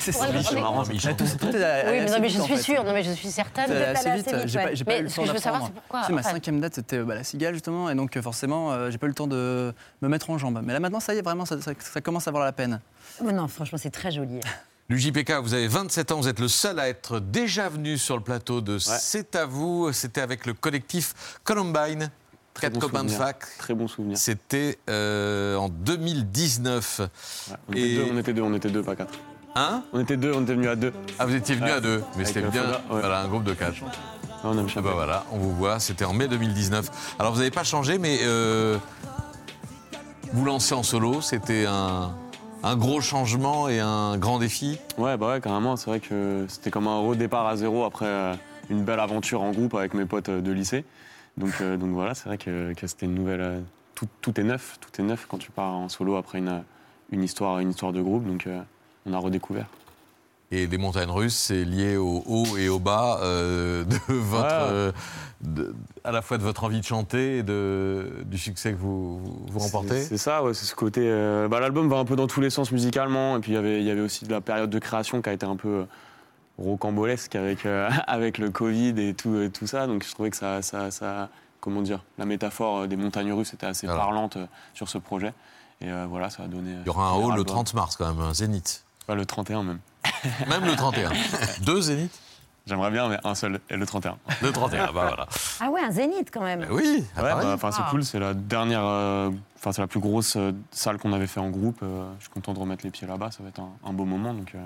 c'est 0.01 0.13
c'est 0.13 1.51
des 1.51 1.63
allé 1.63 2.07
Oui, 2.07 2.19
mais 2.21 2.29
je 2.29 2.41
suis 2.41 2.59
sûre, 2.59 2.85
non, 2.85 2.93
mais 2.93 3.03
je 3.03 3.13
suis 3.13 3.29
certaine. 3.29 3.67
C'est 3.69 3.85
assez 3.85 4.11
vite. 4.11 4.37
J'ai 4.47 4.85
pas, 4.85 4.99
eu 4.99 5.03
le 5.05 5.09
ce 5.09 5.17
temps 5.17 5.23
que 5.23 5.29
je 5.29 5.33
veux 5.33 5.39
savoir, 5.39 5.65
c'est 5.65 5.73
pourquoi, 5.73 6.03
C'est 6.07 6.13
ma 6.13 6.23
cinquième 6.23 6.61
date, 6.61 6.75
c'était 6.75 6.99
bah, 6.99 7.15
la 7.15 7.25
cigale 7.25 7.55
justement, 7.55 7.89
et 7.89 7.95
donc 7.95 8.17
euh, 8.17 8.23
forcément, 8.23 8.91
j'ai 8.91 8.99
pas 8.99 9.07
eu 9.07 9.11
le 9.11 9.15
temps 9.15 9.27
de 9.27 9.73
me 10.03 10.09
mettre 10.09 10.29
en 10.31 10.37
jambe. 10.39 10.61
Mais 10.63 10.73
là 10.75 10.81
maintenant, 10.81 11.01
ça 11.01 11.15
y 11.15 11.19
est, 11.19 11.23
vraiment, 11.23 11.47
ça, 11.47 11.57
ça 11.83 12.01
commence 12.01 12.29
à 12.29 12.31
valoir 12.31 12.47
la 12.47 12.53
peine. 12.53 12.81
Oh 13.21 13.31
non, 13.33 13.49
franchement, 13.49 13.79
c'est 13.79 13.91
très 13.91 14.11
joli. 14.11 14.41
L'UJPK, 14.91 15.33
vous 15.43 15.53
avez 15.53 15.69
27 15.69 16.13
ans, 16.13 16.17
vous 16.21 16.29
êtes 16.29 16.41
le 16.41 16.49
seul 16.49 16.79
à 16.81 16.89
être 16.89 17.21
déjà 17.21 17.69
venu 17.69 17.99
sur 17.99 18.17
le 18.17 18.23
plateau 18.23 18.63
de 18.63 18.79
C'est 18.79 19.37
à 19.37 19.45
vous. 19.45 19.93
C'était 19.93 20.23
avec 20.23 20.47
le 20.47 20.55
collectif 20.55 21.39
Columbine. 21.45 22.11
Quatre 22.59 22.73
bon 22.73 22.81
copains 22.81 23.05
de 23.05 23.11
fac. 23.11 23.45
Très 23.59 23.75
bon 23.75 23.87
souvenir. 23.87 24.17
C'était 24.17 24.79
euh, 24.89 25.57
en 25.57 25.69
2019. 25.69 27.03
On, 27.69 27.73
était 27.73 27.95
deux, 27.95 28.07
on 28.11 28.17
était 28.19 28.33
deux, 28.33 28.43
on 28.43 28.55
était 28.55 28.71
deux, 28.71 28.83
pas 28.83 28.97
quatre. 28.97 29.13
Hein? 29.55 29.83
On 29.93 30.01
était 30.01 30.17
deux, 30.17 30.33
on 30.35 30.43
était 30.43 30.55
venus 30.55 30.69
à 30.71 30.77
deux. 30.77 30.93
Ah, 31.19 31.27
vous 31.27 31.35
étiez 31.35 31.55
venus 31.55 31.71
Ouais. 31.71 31.77
à 31.77 31.81
deux, 31.81 32.03
mais 32.17 32.25
c'était 32.25 32.41
bien. 32.43 32.63
Foda, 32.63 32.83
ouais. 32.91 33.01
Voilà, 33.01 33.21
un 33.21 33.29
groupe 33.29 33.45
de 33.45 33.55
quatre. 33.55 33.77
on 34.43 34.59
aime 34.59 34.67
Ah 34.75 34.81
bah 34.81 34.91
voilà, 34.95 35.25
on 35.33 35.39
vous 35.39 35.55
voit, 35.55 35.79
c'était 35.81 36.05
en 36.05 36.13
mai 36.15 36.29
2019. 36.29 37.17
Alors 37.19 37.33
vous 37.33 37.39
n'avez 37.39 37.51
pas 37.51 37.65
changé, 37.65 37.99
mais 37.99 38.19
euh, 38.23 38.79
vous 40.33 40.45
lancez 40.45 40.75
en 40.75 40.83
solo, 40.83 41.21
c'était 41.21 41.67
un, 41.67 42.77
gros 42.77 43.01
changement 43.01 43.69
et 43.69 43.81
un 43.81 44.19
grand 44.19 44.39
défi. 44.39 44.79
Ouais, 44.97 45.17
bah 45.17 45.31
ouais, 45.31 45.41
carrément. 45.41 45.77
C'est 45.77 45.91
vrai 45.91 46.01
que 46.01 46.47
c'était 46.49 46.71
comme 46.71 46.87
un 46.87 47.01
redépart 47.01 47.47
à 47.47 47.57
zéro 47.57 47.85
après 47.85 48.07
euh, 48.07 48.35
une 48.71 48.85
belle 48.85 49.01
aventure 49.01 49.43
en 49.43 49.53
groupe 49.53 49.75
avec 49.75 49.95
mes 49.95 50.05
potes 50.05 50.29
euh, 50.29 50.41
de 50.41 50.53
lycée. 50.53 50.85
Donc, 51.37 51.53
euh, 51.61 51.77
donc 51.77 51.91
voilà, 51.91 52.15
c'est 52.15 52.27
vrai 52.27 52.39
que, 52.39 52.73
c'était 52.87 53.07
une 53.07 53.15
nouvelle. 53.15 53.63
tout, 53.95 54.41
est 54.41 54.45
neuf, 54.45 54.79
tout 54.81 55.01
est 55.01 55.05
neuf 55.05 55.27
quand 55.29 55.39
tu 55.39 55.51
pars 55.51 55.75
en 55.75 55.89
solo 55.89 56.17
après 56.17 56.39
une, 56.39 57.23
histoire, 57.23 57.61
une 57.61 57.71
histoire 57.71 57.93
de 57.93 58.03
groupe. 58.03 58.27
Donc 58.27 58.49
on 59.07 59.13
a 59.13 59.19
redécouvert. 59.19 59.67
Et 60.51 60.67
les 60.67 60.79
montagnes 60.79 61.11
russes, 61.11 61.37
c'est 61.37 61.63
lié 61.65 61.97
au 61.99 62.23
haut 62.27 62.57
et 62.57 62.71
au 62.71 62.79
bas 62.79 63.19
euh, 63.23 63.85
de 63.85 63.97
votre, 64.09 64.45
Ouais. 64.45 64.49
euh, 64.53 64.93
de- 65.43 65.75
à 66.05 66.11
la 66.11 66.23
fois 66.23 66.39
de 66.39 66.43
votre 66.43 66.65
envie 66.65 66.81
de 66.81 66.85
chanter 66.87 67.39
et 67.39 67.43
de, 67.43 68.11
du 68.25 68.39
succès 68.39 68.73
que 68.73 68.79
vous, 68.79 69.19
vous- 69.19 69.47
vous 69.51 69.59
remportez. 69.59 70.01
C'est 70.03 70.17
ça, 70.17 70.43
ouais, 70.43 70.55
c'est 70.55 70.65
ce 70.65 70.75
côté. 70.75 71.03
euh, 71.05 71.49
bah, 71.49 71.61
L'album 71.61 71.89
va 71.91 71.97
un 71.99 72.07
peu 72.07 72.17
dans 72.17 72.27
tous 72.27 72.41
les 72.41 72.49
sens 72.49 72.73
musicalement, 72.73 73.37
et 73.37 73.41
puis 73.41 73.53
il 73.53 73.55
y 73.57 73.59
avait- 73.59 73.81
il 73.81 73.87
y 73.87 73.91
avait 73.91 74.01
aussi 74.01 74.25
de 74.25 74.31
la 74.31 74.41
période 74.41 74.71
de 74.71 74.79
création 74.79 75.21
qui 75.21 75.29
a 75.29 75.35
été 75.35 75.45
un 75.45 75.57
peu 75.57 75.85
rocambolesque 76.59 77.37
avec, 77.37 77.67
avec 78.07 78.39
le 78.39 78.51
Covid 78.51 78.95
et 79.01 79.15
tout, 79.15 79.39
et 79.41 79.51
tout 79.51 79.67
ça. 79.67 79.87
Donc 79.87 80.03
je 80.05 80.11
trouvais 80.13 80.31
que 80.31 80.37
ça, 80.37 80.63
ça, 80.63 80.91
ça- 80.91 81.29
comment 81.61 81.83
dire, 81.83 82.03
la 82.17 82.25
métaphore 82.25 82.89
des 82.89 82.97
montagnes 82.97 83.33
russes 83.33 83.53
était 83.53 83.67
assez 83.67 83.87
parlante 83.87 84.39
sur 84.75 84.89
ce 84.89 84.97
projet. 84.99 85.33
Et 85.81 85.89
voilà, 86.09 86.31
ça 86.31 86.45
a 86.45 86.47
donné. 86.49 86.73
Il 86.81 86.87
y 86.87 86.89
aura 86.91 87.11
un 87.11 87.15
haut 87.15 87.31
le 87.33 87.45
30 87.45 87.75
mars 87.75 87.97
quand 87.97 88.09
même, 88.13 88.21
un 88.25 88.33
zénith. 88.35 88.83
le 89.09 89.25
31 89.27 89.63
même. 89.63 89.79
Même 90.49 90.65
le 90.65 90.77
31. 90.77 91.11
Deux 91.63 91.81
zéniths 91.81 92.21
J'aimerais 92.67 92.91
bien, 92.91 93.09
mais 93.09 93.17
un 93.25 93.35
seul, 93.35 93.61
et 93.71 93.77
le 93.79 93.87
31. 93.87 94.19
Le 94.43 94.53
31, 94.53 94.85
bah 94.87 94.91
voilà. 94.93 95.27
Ah 95.59 95.71
ouais, 95.71 95.81
un 95.81 95.91
zénith 95.91 96.29
quand 96.31 96.43
même. 96.43 96.67
Oui, 96.71 97.03
Ouais, 97.17 97.23
bah, 97.23 97.41
enfin, 97.55 97.73
c'est 97.73 97.81
Ah. 97.83 97.89
cool, 97.91 98.05
c'est 98.05 98.19
la 98.19 98.35
dernière, 98.35 98.83
euh, 98.85 99.31
enfin 99.59 99.73
c'est 99.73 99.81
la 99.81 99.87
plus 99.87 100.01
grosse 100.01 100.37
euh, 100.37 100.53
salle 100.71 100.99
qu'on 100.99 101.15
avait 101.15 101.27
fait 101.27 101.41
en 101.41 101.49
groupe. 101.49 101.79
euh, 101.83 102.05
je 102.19 102.25
suis 102.25 102.31
content 102.31 102.53
de 102.53 102.59
remettre 102.59 102.85
les 102.85 102.91
pieds 102.91 103.07
là-bas, 103.07 103.31
ça 103.31 103.43
va 103.43 103.49
être 103.49 103.61
un, 103.61 103.71
un 103.89 103.93
beau 103.95 104.05
moment. 104.05 104.35
Donc, 104.35 104.53
euh, 104.55 104.59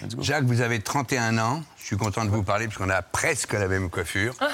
let's 0.00 0.14
go. 0.16 0.22
Jacques, 0.22 0.44
vous 0.44 0.62
avez 0.62 0.80
31 0.80 1.36
ans. 1.36 1.60
Je 1.76 1.84
suis 1.84 1.98
content 1.98 2.24
de 2.24 2.30
vous 2.30 2.44
parler 2.44 2.64
parce 2.66 2.78
qu'on 2.78 2.88
a 2.88 3.02
presque 3.02 3.52
la 3.52 3.68
même 3.68 3.90
coiffure. 3.90 4.32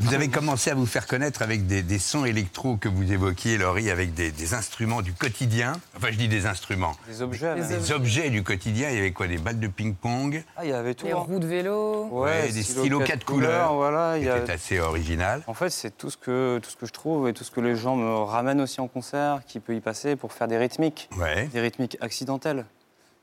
Vous 0.00 0.12
avez 0.14 0.28
commencé 0.28 0.70
à 0.70 0.74
vous 0.74 0.84
faire 0.84 1.06
connaître 1.06 1.40
avec 1.42 1.66
des, 1.66 1.82
des 1.82 1.98
sons 1.98 2.26
électro 2.26 2.76
que 2.76 2.88
vous 2.88 3.10
évoquiez, 3.12 3.56
Laurie, 3.56 3.90
avec 3.90 4.12
des, 4.12 4.30
des 4.30 4.52
instruments 4.54 5.00
du 5.00 5.14
quotidien. 5.14 5.72
Enfin, 5.96 6.08
je 6.10 6.18
dis 6.18 6.28
des 6.28 6.44
instruments. 6.44 6.94
Des 7.08 7.22
objets. 7.22 7.54
Des, 7.54 7.92
objets 7.92 8.28
du 8.28 8.42
quotidien. 8.42 8.90
Il 8.90 8.96
y 8.96 8.98
avait 8.98 9.12
quoi 9.12 9.26
Des 9.26 9.38
balles 9.38 9.58
de 9.58 9.68
ping-pong 9.68 10.44
Ah, 10.56 10.64
il 10.64 10.70
y 10.70 10.72
avait 10.74 10.94
tout. 10.94 11.06
Les 11.06 11.12
hein. 11.12 11.16
roues 11.16 11.38
de 11.38 11.46
vélo. 11.46 12.08
Ouais, 12.10 12.50
des 12.52 12.62
stylos 12.62 13.00
quatre 13.00 13.24
couleurs. 13.24 13.72
Voilà, 13.74 14.18
il 14.18 14.24
y 14.24 14.28
a- 14.28 14.40
C'était 14.40 14.52
assez 14.52 14.78
original. 14.80 15.42
En 15.46 15.54
fait, 15.54 15.70
c'est 15.70 15.96
tout 15.96 16.10
ce 16.10 16.18
que 16.18 16.60
tout 16.62 16.70
ce 16.70 16.76
que 16.76 16.86
je 16.86 16.92
trouve 16.92 17.28
et 17.28 17.32
tout 17.32 17.44
ce 17.44 17.50
que 17.50 17.60
les 17.60 17.74
gens 17.74 17.96
me 17.96 18.16
ramènent 18.18 18.60
aussi 18.60 18.80
en 18.82 18.88
concert, 18.88 19.40
qui 19.46 19.60
peut 19.60 19.74
y 19.74 19.80
passer 19.80 20.14
pour 20.14 20.32
faire 20.34 20.46
des 20.46 20.58
rythmiques, 20.58 21.08
Ouais. 21.18 21.46
des 21.52 21.60
rythmiques 21.60 21.96
accidentelles. 22.02 22.66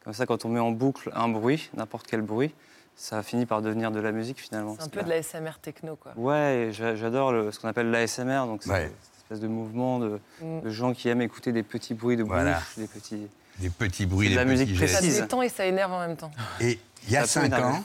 Comme 0.04 0.14
ça, 0.14 0.26
quand 0.26 0.44
on 0.44 0.50
met 0.50 0.60
en 0.60 0.72
boucle 0.72 1.12
un 1.16 1.30
bruit, 1.30 1.70
n'importe 1.78 2.08
quel 2.10 2.22
bruit, 2.22 2.52
ça 2.96 3.24
finit 3.24 3.46
par 3.46 3.62
devenir 3.62 3.92
de 3.92 4.00
la 4.00 4.12
musique 4.12 4.40
finalement. 4.40 4.76
C'est 4.80 4.86
un 4.86 4.90
peu 4.90 5.04
de 5.04 5.10
la 5.10 5.22
SMR 5.22 5.60
techno, 5.62 5.96
quoi. 5.96 6.14
Ouais, 6.16 6.70
j'adore 6.72 7.32
le- 7.32 7.52
ce 7.52 7.60
qu'on 7.60 7.68
appelle 7.68 7.92
l'ASMR, 7.92 8.46
donc 8.46 8.64
c'est 8.64 8.70
Ouais. 8.72 8.92
cette 9.02 9.24
espèce 9.24 9.40
de 9.40 9.48
mouvement 9.48 10.00
de, 10.00 10.20
Mm. 10.42 10.62
de 10.62 10.70
gens 10.70 10.94
qui 10.94 11.10
aiment 11.10 11.22
écouter 11.22 11.52
des 11.52 11.64
petits 11.64 11.94
bruits 11.94 12.18
de 12.18 12.24
bouche, 12.24 12.32
Voilà. 12.34 12.62
des 12.78 12.88
petits. 12.88 13.28
Des 13.60 13.70
petits 13.70 14.06
bruits, 14.06 14.28
C'est 14.30 14.34
de 14.36 14.40
des 14.40 14.46
la 14.46 14.50
musique 14.52 14.68
petits 14.70 14.78
gestes. 14.80 14.96
Ça 14.96 15.22
détend 15.22 15.42
et 15.42 15.50
ça 15.50 15.66
énerve 15.66 15.92
en 15.92 16.00
même 16.00 16.16
temps. 16.18 16.32
Et 16.60 16.80
il 17.08 17.14
y 17.14 17.18
a 17.18 17.22
Ça 17.26 17.42
cinq 17.42 17.54
ans, 17.54 17.84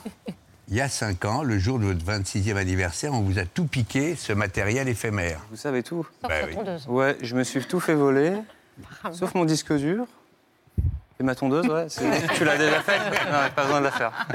il 0.69 0.75
y 0.77 0.81
a 0.81 0.89
cinq 0.89 1.25
ans, 1.27 1.43
le 1.43 1.59
jour 1.59 1.79
de 1.79 1.85
votre 1.85 2.05
26e 2.05 2.57
anniversaire, 2.57 3.13
on 3.13 3.21
vous 3.21 3.39
a 3.39 3.45
tout 3.45 3.67
piqué, 3.67 4.15
ce 4.17 4.33
matériel 4.33 4.89
éphémère. 4.89 5.41
Vous 5.51 5.57
savez 5.57 5.83
tout. 5.83 6.07
Bah 6.23 6.29
oui. 6.47 6.57
Ouais, 6.89 7.17
je 7.23 7.35
me 7.35 7.45
suis 7.45 7.63
tout 7.65 7.81
fait 7.81 7.95
voler, 7.95 8.33
sauf 9.13 9.35
mon 9.35 9.45
disque 9.45 9.73
dur. 9.75 10.07
Et 11.21 11.25
ma 11.25 11.35
tondeuse, 11.35 11.67
ouais. 11.67 11.87
Tu 12.35 12.45
l'as 12.45 12.57
déjà 12.57 12.81
fait 12.81 12.99
Non, 12.99 13.51
pas 13.55 13.63
besoin 13.65 13.81
de 13.81 13.85
la 13.85 13.91
faire. 13.91 14.27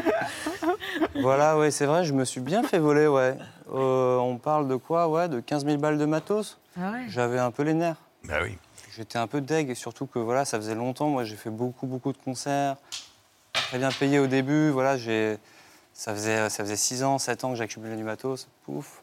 Voilà, 1.22 1.58
ouais, 1.58 1.72
c'est 1.72 1.86
vrai, 1.86 2.04
je 2.04 2.14
me 2.14 2.26
suis 2.26 2.42
bien 2.42 2.64
fait 2.64 2.80
voler, 2.80 3.08
ouais. 3.08 3.38
Euh, 3.74 4.18
on 4.18 4.38
parle 4.38 4.68
de 4.68 4.76
quoi, 4.76 5.08
ouais 5.08 5.30
De 5.30 5.40
15 5.40 5.66
000 5.66 5.78
balles 5.78 5.98
de 5.98 6.06
matos 6.06 6.60
Ah 6.80 6.92
ouais 6.92 7.06
J'avais 7.08 7.40
un 7.40 7.52
peu 7.52 7.64
les 7.64 7.74
nerfs. 7.74 7.96
Bah 8.26 8.36
oui. 8.44 8.58
J'étais 8.96 9.18
un 9.18 9.28
peu 9.28 9.42
deg, 9.42 9.70
et 9.70 9.76
surtout 9.76 10.06
que 10.06 10.20
voilà, 10.20 10.46
ça 10.46 10.58
faisait 10.58 10.76
longtemps. 10.76 11.08
Moi, 11.10 11.24
j'ai 11.24 11.36
fait 11.36 11.50
beaucoup, 11.50 11.88
beaucoup 11.88 12.12
de 12.12 12.18
concerts. 12.18 12.76
Très 13.54 13.78
bien 13.78 13.90
payé 13.90 14.20
au 14.20 14.28
début. 14.28 14.70
Voilà, 14.70 14.98
j'ai, 14.98 15.38
ça 15.94 16.14
faisait, 16.14 16.50
ça 16.50 16.64
faisait 16.64 16.76
6 16.76 17.04
ans, 17.04 17.18
7 17.18 17.44
ans 17.46 17.50
que 17.52 17.56
j'accumulais 17.56 17.96
du 17.96 18.04
matos. 18.04 18.48
Pouf. 18.66 19.02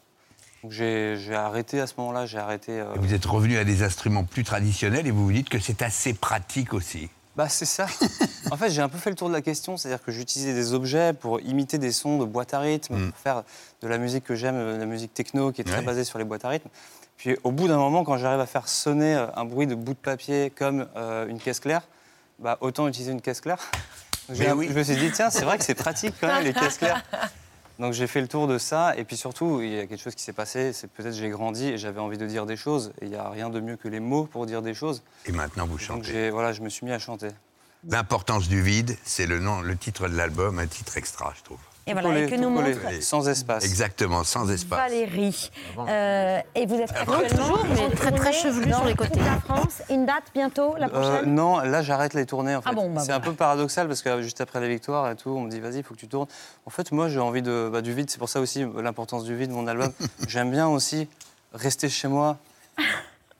Donc 0.63 0.71
j'ai, 0.71 1.15
j'ai 1.17 1.33
arrêté 1.35 1.81
à 1.81 1.87
ce 1.87 1.95
moment-là. 1.97 2.25
J'ai 2.27 2.37
arrêté. 2.37 2.79
euh, 2.79 2.85
Vous 2.97 3.13
êtes 3.13 3.25
revenu 3.25 3.57
à 3.57 3.63
des 3.63 3.81
instruments 3.83 4.23
plus 4.23 4.43
traditionnels 4.43 5.07
et 5.07 5.11
vous 5.11 5.25
vous 5.25 5.31
dites 5.31 5.49
que 5.49 5.59
c'est 5.59 5.81
assez 5.81 6.13
pratique 6.13 6.73
aussi. 6.73 7.09
Bah 7.41 7.49
c'est 7.49 7.65
ça. 7.65 7.87
en 8.51 8.55
fait, 8.55 8.69
j'ai 8.69 8.83
un 8.83 8.87
peu 8.89 8.99
fait 8.99 9.09
le 9.09 9.15
tour 9.15 9.27
de 9.27 9.33
la 9.33 9.41
question, 9.41 9.75
c'est-à-dire 9.75 10.03
que 10.03 10.11
j'utilisais 10.11 10.53
des 10.53 10.75
objets 10.75 11.11
pour 11.11 11.39
imiter 11.41 11.79
des 11.79 11.91
sons 11.91 12.19
de 12.19 12.25
boîte 12.25 12.53
à 12.53 12.59
rythme, 12.59 12.95
Mm. 12.95 13.09
pour 13.09 13.17
faire 13.19 13.43
de 13.81 13.87
la 13.87 13.97
musique 13.97 14.23
que 14.25 14.35
j'aime, 14.35 14.53
euh, 14.57 14.77
la 14.77 14.85
musique 14.85 15.11
techno 15.11 15.51
qui 15.51 15.61
est 15.61 15.63
très 15.63 15.77
Ouais. 15.79 15.83
basée 15.83 16.03
sur 16.03 16.19
les 16.19 16.23
boîtes 16.23 16.45
à 16.45 16.49
rythme. 16.49 16.69
Puis 17.17 17.35
au 17.43 17.49
bout 17.51 17.67
d'un 17.67 17.77
moment, 17.77 18.03
quand 18.03 18.15
j'arrive 18.19 18.41
à 18.41 18.45
faire 18.45 18.67
sonner 18.67 19.15
euh, 19.15 19.25
un 19.35 19.43
bruit 19.45 19.65
de 19.65 19.73
bout 19.73 19.93
de 19.93 19.97
papier 19.97 20.51
comme 20.55 20.85
euh, 20.95 21.25
une 21.27 21.39
caisse 21.39 21.59
claire, 21.59 21.81
bah 22.37 22.59
autant 22.61 22.87
utiliser 22.87 23.11
une 23.11 23.21
caisse 23.21 23.41
claire. 23.41 23.57
Donc, 24.29 24.37
oui. 24.55 24.67
Je 24.69 24.77
me 24.77 24.83
suis 24.83 24.95
dit 24.97 25.09
tiens, 25.11 25.31
c'est 25.31 25.43
vrai 25.43 25.57
que 25.57 25.63
c'est 25.63 25.73
pratique 25.73 26.13
quand 26.21 26.27
même 26.27 26.43
les 26.43 26.53
caisses 26.53 26.77
claires. 26.77 27.03
Donc 27.81 27.93
j'ai 27.93 28.05
fait 28.05 28.21
le 28.21 28.27
tour 28.27 28.47
de 28.47 28.59
ça 28.59 28.95
et 28.95 29.03
puis 29.03 29.17
surtout 29.17 29.59
il 29.63 29.71
y 29.73 29.79
a 29.79 29.87
quelque 29.87 29.99
chose 29.99 30.13
qui 30.13 30.21
s'est 30.21 30.33
passé, 30.33 30.71
c'est 30.71 30.87
peut-être 30.87 31.15
j'ai 31.15 31.29
grandi 31.29 31.65
et 31.65 31.77
j'avais 31.79 31.99
envie 31.99 32.19
de 32.19 32.27
dire 32.27 32.45
des 32.45 32.55
choses 32.55 32.93
et 33.01 33.05
il 33.05 33.09
n'y 33.09 33.15
a 33.15 33.27
rien 33.27 33.49
de 33.49 33.59
mieux 33.59 33.75
que 33.75 33.87
les 33.87 33.99
mots 33.99 34.25
pour 34.25 34.45
dire 34.45 34.61
des 34.61 34.75
choses. 34.75 35.01
Et 35.25 35.31
maintenant, 35.31 35.65
vous 35.65 35.77
Donc 35.79 36.03
chantez. 36.03 36.29
voilà, 36.29 36.53
je 36.53 36.61
me 36.61 36.69
suis 36.69 36.85
mis 36.85 36.91
à 36.91 36.99
chanter. 36.99 37.29
L'importance 37.89 38.47
du 38.47 38.61
vide, 38.61 38.95
c'est 39.03 39.25
le 39.25 39.39
nom, 39.39 39.61
le 39.61 39.75
titre 39.75 40.07
de 40.07 40.15
l'album, 40.15 40.59
un 40.59 40.67
titre 40.67 40.95
extra, 40.97 41.33
je 41.35 41.41
trouve. 41.41 41.57
Et 41.87 41.93
voilà, 41.93 42.19
et 42.19 42.29
que 42.29 42.35
nous 42.35 42.49
montre 42.49 42.69
sans 43.01 43.27
espace. 43.27 43.65
Exactement, 43.65 44.23
sans 44.23 44.49
espace. 44.51 44.77
Valérie. 44.79 45.49
Euh, 45.79 46.39
et 46.53 46.65
vous 46.67 46.75
êtes 46.75 46.91
actuellement 46.91 47.27
toujours, 47.27 47.65
mais 47.73 47.79
en 47.81 47.89
très, 47.89 48.11
très 48.11 48.33
chevelu 48.33 48.71
sur 48.71 48.85
les 48.85 48.93
côtés. 48.95 49.11
toute 49.13 49.25
la 49.25 49.39
France. 49.39 49.81
Une 49.89 50.05
date 50.05 50.23
bientôt, 50.33 50.75
la 50.77 50.85
Euh, 50.85 50.89
prochaine 50.89 51.33
non, 51.33 51.57
là 51.59 51.81
j'arrête 51.81 52.13
les 52.13 52.25
tournées 52.27 52.55
en 52.55 52.61
fait. 52.61 52.69
Ah 52.71 52.75
bon, 52.75 52.91
bah 52.93 53.01
c'est 53.03 53.11
un 53.11 53.19
peu 53.19 53.33
paradoxal 53.33 53.87
parce 53.87 54.01
que 54.03 54.21
juste 54.21 54.41
après 54.41 54.59
la 54.59 54.67
victoire 54.67 55.09
et 55.09 55.15
tout, 55.15 55.31
on 55.31 55.41
me 55.41 55.49
dit 55.49 55.59
vas-y, 55.59 55.77
il 55.77 55.83
faut 55.83 55.95
que 55.95 55.99
tu 55.99 56.07
tournes. 56.07 56.27
En 56.67 56.69
fait, 56.69 56.91
moi 56.91 57.09
j'ai 57.09 57.19
envie 57.19 57.41
de, 57.41 57.69
bah, 57.73 57.81
du 57.81 57.93
vide, 57.93 58.09
c'est 58.11 58.19
pour 58.19 58.29
ça 58.29 58.39
aussi 58.41 58.63
l'importance 58.77 59.23
du 59.23 59.35
vide, 59.35 59.49
mon 59.51 59.65
album. 59.67 59.91
J'aime 60.27 60.51
bien 60.51 60.67
aussi 60.67 61.09
rester 61.53 61.89
chez 61.89 62.07
moi, 62.07 62.37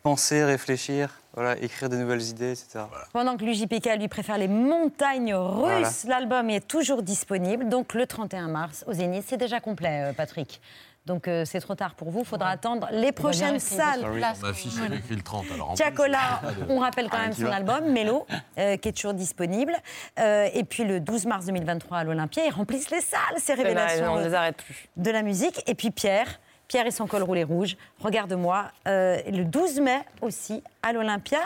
penser, 0.04 0.44
réfléchir, 0.44 1.21
voilà, 1.34 1.58
écrire 1.62 1.90
des 1.90 1.98
nouvelles 1.98 2.22
idées, 2.24 2.52
etc. 2.52 2.86
Pendant 3.14 3.38
que 3.38 3.46
l'UJPK 3.46 3.98
lui 3.98 4.08
préfère 4.08 4.38
les 4.38 4.48
montagnes 4.48 5.34
russes, 5.34 6.04
l'album 6.06 6.50
est 6.50 6.68
toujours 6.68 7.04
disponible. 7.04 7.70
Donc 7.70 7.94
le 7.94 8.06
31 8.06 8.48
mars 8.50 8.84
au 8.88 8.94
Zénith, 8.94 9.24
c'est 9.28 9.38
déjà 9.38 9.60
complet, 9.60 10.10
euh, 10.10 10.14
Patrick. 10.14 10.62
Donc 11.08 11.28
euh, 11.28 11.46
c'est 11.46 11.60
trop 11.60 11.74
tard 11.74 11.96
pour 11.96 12.12
vous, 12.12 12.20
il 12.20 12.26
faudra 12.26 12.50
attendre 12.50 12.88
les 12.92 13.12
prochaines 13.12 13.60
salles. 13.60 14.06
On 14.06 14.46
affiche 14.46 14.74
écrit 14.94 15.16
le 15.16 15.24
30. 15.24 15.46
Alors 15.54 15.72
en 15.72 15.74
plus, 15.74 15.78
Tiakola, 15.84 16.42
on 16.70 16.78
rappelle 16.80 17.10
quand 17.10 17.18
Ah, 17.20 17.24
même 17.24 17.34
son 17.34 17.48
album, 17.48 17.86
Mélo, 17.92 18.28
euh, 18.60 18.78
qui 18.78 18.90
est 18.90 18.92
toujours 18.92 19.16
disponible. 19.16 19.74
Euh, 20.20 20.48
et 20.54 20.64
puis 20.64 20.84
le 20.84 21.00
12 21.00 21.26
mars 21.26 21.46
2023 21.48 21.98
à 21.98 22.04
l'Olympia, 22.04 22.44
ils 22.46 22.54
remplissent 22.54 22.92
les 22.92 23.02
salles, 23.02 23.20
ces 23.38 23.56
là, 23.56 23.64
révélations 23.64 24.14
on 24.14 24.18
ne 24.20 24.26
les 24.28 24.34
arrête 24.36 24.58
plus. 24.58 24.90
de 24.96 25.10
la 25.10 25.24
musique. 25.24 25.64
Et 25.68 25.74
puis 25.74 25.90
Pierre, 25.90 26.40
Pierre 26.72 26.88
et 26.88 26.92
son 26.92 27.06
col 27.06 27.22
roulé 27.24 27.44
rouge, 27.44 27.76
regarde-moi, 28.00 28.72
euh, 28.88 29.18
le 29.30 29.44
12 29.44 29.82
mai 29.82 30.00
aussi 30.22 30.64
à 30.82 30.94
l'Olympia. 30.94 31.40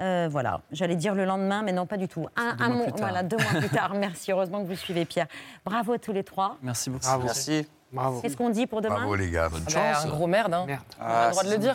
Euh, 0.00 0.28
voilà, 0.30 0.60
j'allais 0.70 0.94
dire 0.94 1.16
le 1.16 1.24
lendemain, 1.24 1.62
mais 1.62 1.72
non, 1.72 1.84
pas 1.84 1.96
du 1.96 2.06
tout. 2.06 2.28
Un, 2.36 2.54
Deux 2.54 2.62
un 2.62 2.68
mois 2.68 2.76
mois- 2.76 2.84
plus 2.84 2.92
tard. 2.92 3.00
voilà, 3.08 3.22
deux 3.24 3.36
mois 3.38 3.60
plus 3.60 3.68
tard. 3.70 3.94
Merci, 3.96 4.30
heureusement 4.30 4.62
que 4.62 4.68
vous 4.68 4.76
suivez 4.76 5.04
Pierre. 5.04 5.26
Bravo 5.64 5.94
à 5.94 5.98
tous 5.98 6.12
les 6.12 6.22
trois. 6.22 6.58
Merci 6.62 6.90
beaucoup. 6.90 7.04
Merci. 7.24 7.66
Bravo. 7.90 8.20
Qu'est-ce 8.20 8.36
qu'on 8.36 8.50
dit 8.50 8.66
pour 8.66 8.82
demain 8.82 8.96
Bravo 8.96 9.14
les 9.14 9.30
gars. 9.30 9.48
Ah 9.50 9.58
bah, 9.74 10.00
un 10.04 10.08
gros 10.08 10.26
merde, 10.26 10.52
hein. 10.52 10.66
On 11.00 11.04
a 11.04 11.26
le 11.26 11.30
droit 11.30 11.42
de 11.44 11.50
le 11.50 11.58
dire. 11.58 11.74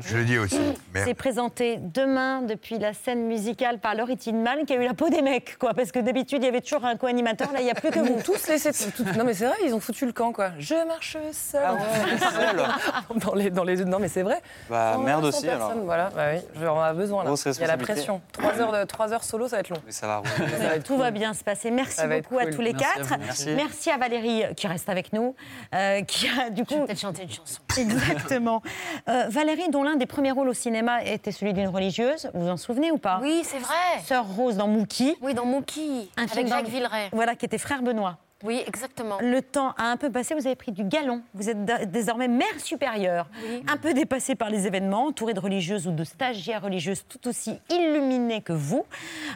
Je 0.00 0.16
le 0.18 0.24
dis 0.24 0.38
aussi. 0.38 0.56
C'est 0.94 1.04
Merde. 1.06 1.14
présenté 1.16 1.78
demain 1.80 2.42
depuis 2.42 2.78
la 2.78 2.92
scène 2.92 3.26
musicale 3.26 3.78
par 3.80 3.94
Laurie 3.96 4.16
Tindman 4.16 4.64
qui 4.66 4.72
a 4.72 4.76
eu 4.76 4.84
la 4.84 4.94
peau 4.94 5.08
des 5.08 5.22
mecs, 5.22 5.58
quoi. 5.58 5.74
Parce 5.74 5.90
que 5.90 5.98
d'habitude, 5.98 6.42
il 6.42 6.46
y 6.46 6.48
avait 6.48 6.60
toujours 6.60 6.84
un 6.84 6.96
co-animateur, 6.96 7.52
là, 7.52 7.60
il 7.60 7.64
n'y 7.64 7.70
a 7.70 7.74
plus 7.74 7.90
que 7.90 7.98
Ils 7.98 8.04
vous. 8.04 8.14
ont 8.18 8.22
tous 8.22 8.46
laissé. 8.48 8.70
tout- 8.72 9.04
Non, 9.16 9.24
mais 9.24 9.34
c'est 9.34 9.46
vrai, 9.46 9.56
ils 9.64 9.74
ont 9.74 9.80
foutu 9.80 10.06
le 10.06 10.12
camp, 10.12 10.32
quoi. 10.32 10.50
Je 10.58 10.74
marche 10.86 11.16
seul. 11.32 11.60
dans 13.16 13.34
les, 13.34 13.50
dans 13.50 13.64
les... 13.64 13.84
Non, 13.84 13.98
mais 13.98 14.08
c'est 14.08 14.22
vrai. 14.22 14.40
Bah, 14.70 14.92
Sans- 14.94 15.02
merde 15.02 15.22
sans 15.22 15.28
aussi, 15.38 15.48
alors. 15.48 15.72
Voilà, 15.84 16.10
bah 16.14 16.22
oui, 16.34 16.40
je- 16.60 16.66
on 16.66 16.80
a 16.80 16.92
besoin, 16.92 17.24
là. 17.24 17.30
Il 17.46 17.60
y 17.60 17.64
a 17.64 17.66
la 17.66 17.76
pression. 17.76 18.20
Trois 18.32 18.60
heures, 18.60 18.72
de... 18.72 18.84
trois 18.84 19.12
heures 19.12 19.24
solo, 19.24 19.48
ça 19.48 19.56
va 19.56 19.60
être 19.60 19.70
long. 19.70 19.82
Mais 19.84 19.92
ça 19.92 20.06
va. 20.06 20.22
Ça 20.36 20.42
va 20.68 20.78
Tout 20.78 20.94
cool. 20.94 21.02
va 21.02 21.10
bien 21.10 21.34
se 21.34 21.42
passer. 21.44 21.70
Merci 21.70 22.00
beaucoup 22.06 22.38
à 22.38 22.46
tous 22.46 22.60
les 22.60 22.72
Merci 22.72 22.84
quatre. 23.08 23.20
Merci. 23.56 23.90
à 23.90 23.98
Valérie 23.98 24.44
euh, 24.44 24.52
qui 24.54 24.66
reste 24.66 24.88
avec 24.88 25.12
nous, 25.12 25.15
euh, 25.74 26.02
qui 26.02 26.28
a 26.28 26.50
du 26.50 26.64
coup. 26.64 26.84
Peut-être 26.86 26.98
chanter 27.00 27.22
une 27.22 27.30
chanson. 27.30 27.60
Exactement. 27.78 28.62
Euh, 29.08 29.26
Valérie, 29.28 29.68
dont 29.70 29.82
l'un 29.84 29.94
des 29.96 30.06
premiers 30.06 30.32
rôles 30.32 30.48
au 30.48 30.52
cinéma 30.52 31.04
était 31.04 31.30
celui 31.30 31.52
d'une 31.52 31.68
religieuse, 31.68 32.28
vous 32.34 32.42
vous 32.44 32.48
en 32.50 32.56
souvenez 32.56 32.90
ou 32.90 32.98
pas? 32.98 33.20
Oui, 33.22 33.42
c'est 33.44 33.58
vrai. 33.58 33.74
Sœur 34.04 34.26
Rose 34.26 34.56
dans 34.56 34.66
Mookie. 34.66 35.14
Oui, 35.22 35.32
dans 35.34 35.44
Mookie, 35.44 36.10
Un 36.16 36.22
avec 36.22 36.32
film 36.34 36.48
Jacques 36.48 36.64
dans- 36.64 36.70
Villeray. 36.70 37.08
Voilà, 37.12 37.36
qui 37.36 37.44
était 37.46 37.58
frère 37.58 37.82
Benoît. 37.82 38.18
Oui, 38.42 38.62
exactement. 38.66 39.18
Le 39.20 39.40
temps 39.40 39.72
a 39.78 39.84
un 39.84 39.96
peu 39.96 40.10
passé, 40.10 40.34
vous 40.34 40.46
avez 40.46 40.56
pris 40.56 40.70
du 40.70 40.84
galon. 40.84 41.22
Vous 41.32 41.48
êtes 41.48 41.90
désormais 41.90 42.28
mère 42.28 42.58
supérieure. 42.58 43.28
Oui. 43.42 43.64
Un 43.66 43.78
peu 43.78 43.94
dépassée 43.94 44.34
par 44.34 44.50
les 44.50 44.66
événements, 44.66 45.06
entourée 45.06 45.32
de 45.32 45.40
religieuses 45.40 45.86
ou 45.86 45.90
de 45.90 46.04
stagiaires 46.04 46.62
religieuses 46.62 47.04
tout 47.08 47.28
aussi 47.28 47.58
illuminées 47.70 48.42
que 48.42 48.52
vous. 48.52 48.84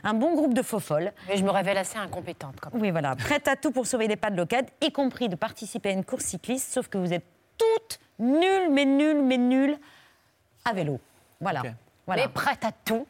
Un 0.05 0.13
bon 0.13 0.35
groupe 0.35 0.53
de 0.53 0.63
faux 0.63 0.81
folles. 0.81 1.13
Mais 1.29 1.39
je 1.39 1.45
me 1.45 1.51
révèle 1.51 1.79
assez 1.79 1.99
incompétente. 1.99 2.57
Quand 2.61 2.73
même. 2.75 2.83
Oui, 2.83 2.91
voilà. 2.91 3.17
Prête 3.17 3.49
à 3.49 3.57
tout 3.57 3.71
pour 3.71 3.87
sauver 3.87 4.07
les 4.07 4.17
pas 4.17 4.31
de 4.31 4.37
l'OCAD, 4.37 4.67
y 4.83 4.93
compris 4.93 5.31
de 5.31 5.37
participer 5.37 5.89
à 5.89 5.93
une 5.93 6.05
course 6.05 6.25
cycliste, 6.25 6.73
sauf 6.73 6.89
que 6.89 6.99
vous 6.99 7.13
êtes 7.15 7.25
toutes 7.57 8.01
nulles, 8.19 8.71
mais 8.71 8.85
nulles, 8.85 9.23
mais 9.23 9.39
nulles 9.39 9.79
à 10.65 10.75
vélo. 10.75 11.01
Voilà. 11.41 11.63
voilà. 12.07 12.27
Mais 12.27 12.29
prête 12.29 12.65
à 12.65 12.73
tout 12.73 13.07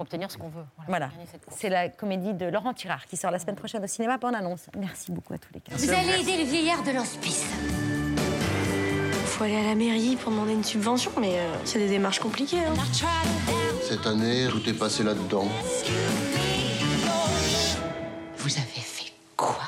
pour 0.00 0.06
obtenir 0.06 0.30
ce 0.30 0.38
qu'on 0.38 0.48
veut. 0.48 0.64
Voilà. 0.88 1.10
C'est 1.50 1.68
la 1.68 1.90
comédie 1.90 2.32
de 2.32 2.46
Laurent 2.46 2.72
Tirard 2.72 3.04
qui 3.04 3.18
sort 3.18 3.30
la 3.30 3.38
semaine 3.38 3.56
prochaine 3.56 3.84
au 3.84 3.86
cinéma. 3.86 4.16
Bonne 4.16 4.34
annonce. 4.34 4.62
Merci 4.78 5.12
beaucoup 5.12 5.34
à 5.34 5.38
tous 5.38 5.50
les 5.52 5.60
quatre. 5.60 5.76
Vous 5.78 5.90
allez 5.90 6.20
aider 6.22 6.38
les 6.38 6.44
vieillards 6.44 6.82
de 6.82 6.92
l'hospice. 6.92 7.44
Faut 9.26 9.44
aller 9.44 9.56
à 9.58 9.62
la 9.62 9.74
mairie 9.74 10.16
pour 10.16 10.32
demander 10.32 10.54
une 10.54 10.64
subvention, 10.64 11.10
mais 11.20 11.38
euh, 11.38 11.52
c'est 11.66 11.78
des 11.78 11.88
démarches 11.88 12.18
compliquées. 12.18 12.60
hein. 12.64 12.72
Cette 13.86 14.06
année, 14.06 14.46
tout 14.50 14.66
est 14.70 14.72
passé 14.72 15.02
là-dedans. 15.02 15.46
Vous 18.38 18.56
avez 18.56 18.80
fait 18.80 19.12
quoi? 19.36 19.58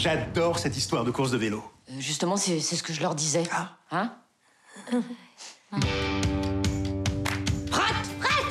J'adore 0.00 0.60
cette 0.60 0.76
histoire 0.76 1.02
de 1.04 1.10
course 1.10 1.32
de 1.32 1.36
vélo. 1.38 1.60
Euh, 1.90 1.94
Justement, 1.98 2.36
c'est 2.36 2.60
c'est 2.60 2.76
ce 2.76 2.84
que 2.84 2.92
je 2.92 3.00
leur 3.00 3.16
disais. 3.16 3.42
Hein 3.90 4.12
Prête 5.72 5.82
Prête 8.20 8.46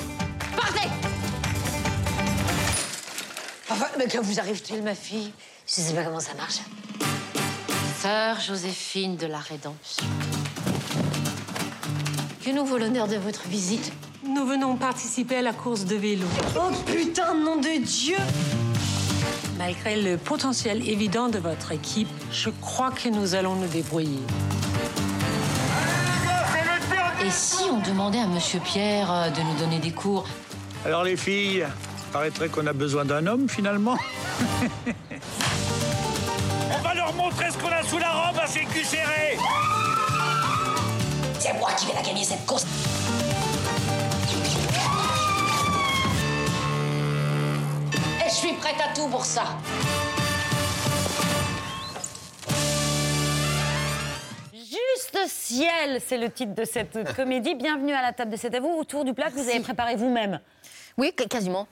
Partez 0.57 0.89
Enfin, 3.69 3.85
mais 3.97 4.07
que 4.07 4.17
vous 4.17 4.39
arrive-t-il, 4.41 4.83
ma 4.83 4.93
fille? 4.93 5.31
Je 5.65 5.73
sais 5.75 5.93
pas 5.93 6.03
comment 6.03 6.19
ça 6.19 6.33
marche. 6.33 6.57
Sœur 8.01 8.41
Joséphine 8.41 9.15
de 9.15 9.27
la 9.27 9.39
Rédemption. 9.39 10.05
Que 12.43 12.51
nous 12.51 12.65
vaut 12.65 12.77
l'honneur 12.77 13.07
de 13.07 13.15
votre 13.15 13.47
visite? 13.47 13.93
Nous 14.25 14.45
venons 14.45 14.75
participer 14.75 15.37
à 15.37 15.41
la 15.41 15.53
course 15.53 15.85
de 15.85 15.95
vélo. 15.95 16.27
Oh 16.57 16.71
putain, 16.85 17.33
nom 17.35 17.55
de 17.55 17.81
Dieu 17.81 18.17
Malgré 19.57 19.99
le 19.99 20.17
potentiel 20.17 20.87
évident 20.87 21.29
de 21.29 21.39
votre 21.39 21.71
équipe, 21.71 22.09
je 22.31 22.49
crois 22.61 22.91
que 22.91 23.09
nous 23.09 23.33
allons 23.33 23.55
nous 23.55 23.67
débrouiller. 23.67 24.19
Et 27.25 27.31
si 27.31 27.63
on 27.71 27.79
demandait 27.79 28.19
à 28.19 28.27
Monsieur 28.27 28.59
Pierre 28.59 29.11
euh, 29.11 29.29
de 29.29 29.41
nous 29.41 29.55
donner 29.59 29.79
des 29.79 29.91
cours? 29.91 30.27
Alors 30.85 31.03
les 31.03 31.17
filles, 31.17 31.65
paraîtrait 32.13 32.49
qu'on 32.49 32.67
a 32.67 32.73
besoin 32.73 33.03
d'un 33.03 33.25
homme 33.25 33.49
finalement. 33.49 33.97
On 36.69 36.81
va 36.83 36.93
leur 36.93 37.13
montrer 37.13 37.49
ce 37.51 37.57
qu'on 37.57 37.71
a 37.71 37.81
sous 37.83 37.97
la 37.97 38.11
robe 38.11 38.37
à 38.37 38.45
ces 38.45 38.65
culs 38.65 38.85
serrés 38.85 39.37
C'est 41.39 41.53
moi 41.53 41.71
qui 41.77 41.87
vais 41.87 41.93
la 41.93 42.03
gagner 42.03 42.23
cette 42.23 42.45
course 42.45 42.65
prête 48.67 48.81
à 48.81 48.93
tout 48.93 49.07
pour 49.07 49.23
ça 49.23 49.45
Juste 54.53 55.17
ciel, 55.27 56.01
c'est 56.05 56.17
le 56.17 56.29
titre 56.29 56.53
de 56.53 56.65
cette 56.65 57.15
comédie. 57.15 57.55
Bienvenue 57.55 57.93
à 57.93 58.01
la 58.01 58.11
table 58.11 58.31
de 58.31 58.35
cet 58.35 58.55
à 58.55 58.59
vous, 58.59 58.69
autour 58.69 59.05
du 59.05 59.13
plat 59.13 59.29
que 59.29 59.35
vous 59.35 59.49
avez 59.49 59.61
préparé 59.61 59.95
vous-même. 59.95 60.41
Oui, 60.97 61.13
quasiment. 61.29 61.67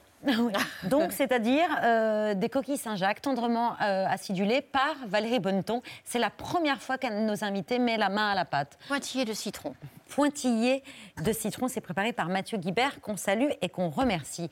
Donc, 0.84 1.12
c'est-à-dire 1.12 1.68
euh, 1.84 2.34
des 2.34 2.50
coquilles 2.50 2.78
Saint-Jacques 2.78 3.22
tendrement 3.22 3.74
euh, 3.82 4.06
acidulées 4.08 4.62
par 4.62 4.96
Valérie 5.08 5.40
Bonneton. 5.40 5.82
C'est 6.04 6.20
la 6.20 6.30
première 6.30 6.82
fois 6.82 6.98
qu'un 6.98 7.12
de 7.12 7.26
nos 7.26 7.44
invités 7.44 7.80
met 7.80 7.98
la 7.98 8.10
main 8.10 8.30
à 8.32 8.36
la 8.36 8.46
pâte. 8.46 8.78
Pointillé 8.88 9.26
de 9.26 9.34
citron. 9.34 9.76
Pointillé 10.10 10.84
de 11.24 11.32
citron, 11.34 11.68
c'est 11.68 11.82
préparé 11.82 12.14
par 12.14 12.30
Mathieu 12.30 12.58
Guibert, 12.58 13.02
qu'on 13.02 13.18
salue 13.18 13.50
et 13.62 13.70
qu'on 13.70 13.90
remercie. 13.90 14.50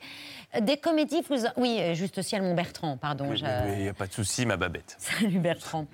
Des 0.60 0.76
comédies, 0.76 1.22
vous... 1.28 1.44
oui, 1.56 1.78
euh, 1.80 1.94
Juste 1.94 2.20
ciel, 2.22 2.42
mon 2.42 2.54
Bertrand, 2.54 2.96
pardon. 2.96 3.28
Il 3.30 3.36
je- 3.38 3.80
n'y 3.82 3.88
a 3.88 3.94
pas 3.94 4.06
de 4.06 4.12
souci, 4.12 4.46
ma 4.46 4.56
babette. 4.56 4.96
Salut 4.98 5.38
Bertrand. 5.38 5.86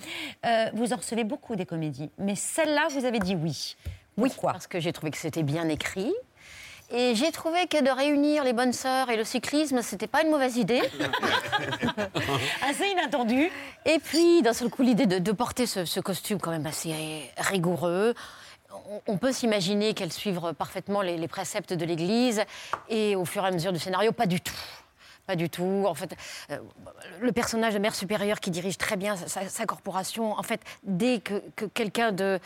Euh, 0.46 0.66
vous 0.74 0.92
en 0.92 0.96
recevez 0.96 1.24
beaucoup 1.24 1.56
des 1.56 1.66
comédies, 1.66 2.10
mais 2.18 2.34
celle-là, 2.34 2.88
vous 2.90 3.04
avez 3.04 3.18
dit 3.18 3.34
oui. 3.36 3.76
Oui, 4.16 4.30
parce 4.42 4.66
que 4.66 4.80
j'ai 4.80 4.92
trouvé 4.92 5.10
que 5.10 5.16
c'était 5.18 5.42
bien 5.42 5.68
écrit. 5.68 6.12
Et 6.92 7.14
j'ai 7.14 7.30
trouvé 7.30 7.68
que 7.68 7.80
de 7.82 7.90
réunir 7.90 8.42
les 8.42 8.52
bonnes 8.52 8.72
sœurs 8.72 9.10
et 9.10 9.16
le 9.16 9.22
cyclisme, 9.24 9.80
c'était 9.80 10.08
pas 10.08 10.22
une 10.22 10.30
mauvaise 10.30 10.56
idée. 10.56 10.82
assez 12.68 12.88
inattendu. 12.90 13.50
Et 13.84 14.00
puis, 14.00 14.42
d'un 14.42 14.52
seul 14.52 14.70
coup, 14.70 14.82
l'idée 14.82 15.06
de, 15.06 15.18
de 15.18 15.32
porter 15.32 15.66
ce, 15.66 15.84
ce 15.84 16.00
costume 16.00 16.40
quand 16.40 16.50
même 16.50 16.66
assez 16.66 17.30
rigoureux. 17.36 18.14
On, 18.90 19.00
on 19.06 19.16
peut 19.18 19.30
s'imaginer 19.32 19.94
qu'elles 19.94 20.12
suivent 20.12 20.52
parfaitement 20.58 21.00
les, 21.00 21.16
les 21.16 21.28
préceptes 21.28 21.72
de 21.72 21.84
l'Église. 21.84 22.42
Et 22.88 23.14
au 23.14 23.24
fur 23.24 23.44
et 23.44 23.48
à 23.48 23.50
mesure 23.52 23.72
du 23.72 23.78
scénario, 23.78 24.10
pas 24.10 24.26
du 24.26 24.40
tout. 24.40 24.54
Pas 25.28 25.36
du 25.36 25.48
tout. 25.48 25.84
En 25.86 25.94
fait, 25.94 26.16
euh, 26.50 26.58
le 27.20 27.30
personnage 27.30 27.74
de 27.74 27.78
mère 27.78 27.94
supérieure 27.94 28.40
qui 28.40 28.50
dirige 28.50 28.78
très 28.78 28.96
bien 28.96 29.14
sa, 29.16 29.48
sa 29.48 29.64
corporation, 29.64 30.32
en 30.36 30.42
fait, 30.42 30.60
dès 30.82 31.20
que, 31.20 31.40
que 31.54 31.66
quelqu'un 31.66 32.10
de 32.10 32.40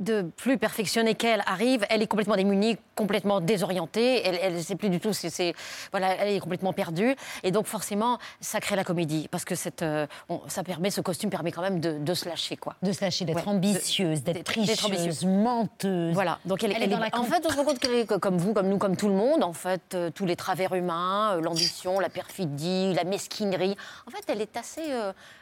de 0.00 0.22
plus 0.36 0.58
perfectionnée 0.58 1.14
qu'elle 1.14 1.42
arrive, 1.46 1.84
elle 1.90 2.02
est 2.02 2.06
complètement 2.06 2.36
démunie, 2.36 2.76
complètement 2.94 3.40
désorientée, 3.40 4.26
elle 4.26 4.54
ne 4.54 4.60
sait 4.60 4.76
plus 4.76 4.90
du 4.90 5.00
tout, 5.00 5.12
c'est, 5.12 5.30
c'est- 5.30 5.54
voilà, 5.90 6.14
elle 6.16 6.34
est 6.34 6.40
complètement 6.40 6.72
perdue. 6.72 7.14
Et 7.42 7.50
donc 7.50 7.66
forcément, 7.66 8.18
ça 8.40 8.60
crée 8.60 8.76
la 8.76 8.84
comédie, 8.84 9.28
parce 9.30 9.44
que 9.44 9.54
cette, 9.54 9.82
euh, 9.82 10.06
on- 10.28 10.40
ça 10.48 10.62
permet, 10.62 10.90
ce 10.90 11.00
costume 11.00 11.30
permet 11.30 11.52
quand 11.52 11.62
même 11.62 11.80
de, 11.80 11.98
de 11.98 12.14
se 12.14 12.28
lâcher. 12.28 12.56
Quoi. 12.56 12.74
De 12.82 12.92
se 12.92 13.02
lâcher, 13.04 13.24
d'être 13.24 13.36
Ouais, 13.46 13.48
ambitieuse, 13.52 14.22
d'être 14.22 14.44
tricheuse, 14.44 14.84
ambitieuse. 14.84 15.24
menteuse. 15.24 16.14
Voilà, 16.14 16.38
donc 16.44 16.62
elle, 16.64 16.72
Elle 16.72 16.84
est 16.84 16.86
dans 16.88 16.98
la 16.98 17.08
en 17.12 17.24
fait, 17.24 17.44
on 17.46 17.50
se 17.50 17.56
rend 17.56 17.64
compte 17.64 17.78
qu'elle 17.78 17.94
est 17.94 18.06
comme 18.20 18.38
vous, 18.38 18.52
comme 18.52 18.68
nous, 18.68 18.78
comme 18.78 18.96
tout 18.96 19.08
le 19.08 19.14
monde, 19.14 19.42
en 19.42 19.52
fait, 19.52 19.94
euh, 19.94 20.10
tous 20.14 20.26
les 20.26 20.36
travers 20.36 20.74
humains, 20.74 21.34
euh, 21.36 21.40
l'ambition, 21.40 21.98
la 22.00 22.08
perfidie, 22.08 22.94
la 22.94 23.04
mesquinerie. 23.04 23.76
En 24.06 24.10
fait, 24.10 24.24
elle 24.28 24.40
est 24.40 24.56
assez, 24.56 24.92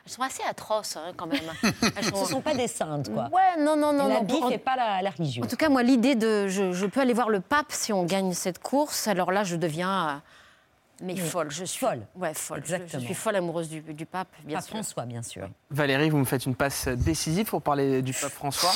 elles 0.06 0.12
sont 0.12 0.22
assez 0.22 0.42
atroces 0.48 0.96
hein, 0.96 1.12
quand 1.16 1.26
même. 1.26 1.40
Elles 1.96 2.04
Ce 2.04 2.10
ne 2.10 2.24
sont 2.24 2.40
pas 2.40 2.54
des 2.54 2.68
saintes, 2.68 3.12
quoi. 3.12 3.24
Ouais, 3.32 3.60
non, 3.62 3.76
non, 3.76 3.92
non. 3.92 4.06
La 4.08 4.14
non. 4.20 4.22
bif 4.22 4.44
n'est 4.48 4.58
pas 4.58 4.76
la, 4.76 5.02
la 5.02 5.10
religieuse. 5.10 5.44
En 5.44 5.48
tout 5.48 5.56
cas, 5.56 5.68
moi, 5.68 5.82
l'idée 5.82 6.14
de 6.14 6.46
je, 6.48 6.72
je 6.72 6.86
peux 6.86 7.00
aller 7.00 7.12
voir 7.12 7.28
le 7.28 7.40
pape 7.40 7.66
si 7.72 7.92
on 7.92 8.04
gagne 8.04 8.32
cette 8.32 8.60
course, 8.60 9.08
alors 9.08 9.32
là, 9.32 9.42
je 9.44 9.56
deviens. 9.56 10.08
euh, 10.08 10.14
mais 11.02 11.12
Oui. 11.14 11.18
folle, 11.20 11.50
je 11.50 11.64
suis 11.64 11.80
Folle. 11.80 12.06
Ouais, 12.14 12.32
folle. 12.34 12.62
Je- 12.64 12.68
Je, 12.70 12.74
Exactement. 12.76 13.04
suis 13.04 13.14
folle 13.14 13.36
amoureuse 13.36 13.68
du, 13.68 13.80
du 13.82 14.06
pape, 14.06 14.28
bien 14.44 14.58
Pas 14.58 14.62
sûr. 14.62 14.76
François, 14.76 15.04
bien 15.04 15.22
sûr. 15.22 15.48
Valérie, 15.70 16.08
vous 16.08 16.18
me 16.18 16.24
faites 16.24 16.46
une 16.46 16.54
passe 16.54 16.88
décisive 16.88 17.46
pour 17.46 17.60
parler 17.60 18.00
du 18.00 18.12
pape 18.14 18.30
François. 18.32 18.72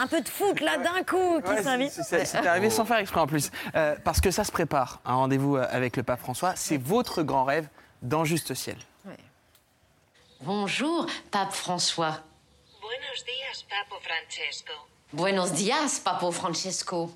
Un 0.00 0.06
peu 0.06 0.20
de 0.22 0.28
foot, 0.28 0.60
là, 0.60 0.78
d'un 0.78 1.02
coup, 1.02 1.40
qui 1.44 1.50
Ouais, 1.50 1.62
s'invite. 1.62 1.90
c'est- 1.90 2.02
c'est 2.04 2.24
c'est 2.24 2.46
arrivé 2.46 2.70
sans 2.70 2.84
faire 2.86 2.96
exprès 2.98 3.20
en 3.20 3.26
plus. 3.26 3.50
Euh, 3.74 3.94
parce 4.04 4.20
que 4.22 4.30
ça 4.30 4.44
se 4.44 4.52
prépare, 4.52 5.00
un 5.04 5.14
rendez-vous 5.16 5.56
euh, 5.56 5.66
avec 5.70 5.96
le 5.98 6.02
pape 6.04 6.20
François. 6.20 6.52
C'est 6.56 6.78
votre 6.78 7.22
grand 7.22 7.44
rêve 7.44 7.66
dans 8.00 8.24
Juste 8.24 8.54
Ciel. 8.54 8.76
Bonjour, 10.44 11.06
Pape 11.30 11.52
François. 11.52 12.20
Buenos 12.80 13.24
días, 13.24 13.62
Papo 13.70 14.00
Francesco. 14.00 14.72
Buenos 15.12 15.52
dias, 15.52 16.00
Papo 16.00 16.32
Francesco. 16.32 17.12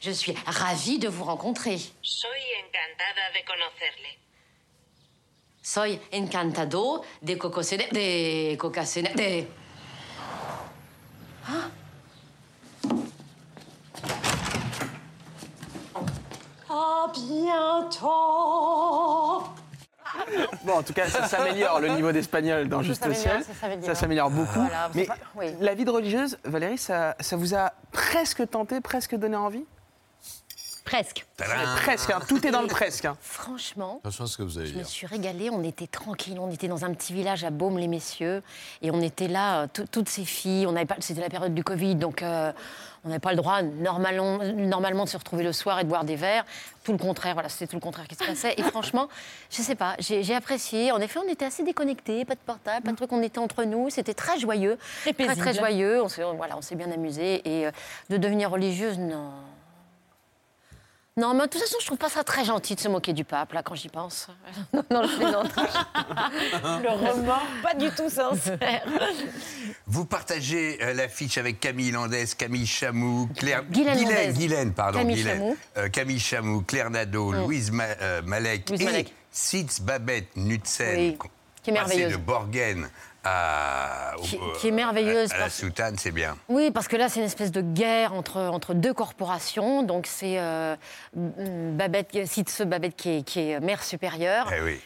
Je 0.00 0.12
suis 0.12 0.36
ravie 0.46 1.00
de 1.00 1.08
vous 1.08 1.24
rencontrer. 1.24 1.80
Soy 2.00 2.38
encantada 2.62 3.32
de 3.34 3.42
conocerle. 3.44 4.18
Soy 5.60 6.00
encantado 6.12 7.04
de 7.22 7.34
cocosene... 7.34 7.88
de 7.90 8.56
cocasene... 8.56 9.14
de... 9.16 9.48
Ah 11.48 11.70
À 16.68 17.12
bientôt. 17.12 18.70
Bon, 20.64 20.74
en 20.74 20.82
tout 20.82 20.92
cas, 20.92 21.08
ça 21.08 21.26
s'améliore 21.26 21.80
le 21.80 21.88
niveau 21.88 22.12
d'espagnol 22.12 22.68
dans 22.68 22.82
Juste 22.82 23.00
au 23.06 23.12
s'améliore, 23.12 23.42
ciel. 23.44 23.78
ça 23.82 23.94
s'améliore. 23.94 24.30
Beaucoup. 24.30 24.60
Voilà, 24.60 24.90
Mais 24.94 25.02
c'est 25.02 25.08
pas- 25.08 25.16
oui. 25.36 25.46
la 25.60 25.74
vie 25.74 25.84
de 25.84 25.90
religieuse, 25.90 26.38
Valérie, 26.44 26.78
ça, 26.78 27.16
ça 27.20 27.36
vous 27.36 27.54
a 27.54 27.72
presque 27.92 28.48
tenté, 28.50 28.80
presque 28.80 29.14
donné 29.16 29.36
envie? 29.36 29.64
Presque. 30.84 31.24
Presque, 31.36 32.10
hein, 32.10 32.18
tout 32.26 32.44
est 32.44 32.50
dans 32.50 32.62
le 32.62 32.66
presque. 32.66 33.04
hein. 33.04 33.16
Franchement, 33.20 34.00
Attention 34.02 34.24
à 34.24 34.26
ce 34.26 34.36
que 34.38 34.42
vous 34.42 34.58
allez 34.58 34.66
je 34.72 34.78
me 34.78 34.82
suis 34.82 35.06
régalée. 35.06 35.48
On 35.48 35.62
était 35.62 35.86
tranquille. 35.86 36.36
On 36.40 36.50
était 36.50 36.66
dans 36.66 36.84
un 36.84 36.92
petit 36.94 37.12
village 37.12 37.44
à 37.44 37.50
Baume-les-Messieurs. 37.50 38.42
Et 38.82 38.90
on 38.90 39.00
était 39.00 39.28
là, 39.28 39.60
euh, 39.62 39.66
tout- 39.72 39.86
toutes 39.88 40.08
ces 40.08 40.24
filles. 40.24 40.66
On 40.66 40.74
avait 40.74 40.86
pas- 40.86 40.96
C'était 40.98 41.20
la 41.20 41.28
période 41.28 41.54
du 41.54 41.62
Covid, 41.62 41.94
donc 41.94 42.22
euh, 42.22 42.52
on 43.04 43.08
n'avait 43.08 43.20
pas 43.20 43.30
le 43.30 43.36
droit 43.36 43.62
normalement, 43.62 44.38
normalement 44.54 45.04
de 45.04 45.08
se 45.08 45.16
retrouver 45.16 45.42
le 45.42 45.52
soir 45.52 45.80
et 45.80 45.84
de 45.84 45.88
boire 45.88 46.04
des 46.04 46.16
verres. 46.16 46.44
Tout 46.84 46.92
le 46.92 46.98
contraire, 46.98 47.34
voilà, 47.34 47.48
c'était 47.48 47.66
tout 47.66 47.76
le 47.76 47.80
contraire 47.80 48.06
qui 48.06 48.14
se 48.14 48.24
passait. 48.24 48.54
Et 48.56 48.62
franchement, 48.62 49.08
je 49.50 49.62
sais 49.62 49.74
pas, 49.74 49.96
j'ai 49.98 50.34
apprécié. 50.34 50.92
En 50.92 50.98
effet, 50.98 51.18
on 51.24 51.28
était 51.28 51.46
assez 51.46 51.62
déconnectés, 51.62 52.24
pas 52.24 52.34
de 52.34 52.40
portable, 52.40 52.84
pas 52.84 52.92
de 52.92 52.96
trucs, 52.96 53.12
on 53.12 53.22
était 53.22 53.38
entre 53.38 53.64
nous. 53.64 53.90
C'était 53.90 54.14
très 54.14 54.38
joyeux. 54.38 54.76
Très, 55.02 55.12
très, 55.12 55.26
paisible. 55.26 55.54
joyeux. 55.54 56.02
On 56.02 56.08
s'est 56.08 56.22
voilà, 56.36 56.56
on 56.56 56.62
s'est 56.62 56.76
bien 56.76 56.90
amusé. 56.90 57.40
Et 57.48 57.66
euh, 57.66 57.70
de 58.10 58.16
devenir 58.16 58.50
religieuse, 58.50 58.98
non. 58.98 59.30
Non, 61.16 61.34
mais 61.34 61.44
de 61.44 61.48
toute 61.50 61.60
façon, 61.60 61.76
je 61.80 61.86
trouve 61.86 61.98
pas 61.98 62.08
ça 62.08 62.22
très 62.24 62.44
gentil 62.44 62.76
de 62.76 62.80
se 62.80 62.88
moquer 62.88 63.12
du 63.12 63.24
pape, 63.24 63.52
là, 63.52 63.62
quand 63.62 63.74
j'y 63.74 63.88
pense. 63.88 64.28
non, 64.72 64.82
non, 64.90 65.02
je 65.06 65.16
plaisante. 65.16 65.50
Le 66.82 66.88
remords, 66.88 67.42
pas 67.62 67.74
du 67.74 67.90
tout 67.90 68.08
sincère. 68.08 68.58
Vous 69.86 70.04
partagez 70.06 70.78
euh, 70.82 70.94
l'affiche 70.94 71.36
avec 71.36 71.58
Camille 71.60 71.90
Landès, 71.90 72.26
Camille 72.38 72.66
Chamou, 72.66 73.28
Claire... 73.36 73.64
Guylaine. 73.64 74.32
Guylaine, 74.32 74.72
pardon. 74.72 75.00
Camille 75.00 75.16
Guylaine. 75.16 75.38
Chamou. 75.38 75.56
Euh, 75.78 75.88
Camille 75.88 76.20
Chamou, 76.20 76.62
Claire 76.62 76.90
Nadeau, 76.90 77.32
Mm. 77.32 77.36
Louise 77.42 77.70
Ma- 77.72 77.84
euh, 78.00 78.22
Malek 78.24 78.68
Louise 78.70 78.80
et 78.82 78.84
Malek. 78.84 79.14
Sitz 79.32 79.80
Babette 79.80 80.36
Nutzen. 80.36 80.96
Oui, 80.96 81.18
qui 81.62 81.70
est 81.70 82.08
de 82.10 82.16
Borgen 82.16 82.88
à... 83.24 84.12
Qui- 84.22 84.36
au- 84.38 84.52
qui 84.58 84.68
est 84.68 84.72
merveilleuse 84.72 85.30
À, 85.32 85.36
à 85.36 85.38
la 85.40 85.50
soutane, 85.50 85.96
c'est 85.98 86.10
bien. 86.10 86.36
Oui, 86.48 86.70
parce 86.70 86.88
que 86.88 86.96
là, 86.96 87.08
c'est 87.08 87.20
une 87.20 87.26
espèce 87.26 87.52
de 87.52 87.60
guerre 87.60 88.14
entre, 88.14 88.38
entre 88.40 88.72
deux 88.74 88.94
corporations. 88.94 89.82
Donc, 89.82 90.06
c'est 90.06 90.38
euh, 90.38 90.74
Babette, 91.14 92.26
Sitze 92.26 92.62
Babette 92.62 92.96
qui 92.96 93.18
est, 93.18 93.22
qui 93.22 93.50
est 93.50 93.60
mère 93.60 93.82
supérieure. 93.82 94.50
Eh 94.56 94.62
oui. 94.62 94.80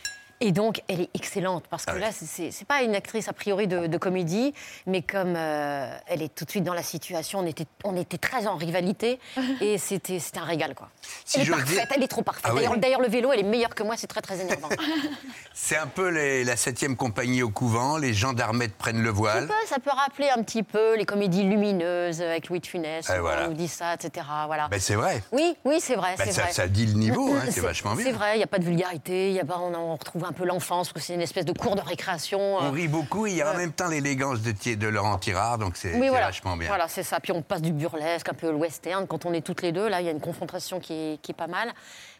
Et 0.46 0.52
donc, 0.52 0.82
elle 0.88 1.00
est 1.00 1.08
excellente 1.14 1.64
parce 1.70 1.86
que 1.86 1.92
Ah 1.92 1.94
oui. 1.94 2.00
là, 2.00 2.08
c'est- 2.12 2.64
pas 2.66 2.82
une 2.82 2.94
actrice 2.94 3.28
a 3.28 3.32
priori 3.32 3.66
de, 3.66 3.86
de 3.86 3.98
comédie, 3.98 4.52
mais 4.86 5.00
comme 5.00 5.34
euh, 5.36 5.96
elle 6.06 6.20
est 6.22 6.34
tout 6.34 6.44
de 6.44 6.50
suite 6.50 6.64
dans 6.64 6.74
la 6.74 6.82
situation, 6.82 7.38
on 7.40 7.46
était, 7.46 7.66
on 7.82 7.96
était 7.96 8.18
très 8.18 8.46
en 8.46 8.56
rivalité 8.56 9.18
et 9.62 9.78
c'était 9.78 10.18
c'était 10.18 10.40
un 10.40 10.44
régal, 10.44 10.74
quoi. 10.74 10.90
Si 11.24 11.40
elle 11.40 11.46
est 11.46 11.50
parfaite, 11.50 11.68
dire- 11.68 11.86
elle 11.96 12.02
est 12.02 12.08
trop 12.08 12.22
parfaite. 12.22 12.44
Ah 12.46 12.54
oui. 12.54 12.62
D'ailleurs- 12.78 13.00
le 13.00 13.08
vélo, 13.08 13.32
elle 13.32 13.40
est 13.40 13.42
meilleure 13.42 13.74
que 13.74 13.82
moi, 13.82 13.96
c'est 13.96 14.06
très 14.06 14.20
très 14.20 14.40
énervant. 14.40 14.68
C'est 15.56 15.76
un 15.76 15.86
peu 15.86 16.08
les- 16.08 16.42
la 16.44 16.56
septième 16.56 16.96
compagnie 16.96 17.42
au 17.42 17.48
couvent, 17.50 17.96
les 17.96 18.12
gendarmettes 18.12 18.74
prennent 18.76 19.02
le 19.02 19.10
voile. 19.10 19.48
ça 19.66 19.78
peut 19.78 19.90
rappeler 19.94 20.28
un 20.30 20.42
petit 20.42 20.62
peu 20.62 20.96
les 20.96 21.04
comédies 21.04 21.44
lumineuses 21.44 22.20
avec 22.20 22.48
Louis 22.48 22.60
de 22.60 22.66
Funès, 22.66 23.06
Ah, 23.08 23.14
on 23.18 23.20
voilà. 23.20 23.46
nous 23.48 23.54
dit 23.54 23.68
ça, 23.68 23.94
etc. 23.94 24.26
Voilà. 24.46 24.68
Ben, 24.68 24.80
c'est 24.80 24.94
vrai. 24.96 25.22
Oui, 25.32 25.56
oui, 25.64 25.78
c'est 25.80 25.94
vrai, 25.94 26.16
Ben, 26.18 26.30
ça- 26.30 26.42
vrai. 26.42 26.52
ça 26.52 26.66
dit 26.66 26.86
le 26.86 26.94
niveau, 26.94 27.32
hein, 27.34 27.44
c'est 27.50 27.60
vachement 27.60 27.94
bien. 27.94 28.04
C'est 28.04 28.12
vrai, 28.12 28.34
il 28.34 28.38
n'y 28.38 28.42
a 28.44 28.48
pas 28.48 28.58
de 28.58 28.64
vulgarité, 28.64 29.32
y 29.32 29.40
a 29.40 29.44
pas, 29.44 29.58
on, 29.58 29.72
on 29.74 29.94
retrouve 29.94 30.24
un 30.24 30.32
peu 30.34 30.44
l'enfance, 30.44 30.92
que 30.92 31.00
c'est 31.00 31.14
une 31.14 31.22
espèce 31.22 31.44
de 31.46 31.52
cours 31.52 31.76
de 31.76 31.80
récréation. 31.80 32.58
On 32.58 32.64
euh, 32.64 32.70
rit 32.70 32.88
beaucoup, 32.88 33.26
il 33.26 33.36
y 33.36 33.42
a 33.42 33.52
en 33.52 33.56
même 33.56 33.72
temps 33.72 33.88
l'élégance 33.88 34.42
de, 34.42 34.74
de 34.74 34.86
Laurent 34.88 35.18
Tirard, 35.18 35.58
donc 35.58 35.76
c'est 35.76 35.94
Oui, 35.94 36.00
c'est 36.02 36.08
voilà. 36.08 36.26
vachement 36.26 36.56
bien. 36.56 36.68
Voilà, 36.68 36.88
c'est 36.88 37.02
ça. 37.02 37.20
Puis 37.20 37.32
on 37.32 37.42
passe 37.42 37.62
du 37.62 37.72
burlesque, 37.72 38.28
un 38.28 38.34
peu 38.34 38.50
le 38.50 38.56
western. 38.56 39.06
Quand 39.06 39.24
on 39.24 39.32
est 39.32 39.40
toutes 39.40 39.62
les 39.62 39.72
deux, 39.72 39.88
là, 39.88 40.00
il 40.00 40.04
y 40.04 40.08
a 40.08 40.12
une 40.12 40.20
confrontation 40.20 40.80
qui 40.80 40.92
est, 40.92 41.22
qui 41.22 41.32
est 41.32 41.34
pas 41.34 41.46
mal, 41.46 41.72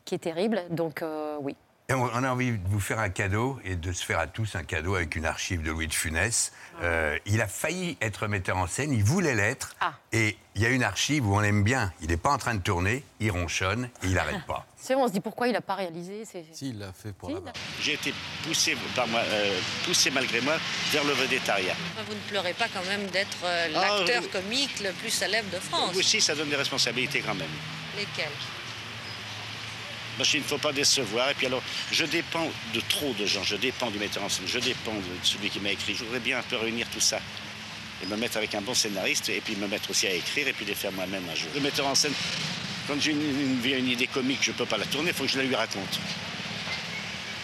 qui 0.04 0.14
est 0.14 0.18
terrible. 0.18 0.62
Donc, 0.70 1.02
euh, 1.02 1.36
oui. 1.40 1.56
Et 1.90 1.92
on 1.92 2.04
on 2.14 2.24
a 2.24 2.30
envie 2.30 2.52
de 2.52 2.68
vous 2.68 2.80
faire 2.80 2.98
un 2.98 3.10
cadeau 3.10 3.58
et 3.62 3.76
de 3.76 3.92
se 3.92 4.02
faire 4.04 4.18
à 4.18 4.26
tous 4.26 4.54
un 4.56 4.62
cadeau 4.62 4.94
avec 4.94 5.16
une 5.16 5.26
archive 5.26 5.60
de 5.62 5.70
Louis 5.70 5.86
de 5.86 5.92
Funès. 5.92 6.52
Euh, 6.80 7.18
il 7.26 7.42
a 7.42 7.46
failli 7.46 7.98
être 8.00 8.26
metteur 8.26 8.56
en 8.56 8.66
scène, 8.66 8.90
il 8.92 9.04
voulait 9.04 9.34
l'être. 9.34 9.76
Ah. 9.80 9.92
Et 10.12 10.38
il 10.54 10.62
y 10.62 10.66
a 10.66 10.70
une 10.70 10.82
archive 10.82 11.26
où 11.28 11.36
on 11.36 11.40
l'aime 11.40 11.62
bien. 11.62 11.92
Il 12.00 12.08
n'est 12.08 12.16
pas 12.16 12.30
en 12.30 12.38
train 12.38 12.54
de 12.54 12.62
tourner, 12.62 13.04
il 13.20 13.30
ronchonne 13.30 13.90
et 14.02 14.06
il 14.06 14.14
n'arrête 14.14 14.46
pas. 14.46 14.64
C'est 14.76 14.94
bon, 14.94 15.04
on 15.04 15.08
se 15.08 15.12
dit 15.12 15.20
pourquoi 15.20 15.46
il 15.48 15.52
n'a 15.52 15.60
pas 15.60 15.74
réalisé. 15.74 16.24
Si, 16.24 16.70
il 16.70 16.78
l'a 16.78 16.92
fait 16.94 17.12
pour 17.12 17.28
Si, 17.28 17.34
là-bas. 17.34 17.52
J'ai 17.82 17.94
été 17.94 18.14
poussé, 18.44 18.76
par 18.96 19.06
moi, 19.08 19.20
euh, 19.20 19.58
poussé 19.84 20.10
malgré 20.10 20.40
moi 20.40 20.54
vers 20.90 21.04
le 21.04 21.12
vedettariat. 21.12 21.74
Vous 22.06 22.14
ne 22.14 22.20
pleurez 22.30 22.54
pas 22.54 22.66
quand 22.72 22.84
même 22.86 23.06
d'être 23.08 23.44
euh, 23.44 23.68
Ah, 23.76 23.80
l'acteur 23.98 24.22
oui. 24.22 24.28
comique 24.30 24.80
le 24.82 24.92
plus 24.92 25.10
célèbre 25.10 25.50
de 25.50 25.58
France. 25.58 25.94
Aussi, 25.96 26.20
ça 26.22 26.34
donne 26.34 26.48
des 26.48 26.56
responsabilités 26.56 27.20
quand 27.20 27.34
même. 27.34 27.48
Lesquelles? 27.98 28.32
Parce 30.16 30.30
qu'il 30.30 30.40
ne 30.40 30.44
faut 30.44 30.58
pas 30.58 30.72
décevoir. 30.72 31.30
Et 31.30 31.34
puis 31.34 31.46
alors, 31.46 31.62
je 31.90 32.04
dépends 32.04 32.50
de 32.72 32.80
trop 32.88 33.12
de 33.14 33.26
gens. 33.26 33.42
Je 33.42 33.56
dépends 33.56 33.90
du 33.90 33.98
metteur 33.98 34.22
en 34.22 34.28
scène. 34.28 34.46
Je 34.46 34.58
dépends 34.58 34.94
de 34.94 35.02
celui 35.22 35.50
qui 35.50 35.60
m'a 35.60 35.70
écrit. 35.70 35.94
Je 35.94 36.04
voudrais 36.04 36.20
bien 36.20 36.38
un 36.38 36.42
peu 36.42 36.56
réunir 36.56 36.86
tout 36.92 37.00
ça. 37.00 37.18
Et 38.02 38.06
me 38.06 38.16
mettre 38.16 38.36
avec 38.36 38.54
un 38.54 38.60
bon 38.60 38.74
scénariste. 38.74 39.28
Et 39.28 39.40
puis 39.40 39.56
me 39.56 39.66
mettre 39.66 39.90
aussi 39.90 40.06
à 40.06 40.12
écrire. 40.12 40.46
Et 40.48 40.52
puis 40.52 40.64
les 40.64 40.74
faire 40.74 40.92
moi-même 40.92 41.24
un 41.30 41.34
jour. 41.34 41.48
Le 41.54 41.60
metteur 41.60 41.86
en 41.86 41.94
scène, 41.94 42.14
quand 42.86 43.00
j'ai 43.00 43.12
une, 43.12 43.88
idée 43.88 44.06
comique, 44.06 44.40
je 44.42 44.52
ne 44.52 44.56
peux 44.56 44.66
pas 44.66 44.78
la 44.78 44.86
tourner. 44.86 45.10
Il 45.10 45.14
faut 45.14 45.24
que 45.24 45.30
je 45.30 45.38
la 45.38 45.44
lui 45.44 45.56
raconte. 45.56 46.00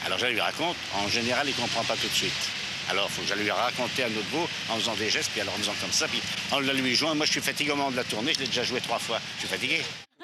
Alors 0.07 0.19
je 0.19 0.25
la 0.25 0.31
lui 0.31 0.41
raconte. 0.41 0.77
En 0.95 1.09
général, 1.09 1.47
il 1.49 1.55
ne 1.55 1.61
comprend 1.61 1.85
pas 1.85 1.97
tout 1.97 2.09
de 2.09 2.15
suite. 2.15 2.51
Alors, 2.91 3.07
il 3.09 3.15
faut 3.15 3.23
que 3.23 3.29
je 3.29 3.35
la 3.35 3.43
lui 3.43 3.51
raconte 3.51 4.01
à 4.01 4.09
notre 4.09 4.29
beau 4.31 4.49
en 4.69 4.77
faisant 4.77 4.95
des 4.97 5.11
gestes, 5.11 5.31
puis 5.31 5.41
alors 5.41 5.55
en 5.55 5.59
faisant 5.59 5.75
comme 5.81 5.93
ça, 5.93 6.09
puis 6.09 6.21
en 6.51 6.59
la 6.59 6.73
lui 6.73 6.97
jouant. 6.97 7.15
Moi, 7.15 7.25
je 7.25 7.33
suis 7.33 7.41
fatigué 7.41 7.71
au 7.71 7.77
moment 7.77 7.93
de 7.93 7.97
la 7.97 8.05
tournée, 8.05 8.35
je 8.35 8.41
l'ai 8.41 8.47
déjà 8.47 8.65
joué 8.65 8.81
trois 8.81 8.99
fois. 8.99 9.21
Je 9.37 9.47
suis 9.47 9.49
fatigué. 9.49 9.81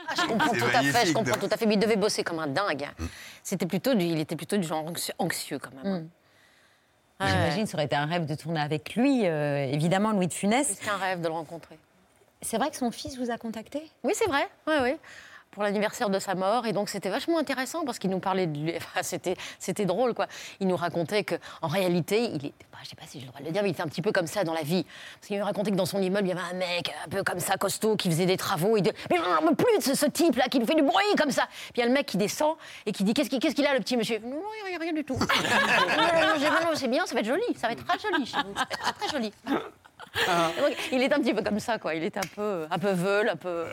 Ah, 0.09 0.15
je 0.17 0.27
comprends 0.27 0.53
C'est 0.53 0.59
tout 0.59 0.67
à 0.67 0.83
fait, 0.83 1.07
je 1.07 1.13
comprends 1.13 1.37
tout 1.39 1.49
à 1.51 1.57
fait. 1.57 1.67
Mais 1.67 1.75
il 1.75 1.79
devait 1.81 1.97
bosser 1.97 2.23
comme 2.25 2.39
un 2.39 2.47
dingue. 2.47 2.89
C'était 3.43 3.67
plutôt 3.67 3.95
du, 3.95 4.05
il 4.05 4.19
était 4.21 4.37
plutôt 4.37 4.57
du 4.57 4.67
genre 4.67 4.85
anxi- 4.85 5.13
anxieux 5.19 5.59
quand 5.59 5.71
même. 5.83 6.09
Ah 7.19 7.25
ouais. 7.25 7.31
J'imagine, 7.31 7.67
ça 7.67 7.77
aurait 7.77 7.87
été 7.87 7.97
un 7.97 8.05
rêve 8.07 8.27
de 8.27 8.35
tourner 8.35 8.61
avec 8.61 8.95
lui, 8.95 9.27
euh, 9.27 9.65
évidemment, 9.73 10.13
Louis 10.13 10.27
de 10.27 10.35
Funès. 10.35 10.69
C'était 10.69 10.91
un 10.91 10.97
rêve 10.99 11.21
de 11.23 11.29
le 11.29 11.33
rencontrer. 11.33 11.79
C'est 12.43 12.59
vrai 12.59 12.71
que 12.71 12.77
son 12.77 12.91
fils 12.91 13.17
vous 13.19 13.31
a 13.31 13.39
contacté? 13.39 13.83
Oui, 14.05 14.13
c'est 14.15 14.27
vrai. 14.29 14.47
Oui, 14.67 14.75
oui. 14.83 14.97
Pour 15.57 15.63
l'anniversaire 15.63 16.11
de 16.11 16.19
sa 16.19 16.35
mort. 16.35 16.67
Et 16.67 16.75
donc, 16.75 16.91
c'était 16.91 17.09
vachement 17.09 17.39
intéressant 17.39 17.87
parce 17.87 17.99
qu'il 17.99 18.11
nous 18.11 18.19
parlait 18.19 18.47
de 18.47 18.59
lui. 18.59 18.75
Enfin, 18.77 19.03
c'était, 19.03 19.37
c'était 19.59 19.87
drôle, 19.87 20.13
quoi. 20.13 20.27
Il 20.61 20.69
nous 20.69 20.77
racontait 20.77 21.25
qu'en 21.25 21.67
réalité, 21.67 22.25
il 22.25 22.37
était. 22.37 22.53
bah, 22.71 22.79
je 22.83 22.91
sais 22.91 22.95
pas 22.95 23.07
si 23.07 23.19
j'ai 23.19 23.25
le 23.25 23.31
droit 23.31 23.41
de 23.41 23.47
le 23.47 23.53
dire, 23.53 23.63
mais 23.63 23.71
il 23.71 23.73
était 23.73 23.81
un 23.81 23.87
petit 23.87 24.03
peu 24.03 24.13
comme 24.13 24.27
ça 24.27 24.45
dans 24.45 24.53
la 24.53 24.61
vie. 24.61 24.85
Parce 25.15 25.29
qu'il 25.29 25.39
nous 25.39 25.45
racontait 25.47 25.71
que 25.71 25.77
dans 25.77 25.87
son 25.87 25.99
immeuble, 26.03 26.29
il 26.29 26.29
y 26.29 26.33
avait 26.33 26.55
un 26.55 26.59
mec 26.59 26.93
un 27.07 27.09
peu 27.09 27.23
comme 27.23 27.41
ça, 27.41 27.57
costaud, 27.57 27.97
qui 27.97 28.11
faisait 28.11 28.27
des 28.27 28.37
travaux. 28.37 28.77
Il 28.77 28.83
dit 28.83 28.91
Mais 29.11 29.17
j'en 29.17 29.49
peux 29.49 29.55
plus 29.55 29.79
de 29.79 29.83
ce, 29.83 29.95
ce 29.95 30.05
type-là 30.05 30.49
qui 30.49 30.59
nous 30.59 30.67
fait 30.67 30.75
du 30.75 30.83
bruit 30.83 31.15
comme 31.17 31.31
ça. 31.31 31.47
Puis 31.47 31.77
il 31.77 31.81
y 31.81 31.83
a 31.85 31.87
le 31.87 31.93
mec 31.93 32.05
qui 32.05 32.19
descend 32.19 32.57
et 32.85 32.93
qui 32.93 33.03
dit 33.03 33.15
Qu'est-ce 33.15 33.31
qu'il, 33.31 33.39
qu'est-ce 33.39 33.55
qu'il 33.55 33.67
a, 33.67 33.73
le 33.73 33.81
petit 33.81 33.97
monsieur? 33.97 34.19
Non, 34.19 34.43
il 34.67 34.69
n'y 34.69 34.77
a 34.77 34.79
rien 34.79 34.93
du 34.93 35.05
tout. 35.05 35.19
c'est 36.75 36.89
bien, 36.89 37.07
ça 37.07 37.15
va 37.15 37.21
être 37.21 37.27
joli. 37.27 37.43
Ça 37.57 37.69
va 37.69 37.73
être 37.73 37.87
très 37.87 37.99
joli 37.99 38.27
chez 38.27 38.37
vous. 38.37 38.55
Ça 38.55 38.65
va 38.65 38.69
être 38.71 38.79
très, 38.79 38.93
très 38.93 39.09
joli. 39.09 39.33
Et 40.59 40.61
donc, 40.61 40.77
il 40.93 41.03
est 41.03 41.13
un 41.13 41.21
petit 41.21 41.33
peu 41.33 41.43
comme 41.43 41.61
ça, 41.61 41.79
quoi. 41.79 41.95
Il 41.95 42.05
est 42.05 42.17
un 42.19 42.29
peu, 42.35 42.67
un 42.71 42.79
peu 42.79 42.91
veule, 42.91 43.31
un 43.31 43.37
peu. 43.37 43.65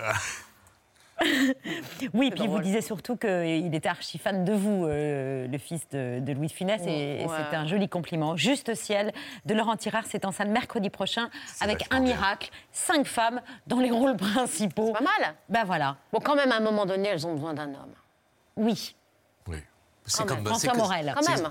Oui, 2.13 2.31
puis 2.31 2.47
vous 2.47 2.59
disait 2.59 2.81
surtout 2.81 3.15
qu'il 3.15 3.73
était 3.73 3.87
archi 3.89 4.17
fan 4.17 4.43
de 4.45 4.53
vous, 4.53 4.85
euh, 4.85 5.47
le 5.47 5.57
fils 5.57 5.87
de, 5.89 6.19
de 6.19 6.33
Louis 6.33 6.47
de 6.47 6.51
Funès, 6.51 6.81
et, 6.85 7.21
et 7.21 7.25
Ouais. 7.25 7.31
c'était 7.37 7.55
un 7.55 7.65
joli 7.67 7.87
compliment. 7.87 8.35
Juste 8.35 8.73
ciel 8.75 9.11
de 9.45 9.53
Laurent 9.53 9.75
Tirard, 9.77 10.03
c'est 10.07 10.25
en 10.25 10.31
salle 10.31 10.49
mercredi 10.49 10.89
prochain, 10.89 11.29
avec 11.61 11.85
un 11.91 11.99
miracle, 11.99 12.49
cinq 12.71 13.05
femmes 13.05 13.41
dans 13.67 13.79
les 13.79 13.91
rôles 13.91 14.17
principaux. 14.17 14.91
Pas 14.93 15.01
mal. 15.01 15.35
Ben 15.49 15.63
voilà. 15.63 15.97
Bon, 16.11 16.19
quand 16.19 16.35
même, 16.35 16.51
à 16.51 16.57
un 16.57 16.61
moment 16.61 16.85
donné, 16.85 17.09
elles 17.09 17.25
ont 17.27 17.33
besoin 17.33 17.53
d'un 17.53 17.69
homme. 17.69 17.93
Oui. 18.57 18.95
C'est 20.05 20.25
comme, 20.25 20.43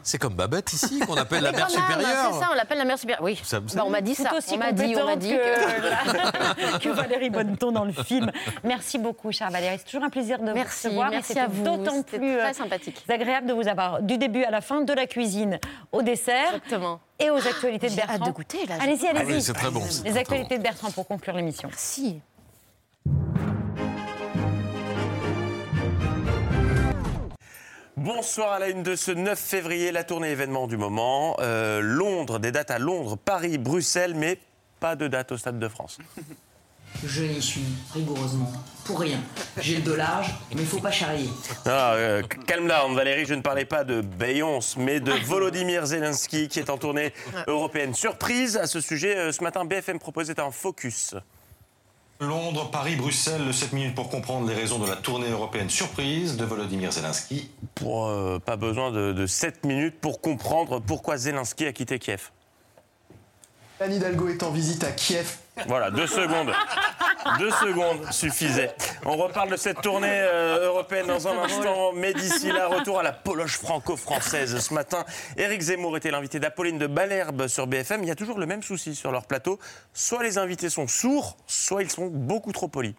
c'est 0.03 0.19
comme 0.19 0.35
Babette 0.35 0.73
ici, 0.75 0.99
qu'on 1.01 1.17
appelle 1.17 1.43
la 1.43 1.53
mère 1.53 1.71
supérieure. 1.71 2.31
C'est 2.33 2.39
ça, 2.41 2.49
on 2.53 2.55
l'appelle 2.55 2.79
la 2.79 2.85
mère 2.85 2.99
supérieure. 2.99 3.23
Oui, 3.25 3.41
Ça- 3.43 3.61
Bah, 3.61 3.83
on 3.87 3.91
m'a 3.91 4.01
dit 4.03 4.15
Tout 4.15 4.23
ça. 4.25 4.35
aussi 4.37 4.55
On 4.55 4.59
m'a 4.59 4.73
dit, 4.73 4.95
on 4.97 5.07
m'a 5.07 5.17
dit 5.17 5.31
que, 5.31 6.77
que... 6.77 6.79
que 6.85 6.89
Valérie 6.91 7.31
Bonneton 7.31 7.73
dans 7.73 7.85
le 7.85 7.93
film. 7.93 8.31
Merci 8.63 8.99
beaucoup, 8.99 9.33
chère 9.33 9.51
Valérie. 9.51 9.77
C'est 9.79 9.85
toujours 9.85 10.05
un 10.05 10.11
plaisir 10.11 10.39
de 10.39 10.53
Merci, 10.53 10.89
vous 10.89 10.89
recevoir. 10.89 11.11
merci 11.11 11.39
à 11.39 11.47
vous. 11.47 11.63
D'autant 11.65 12.03
plus 12.03 12.19
très 12.19 12.51
euh, 12.51 12.53
sympathique. 12.53 13.05
agréable 13.09 13.47
de 13.47 13.53
vous 13.55 13.69
avoir 13.69 14.03
du 14.03 14.19
début 14.19 14.45
à 14.45 14.51
la 14.51 14.61
fin, 14.61 14.83
de 14.83 14.93
la 14.93 15.07
cuisine 15.07 15.59
au 15.91 16.03
dessert. 16.03 16.49
Exactement. 16.55 17.01
Et 17.19 17.31
aux 17.31 17.37
actualités 17.47 17.89
de 17.89 17.93
J'ai 17.93 18.03
hâte 18.03 18.09
Bertrand. 18.09 18.27
de 18.27 18.33
goûter, 18.33 18.67
là. 18.67 18.75
Allez-y, 18.81 19.07
allez-y. 19.07 19.41
c'est 19.43 19.53
très 19.55 19.71
bon, 19.71 19.83
Les 20.05 20.11
très, 20.11 20.21
actualités 20.21 20.59
de 20.59 20.63
Bertrand 20.63 20.91
pour 20.91 21.07
conclure 21.07 21.35
l'émission. 21.37 21.69
Merci. 21.69 22.21
Bonsoir 28.05 28.55
à 28.55 28.59
la 28.59 28.69
une 28.69 28.83
de 28.83 28.97
ce 28.97 29.13
9 29.13 29.39
février, 29.39 29.93
la 29.93 30.03
tournée 30.03 30.31
événement 30.31 30.67
du 30.67 30.77
moment. 30.77 31.37
Euh, 31.39 31.81
Londres, 31.81 32.41
des 32.41 32.51
dates 32.51 32.73
à 32.73 32.81
Londres, 32.81 33.17
Paris, 33.17 33.59
Bruxelles, 33.59 34.15
mais 34.17 34.41
pas 34.81 34.97
de 34.97 35.07
date 35.07 35.31
au 35.31 35.37
Stade 35.37 35.61
de 35.61 35.69
France. 35.69 35.99
Je 37.05 37.23
n'y 37.23 37.41
suis 37.41 37.63
rigoureusement 37.95 38.51
pour 38.85 38.99
rien. 38.99 39.21
J'ai 39.61 39.77
le 39.77 39.83
dos 39.83 39.95
large, 39.95 40.35
mais 40.53 40.63
il 40.63 40.67
faut 40.67 40.81
pas 40.81 40.91
charrier. 40.91 41.29
Ah, 41.65 41.93
euh, 41.93 42.23
calme 42.45 42.67
down, 42.67 42.93
Valérie, 42.97 43.25
je 43.25 43.35
ne 43.35 43.41
parlais 43.41 43.67
pas 43.67 43.85
de 43.85 44.01
Beyoncé, 44.01 44.81
mais 44.81 44.99
de 44.99 45.13
Volodymyr 45.25 45.87
Zelensky 45.87 46.49
qui 46.49 46.59
est 46.59 46.71
en 46.71 46.79
tournée 46.79 47.13
européenne. 47.47 47.95
Surprise 47.95 48.57
à 48.57 48.67
ce 48.67 48.81
sujet, 48.81 49.17
euh, 49.17 49.31
ce 49.31 49.45
matin, 49.45 49.65
BFM 49.65 50.01
proposait 50.01 50.41
un 50.41 50.51
focus. 50.51 51.15
Londres, 52.21 52.71
Paris, 52.71 52.97
Bruxelles, 52.97 53.45
le 53.45 53.53
7 53.53 53.73
minutes 53.73 53.95
pour 53.95 54.09
comprendre 54.09 54.49
les 54.49 54.55
raisons 54.55 54.79
de 54.79 54.89
la 54.89 54.97
tournée 54.97 55.31
européenne 55.31 55.71
surprise 55.71 56.37
de 56.37 56.45
Volodymyr 56.45 56.93
Zelensky. 56.93 57.51
Euh, 57.85 58.39
pas 58.39 58.57
besoin 58.57 58.93
de, 58.93 59.13
de 59.13 59.27
7 59.27 59.65
minutes 59.65 59.99
pour 60.01 60.21
comprendre 60.21 60.81
pourquoi 60.81 61.17
Zelensky 61.17 61.67
a 61.67 61.73
quitté 61.73 61.99
Kiev. 61.99 62.31
Anne 63.83 63.95
Hidalgo 63.95 64.29
est 64.29 64.43
en 64.45 64.51
visite 64.51 64.85
à 64.85 64.93
Kiev. 64.93 65.39
Voilà, 65.67 65.91
deux 65.91 66.07
secondes. 66.07 66.53
Deux 67.39 67.51
secondes 67.51 68.13
suffisaient. 68.13 68.73
On 69.05 69.17
reparle 69.17 69.51
de 69.51 69.57
cette 69.57 69.81
tournée 69.81 70.09
euh, 70.09 70.67
européenne 70.67 71.09
dans 71.09 71.27
un 71.27 71.37
instant, 71.39 71.93
mais 71.93 72.15
d'ici 72.15 72.53
là, 72.53 72.69
retour 72.69 73.01
à 73.01 73.03
la 73.03 73.13
poloche 73.13 73.59
franco-française. 73.59 74.57
Ce 74.59 74.73
matin, 74.73 75.05
Éric 75.37 75.63
Zemmour 75.63 75.97
était 75.97 76.13
l'invité 76.13 76.39
d'Apolline 76.39 76.79
de 76.79 76.87
Balherbe 76.87 77.49
sur 77.49 77.67
BFM. 77.67 78.03
Il 78.05 78.09
y 78.09 78.13
a 78.13 78.15
toujours 78.15 78.39
le 78.39 78.47
même 78.47 78.63
souci 78.63 78.95
sur 78.95 79.11
leur 79.11 79.27
plateau. 79.27 79.59
Soit 79.95 80.23
les 80.23 80.39
invités 80.39 80.71
sont 80.71 80.87
sourds, 80.87 81.37
soit 81.49 81.83
ils 81.83 81.91
sont 81.91 82.07
beaucoup 82.07 82.53
trop 82.53 82.69
polis. 82.69 82.95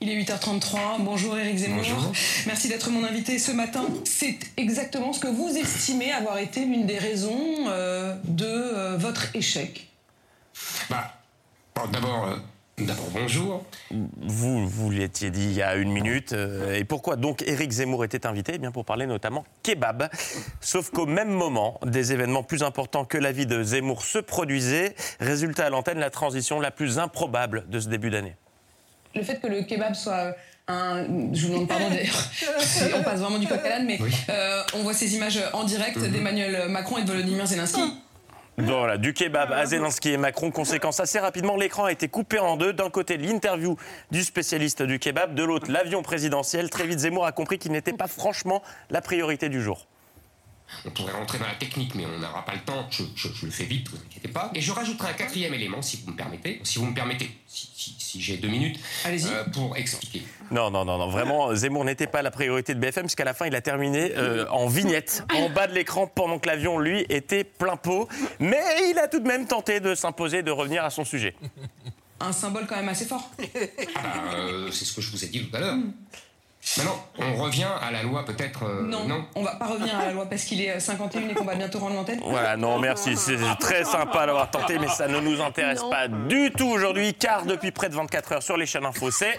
Il 0.00 0.10
est 0.10 0.22
8h33. 0.22 1.00
Bonjour 1.00 1.38
Éric 1.38 1.56
Zemmour. 1.56 1.78
Bonjour. 1.78 2.12
Merci 2.46 2.68
d'être 2.68 2.90
mon 2.90 3.02
invité 3.04 3.38
ce 3.38 3.50
matin. 3.52 3.86
C'est 4.04 4.38
exactement 4.58 5.12
ce 5.12 5.20
que 5.20 5.28
vous 5.28 5.56
estimez 5.56 6.12
avoir 6.12 6.38
été 6.38 6.64
l'une 6.66 6.86
des 6.86 6.98
raisons 6.98 7.40
euh, 7.68 8.14
de 8.24 8.44
euh, 8.46 8.96
votre 8.98 9.34
échec. 9.34 9.88
Bah, 10.90 11.14
bon, 11.74 11.86
d'abord, 11.90 12.26
euh, 12.26 12.36
d'abord 12.84 13.06
bonjour. 13.14 13.64
Vous, 13.90 14.68
vous 14.68 14.90
l'étiez 14.90 15.30
dit 15.30 15.44
il 15.44 15.54
y 15.54 15.62
a 15.62 15.76
une 15.76 15.90
minute. 15.92 16.34
euh, 16.34 16.74
et 16.76 16.84
pourquoi 16.84 17.16
donc 17.16 17.42
Éric 17.46 17.70
Zemmour 17.70 18.04
était 18.04 18.26
invité? 18.26 18.52
Eh 18.56 18.58
bien 18.58 18.72
pour 18.72 18.84
parler 18.84 19.06
notamment 19.06 19.46
kebab. 19.62 20.10
Sauf 20.60 20.90
qu'au 20.90 21.06
même 21.06 21.30
moment, 21.30 21.80
des 21.86 22.12
événements 22.12 22.42
plus 22.42 22.62
importants 22.62 23.06
que 23.06 23.16
la 23.16 23.32
vie 23.32 23.46
de 23.46 23.62
Zemmour 23.62 24.04
se 24.04 24.18
produisaient. 24.18 24.94
Résultat 25.20 25.64
à 25.66 25.70
l'antenne, 25.70 25.98
la 26.00 26.10
transition 26.10 26.60
la 26.60 26.70
plus 26.70 26.98
improbable 26.98 27.64
de 27.70 27.80
ce 27.80 27.88
début 27.88 28.10
d'année. 28.10 28.36
Le 29.16 29.22
fait 29.22 29.40
que 29.40 29.46
le 29.46 29.62
kebab 29.62 29.94
soit 29.94 30.34
un. 30.68 31.04
Je 31.32 31.46
vous 31.46 31.52
demande 31.52 31.68
pardon 31.68 31.88
d'ailleurs. 31.88 32.30
On 32.98 33.02
passe 33.02 33.20
vraiment 33.20 33.38
du 33.38 33.46
coq 33.46 33.58
à 33.64 33.68
l'âne, 33.68 33.86
mais 33.86 33.98
euh, 34.30 34.62
on 34.74 34.82
voit 34.82 34.94
ces 34.94 35.14
images 35.14 35.40
en 35.52 35.64
direct 35.64 35.96
Mhm. 35.96 36.08
d'Emmanuel 36.10 36.68
Macron 36.68 36.98
et 36.98 37.02
de 37.02 37.08
Volodymyr 37.08 37.46
Zelensky. 37.46 37.80
Voilà, 38.58 38.96
du 38.96 39.12
kebab 39.12 39.52
à 39.52 39.66
Zelensky 39.66 40.10
et 40.12 40.16
Macron. 40.16 40.50
Conséquence 40.50 40.98
assez 40.98 41.18
rapidement, 41.18 41.56
l'écran 41.56 41.84
a 41.84 41.92
été 41.92 42.08
coupé 42.08 42.38
en 42.38 42.56
deux. 42.56 42.72
D'un 42.72 42.88
côté, 42.88 43.18
l'interview 43.18 43.76
du 44.10 44.24
spécialiste 44.24 44.82
du 44.82 44.98
kebab, 44.98 45.34
de 45.34 45.44
l'autre, 45.44 45.70
l'avion 45.70 46.02
présidentiel. 46.02 46.70
Très 46.70 46.86
vite, 46.86 47.00
Zemmour 47.00 47.26
a 47.26 47.32
compris 47.32 47.58
qu'il 47.58 47.72
n'était 47.72 47.92
pas 47.92 48.06
franchement 48.06 48.62
la 48.90 49.02
priorité 49.02 49.50
du 49.50 49.62
jour. 49.62 49.86
On 50.84 50.90
pourrait 50.90 51.12
rentrer 51.12 51.38
dans 51.38 51.46
la 51.46 51.54
technique, 51.54 51.94
mais 51.94 52.04
on 52.06 52.18
n'aura 52.18 52.44
pas 52.44 52.52
le 52.54 52.60
temps. 52.60 52.86
Je, 52.90 53.04
je- 53.14 53.28
je 53.32 53.46
le 53.46 53.52
fais 53.52 53.64
vite, 53.64 53.88
vous 53.88 53.96
inquiétez 53.98 54.28
pas. 54.28 54.50
Et 54.54 54.60
je 54.60 54.72
rajouterai 54.72 55.10
un 55.10 55.14
quatrième 55.14 55.54
élément, 55.54 55.80
si 55.80 55.98
vous 56.04 56.10
me 56.10 56.16
permettez. 56.16 56.60
Si 56.64 56.78
vous 56.78 56.86
me 56.86 56.94
permettez, 56.94 57.30
si, 57.46 57.68
si- 57.74 57.94
si 57.98 58.20
j'ai 58.20 58.36
deux 58.36 58.48
minutes, 58.48 58.78
euh, 59.06 59.44
pour 59.52 59.76
expliquer. 59.76 60.22
Non, 60.50 60.70
non, 60.70 60.84
non, 60.84 60.98
non. 60.98 61.08
Vraiment, 61.08 61.54
Zemmour 61.54 61.84
n'était 61.84 62.06
pas 62.08 62.22
la 62.22 62.30
priorité 62.32 62.74
de 62.74 62.80
BFM, 62.80 63.04
puisqu'à 63.04 63.24
la 63.24 63.34
fin, 63.34 63.46
il 63.46 63.54
a 63.54 63.60
terminé 63.60 64.12
euh, 64.16 64.46
en 64.50 64.66
vignette, 64.66 65.24
en 65.34 65.50
bas 65.50 65.66
de 65.68 65.72
l'écran, 65.74 66.06
pendant 66.08 66.38
que 66.38 66.48
l'avion, 66.48 66.78
lui, 66.78 67.06
était 67.08 67.44
plein 67.44 67.76
pot. 67.76 68.08
Mais 68.40 68.62
il 68.90 68.98
a 68.98 69.06
tout 69.08 69.20
de 69.20 69.28
même 69.28 69.46
tenté 69.46 69.80
de 69.80 69.94
s'imposer, 69.94 70.42
de 70.42 70.50
revenir 70.50 70.84
à 70.84 70.90
son 70.90 71.04
sujet. 71.04 71.34
Un 72.18 72.32
symbole 72.32 72.66
quand 72.66 72.76
même 72.76 72.88
assez 72.88 73.04
fort. 73.04 73.30
Ah 73.94 74.00
bah, 74.02 74.34
euh, 74.34 74.70
c'est 74.72 74.84
ce 74.86 74.94
que 74.94 75.00
je 75.02 75.10
vous 75.10 75.22
ai 75.24 75.28
dit 75.28 75.46
tout 75.46 75.54
à 75.56 75.60
l'heure. 75.60 75.76
Maintenant, 76.76 77.06
on 77.18 77.36
revient 77.42 77.68
à 77.80 77.90
la 77.92 78.02
loi 78.02 78.24
peut-être. 78.24 78.64
euh, 78.64 78.82
Non, 78.82 79.24
on 79.34 79.42
va 79.42 79.54
pas 79.54 79.66
revenir 79.66 79.96
à 79.98 80.06
la 80.06 80.12
loi 80.12 80.26
parce 80.28 80.42
qu'il 80.44 80.60
est 80.60 80.78
51 80.80 81.28
et 81.28 81.34
qu'on 81.34 81.44
va 81.44 81.54
bientôt 81.54 81.78
rendre 81.78 81.94
l'antenne. 81.94 82.20
Voilà, 82.24 82.56
non, 82.56 82.78
merci. 82.78 83.16
C'est 83.16 83.36
très 83.60 83.84
sympa 83.84 84.26
d'avoir 84.26 84.50
tenté, 84.50 84.78
mais 84.78 84.88
ça 84.88 85.06
ne 85.06 85.20
nous 85.20 85.40
intéresse 85.40 85.82
pas 85.90 86.08
du 86.08 86.50
tout 86.50 86.68
aujourd'hui, 86.68 87.14
car 87.14 87.46
depuis 87.46 87.70
près 87.70 87.88
de 87.88 87.94
24 87.94 88.32
heures 88.32 88.42
sur 88.42 88.56
les 88.56 88.66
chaînes 88.66 88.84
info, 88.84 89.10
c'est 89.10 89.38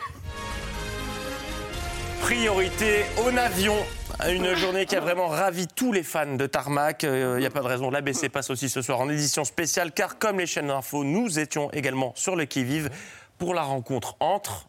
priorité 2.22 3.06
au 3.24 3.30
avion. 3.38 3.76
Une 4.28 4.56
journée 4.56 4.86
qui 4.86 4.96
a 4.96 5.00
vraiment 5.00 5.28
ravi 5.28 5.68
tous 5.68 5.92
les 5.92 6.02
fans 6.04 6.36
de 6.36 6.48
Tarmac. 6.48 7.04
Il 7.04 7.36
n'y 7.38 7.46
a 7.46 7.52
pas 7.52 7.60
de 7.62 7.68
raison. 7.68 7.92
L'ABC 7.92 8.30
passe 8.30 8.50
aussi 8.50 8.68
ce 8.70 8.82
soir 8.82 9.00
en 9.00 9.10
édition 9.10 9.44
spéciale, 9.44 9.92
car 9.92 10.18
comme 10.18 10.40
les 10.40 10.48
chaînes 10.48 10.68
d'info, 10.68 11.04
nous 11.04 11.38
étions 11.40 11.70
également 11.72 12.14
sur 12.16 12.36
le 12.36 12.46
qui-vive 12.46 12.90
pour 13.38 13.54
la 13.54 13.62
rencontre 13.62 14.16
entre 14.20 14.67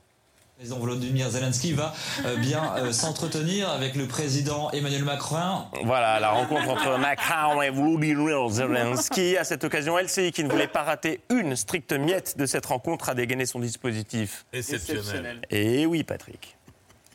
président 0.59 0.81
Volodymyr 0.81 1.31
Zelensky 1.31 1.73
va 1.73 1.95
euh, 2.25 2.37
bien 2.37 2.75
euh, 2.79 2.91
s'entretenir 2.93 3.71
avec 3.71 3.95
le 3.95 4.09
président 4.09 4.73
Emmanuel 4.73 5.05
Macron. 5.05 5.67
Voilà, 5.85 6.19
la 6.19 6.31
rencontre 6.31 6.69
entre 6.69 6.99
Macron 6.99 7.63
et 7.63 7.71
Volodymyr 7.71 8.49
Zelensky. 8.49 9.37
À 9.37 9.45
cette 9.45 9.63
occasion, 9.63 9.97
LCI, 9.97 10.33
qui 10.33 10.43
ne 10.43 10.51
voulait 10.51 10.67
pas 10.67 10.83
rater 10.83 11.21
une 11.31 11.55
stricte 11.55 11.93
miette 11.93 12.37
de 12.37 12.45
cette 12.45 12.67
rencontre, 12.67 13.09
a 13.09 13.15
dégainé 13.15 13.47
son 13.47 13.61
dispositif. 13.61 14.47
Exceptionnel. 14.53 15.43
Et 15.49 15.87
oui, 15.87 16.03
Patrick. 16.03 16.58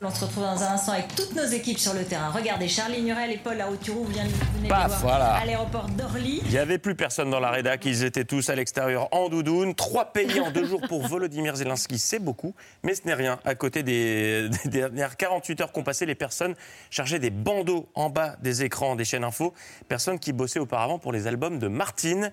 On 0.05 0.09
se 0.09 0.25
retrouve 0.25 0.43
dans 0.43 0.61
un 0.61 0.73
instant 0.73 0.91
avec 0.91 1.15
toutes 1.15 1.33
nos 1.33 1.45
équipes 1.45 1.79
sur 1.79 1.93
le 1.93 2.03
terrain. 2.03 2.29
Regardez, 2.29 2.67
Charlie 2.67 3.01
Nurel 3.01 3.31
et 3.31 3.37
Paul 3.37 3.55
Larouturou 3.55 4.03
viennent 4.03 4.29
Paf, 4.67 4.87
voir 4.87 4.99
voilà. 4.99 5.33
à 5.35 5.45
l'aéroport 5.45 5.87
d'Orly. 5.87 6.41
Il 6.43 6.51
n'y 6.51 6.57
avait 6.57 6.77
plus 6.77 6.95
personne 6.95 7.29
dans 7.29 7.39
la 7.39 7.51
rédac, 7.51 7.85
ils 7.85 8.03
étaient 8.03 8.25
tous 8.25 8.49
à 8.49 8.55
l'extérieur 8.55 9.07
en 9.13 9.29
doudoune. 9.29 9.75
Trois 9.75 10.11
pays 10.11 10.41
en 10.41 10.51
deux 10.51 10.65
jours 10.65 10.81
pour 10.89 11.07
Volodymyr 11.07 11.55
Zelensky, 11.55 11.97
c'est 11.99 12.19
beaucoup, 12.19 12.53
mais 12.83 12.95
ce 12.95 13.05
n'est 13.05 13.13
rien. 13.13 13.39
À 13.45 13.55
côté 13.55 13.81
des, 13.81 14.49
des 14.65 14.69
dernières 14.81 15.15
48 15.15 15.61
heures 15.61 15.71
qu'ont 15.71 15.83
passé 15.83 16.05
les 16.05 16.15
personnes 16.15 16.55
chargées 16.89 17.19
des 17.19 17.29
bandeaux 17.29 17.87
en 17.95 18.09
bas 18.09 18.35
des 18.41 18.63
écrans 18.63 18.97
des 18.97 19.05
chaînes 19.05 19.23
info, 19.23 19.53
personnes 19.87 20.19
qui 20.19 20.33
bossaient 20.33 20.59
auparavant 20.59 20.99
pour 20.99 21.13
les 21.13 21.27
albums 21.27 21.59
de 21.59 21.69
Martine. 21.69 22.31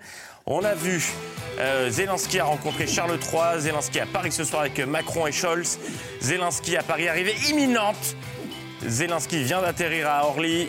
On 0.53 0.65
a 0.65 0.75
vu 0.75 1.01
euh, 1.61 1.91
Zelensky 1.91 2.41
a 2.41 2.45
rencontré 2.45 2.89
Charles 2.89 3.21
III, 3.23 3.61
Zelensky 3.61 4.01
à 4.01 4.07
Paris 4.07 4.33
ce 4.33 4.43
soir 4.43 4.63
avec 4.63 4.81
Macron 4.81 5.29
et 5.29 5.33
Scholz, 5.33 5.79
Zelensky 6.21 6.77
à 6.77 6.83
Paris, 6.83 7.07
arrivée 7.07 7.37
imminente. 7.49 8.17
Zelensky 8.85 9.45
vient 9.45 9.63
d'atterrir 9.63 10.09
à 10.09 10.27
Orly. 10.27 10.69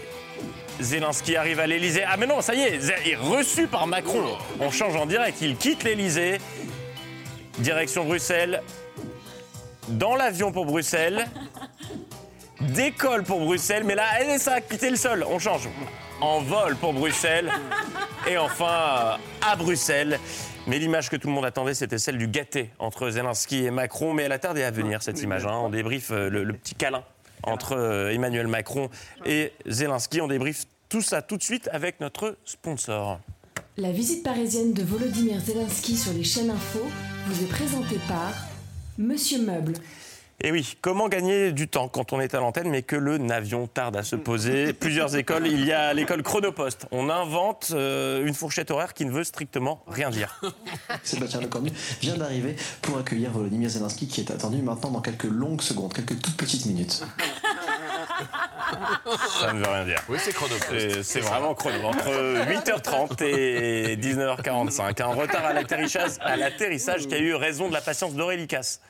Zelensky 0.79 1.35
arrive 1.35 1.59
à 1.59 1.65
l'Elysée. 1.65 2.03
Ah 2.07 2.15
mais 2.15 2.27
non, 2.27 2.41
ça 2.41 2.53
y 2.53 2.61
est, 2.61 2.79
il 3.05 3.11
est 3.11 3.15
reçu 3.15 3.65
par 3.65 3.87
Macron. 3.87 4.37
On 4.59 4.69
change 4.69 4.95
en 4.95 5.07
direct, 5.07 5.39
il 5.41 5.57
quitte 5.57 5.83
l'Elysée. 5.83 6.37
Direction 7.57 8.05
Bruxelles. 8.05 8.61
Dans 9.87 10.15
l'avion 10.15 10.51
pour 10.51 10.67
Bruxelles. 10.67 11.25
Décolle 12.59 13.23
pour 13.23 13.39
Bruxelles, 13.39 13.83
mais 13.83 13.95
là, 13.95 14.05
ça 14.37 14.53
a 14.53 14.61
quitté 14.61 14.91
le 14.91 14.95
sol. 14.95 15.25
On 15.27 15.39
change. 15.39 15.67
En 16.21 16.39
vol 16.41 16.75
pour 16.75 16.93
Bruxelles. 16.93 17.51
Et 18.29 18.37
enfin, 18.37 19.17
à 19.41 19.55
Bruxelles. 19.55 20.19
Mais 20.67 20.77
l'image 20.77 21.09
que 21.09 21.15
tout 21.15 21.27
le 21.27 21.33
monde 21.33 21.45
attendait, 21.45 21.73
c'était 21.73 21.97
celle 21.97 22.17
du 22.17 22.27
gâté 22.27 22.69
entre 22.77 23.09
Zelensky 23.09 23.65
et 23.65 23.71
Macron. 23.71 24.13
Mais 24.13 24.23
elle 24.23 24.31
a 24.31 24.39
tardé 24.39 24.63
à 24.63 24.69
venir, 24.71 25.01
cette 25.01 25.21
image. 25.21 25.45
hein. 25.45 25.59
On 25.63 25.69
débriefe 25.69 26.11
euh, 26.11 26.29
le, 26.29 26.43
le 26.43 26.53
petit 26.53 26.75
câlin 26.75 27.03
entre 27.43 27.75
euh, 27.75 28.11
Emmanuel 28.13 28.47
Macron 28.47 28.89
et 29.25 29.51
Zelensky. 29.65 30.21
On 30.21 30.27
débriefe 30.27 30.65
tout 30.89 31.01
ça 31.01 31.21
tout 31.23 31.37
de 31.37 31.43
suite 31.43 31.67
avec 31.71 31.99
notre 31.99 32.37
sponsor. 32.45 33.19
La 33.77 33.91
visite 33.91 34.23
parisienne 34.23 34.73
de 34.73 34.83
Volodymyr 34.83 35.39
Zelensky 35.39 35.97
sur 35.97 36.13
les 36.13 36.23
chaînes 36.23 36.51
info 36.51 36.81
vous 37.27 37.43
est 37.43 37.49
présentée 37.49 37.99
par 38.07 38.31
Monsieur 38.99 39.41
Meuble. 39.41 39.73
Et 40.43 40.51
oui, 40.51 40.75
comment 40.81 41.07
gagner 41.07 41.51
du 41.51 41.67
temps 41.67 41.87
quand 41.87 42.13
on 42.13 42.19
est 42.19 42.33
à 42.33 42.39
l'antenne 42.39 42.67
mais 42.69 42.81
que 42.81 42.95
le 42.95 43.19
navion 43.19 43.67
tarde 43.67 43.95
à 43.95 44.03
se 44.03 44.15
poser 44.15 44.73
Plusieurs 44.79 45.15
écoles. 45.15 45.45
Il 45.45 45.63
y 45.65 45.71
a 45.71 45.93
l'école 45.93 46.23
Chronopost. 46.23 46.87
On 46.89 47.11
invente 47.11 47.71
euh, 47.75 48.25
une 48.25 48.33
fourchette 48.33 48.71
horaire 48.71 48.95
qui 48.95 49.05
ne 49.05 49.11
veut 49.11 49.23
strictement 49.23 49.83
rien 49.87 50.09
dire. 50.09 50.41
Sébastien 51.03 51.41
Lecornu 51.41 51.71
vient 52.01 52.17
d'arriver 52.17 52.55
pour 52.81 52.97
accueillir 52.97 53.29
Volodymyr 53.29 53.69
Zelensky 53.69 54.07
qui 54.07 54.21
est 54.21 54.31
attendu 54.31 54.63
maintenant 54.63 54.89
dans 54.89 55.01
quelques 55.01 55.25
longues 55.25 55.61
secondes, 55.61 55.93
quelques 55.93 56.19
toutes 56.19 56.37
petites 56.37 56.65
minutes. 56.65 57.03
Ça 59.41 59.53
ne 59.53 59.59
veut 59.59 59.69
rien 59.69 59.85
dire. 59.85 60.01
Oui, 60.09 60.17
c'est 60.19 60.33
Chronopost. 60.33 61.03
C'est 61.03 61.19
vraiment 61.19 61.53
chrono. 61.53 61.83
Entre 61.83 62.09
8h30 62.49 63.23
et 63.23 63.95
19h45. 63.95 65.03
Un 65.03 65.05
retard 65.07 65.45
à 65.45 65.53
l'atterrissage, 65.53 66.11
à 66.21 66.35
l'atterrissage 66.35 67.07
qui 67.07 67.13
a 67.13 67.19
eu 67.19 67.35
raison 67.35 67.67
de 67.67 67.73
la 67.73 67.81
patience 67.81 68.13
d'Aurélie 68.13 68.47
Casse. 68.47 68.81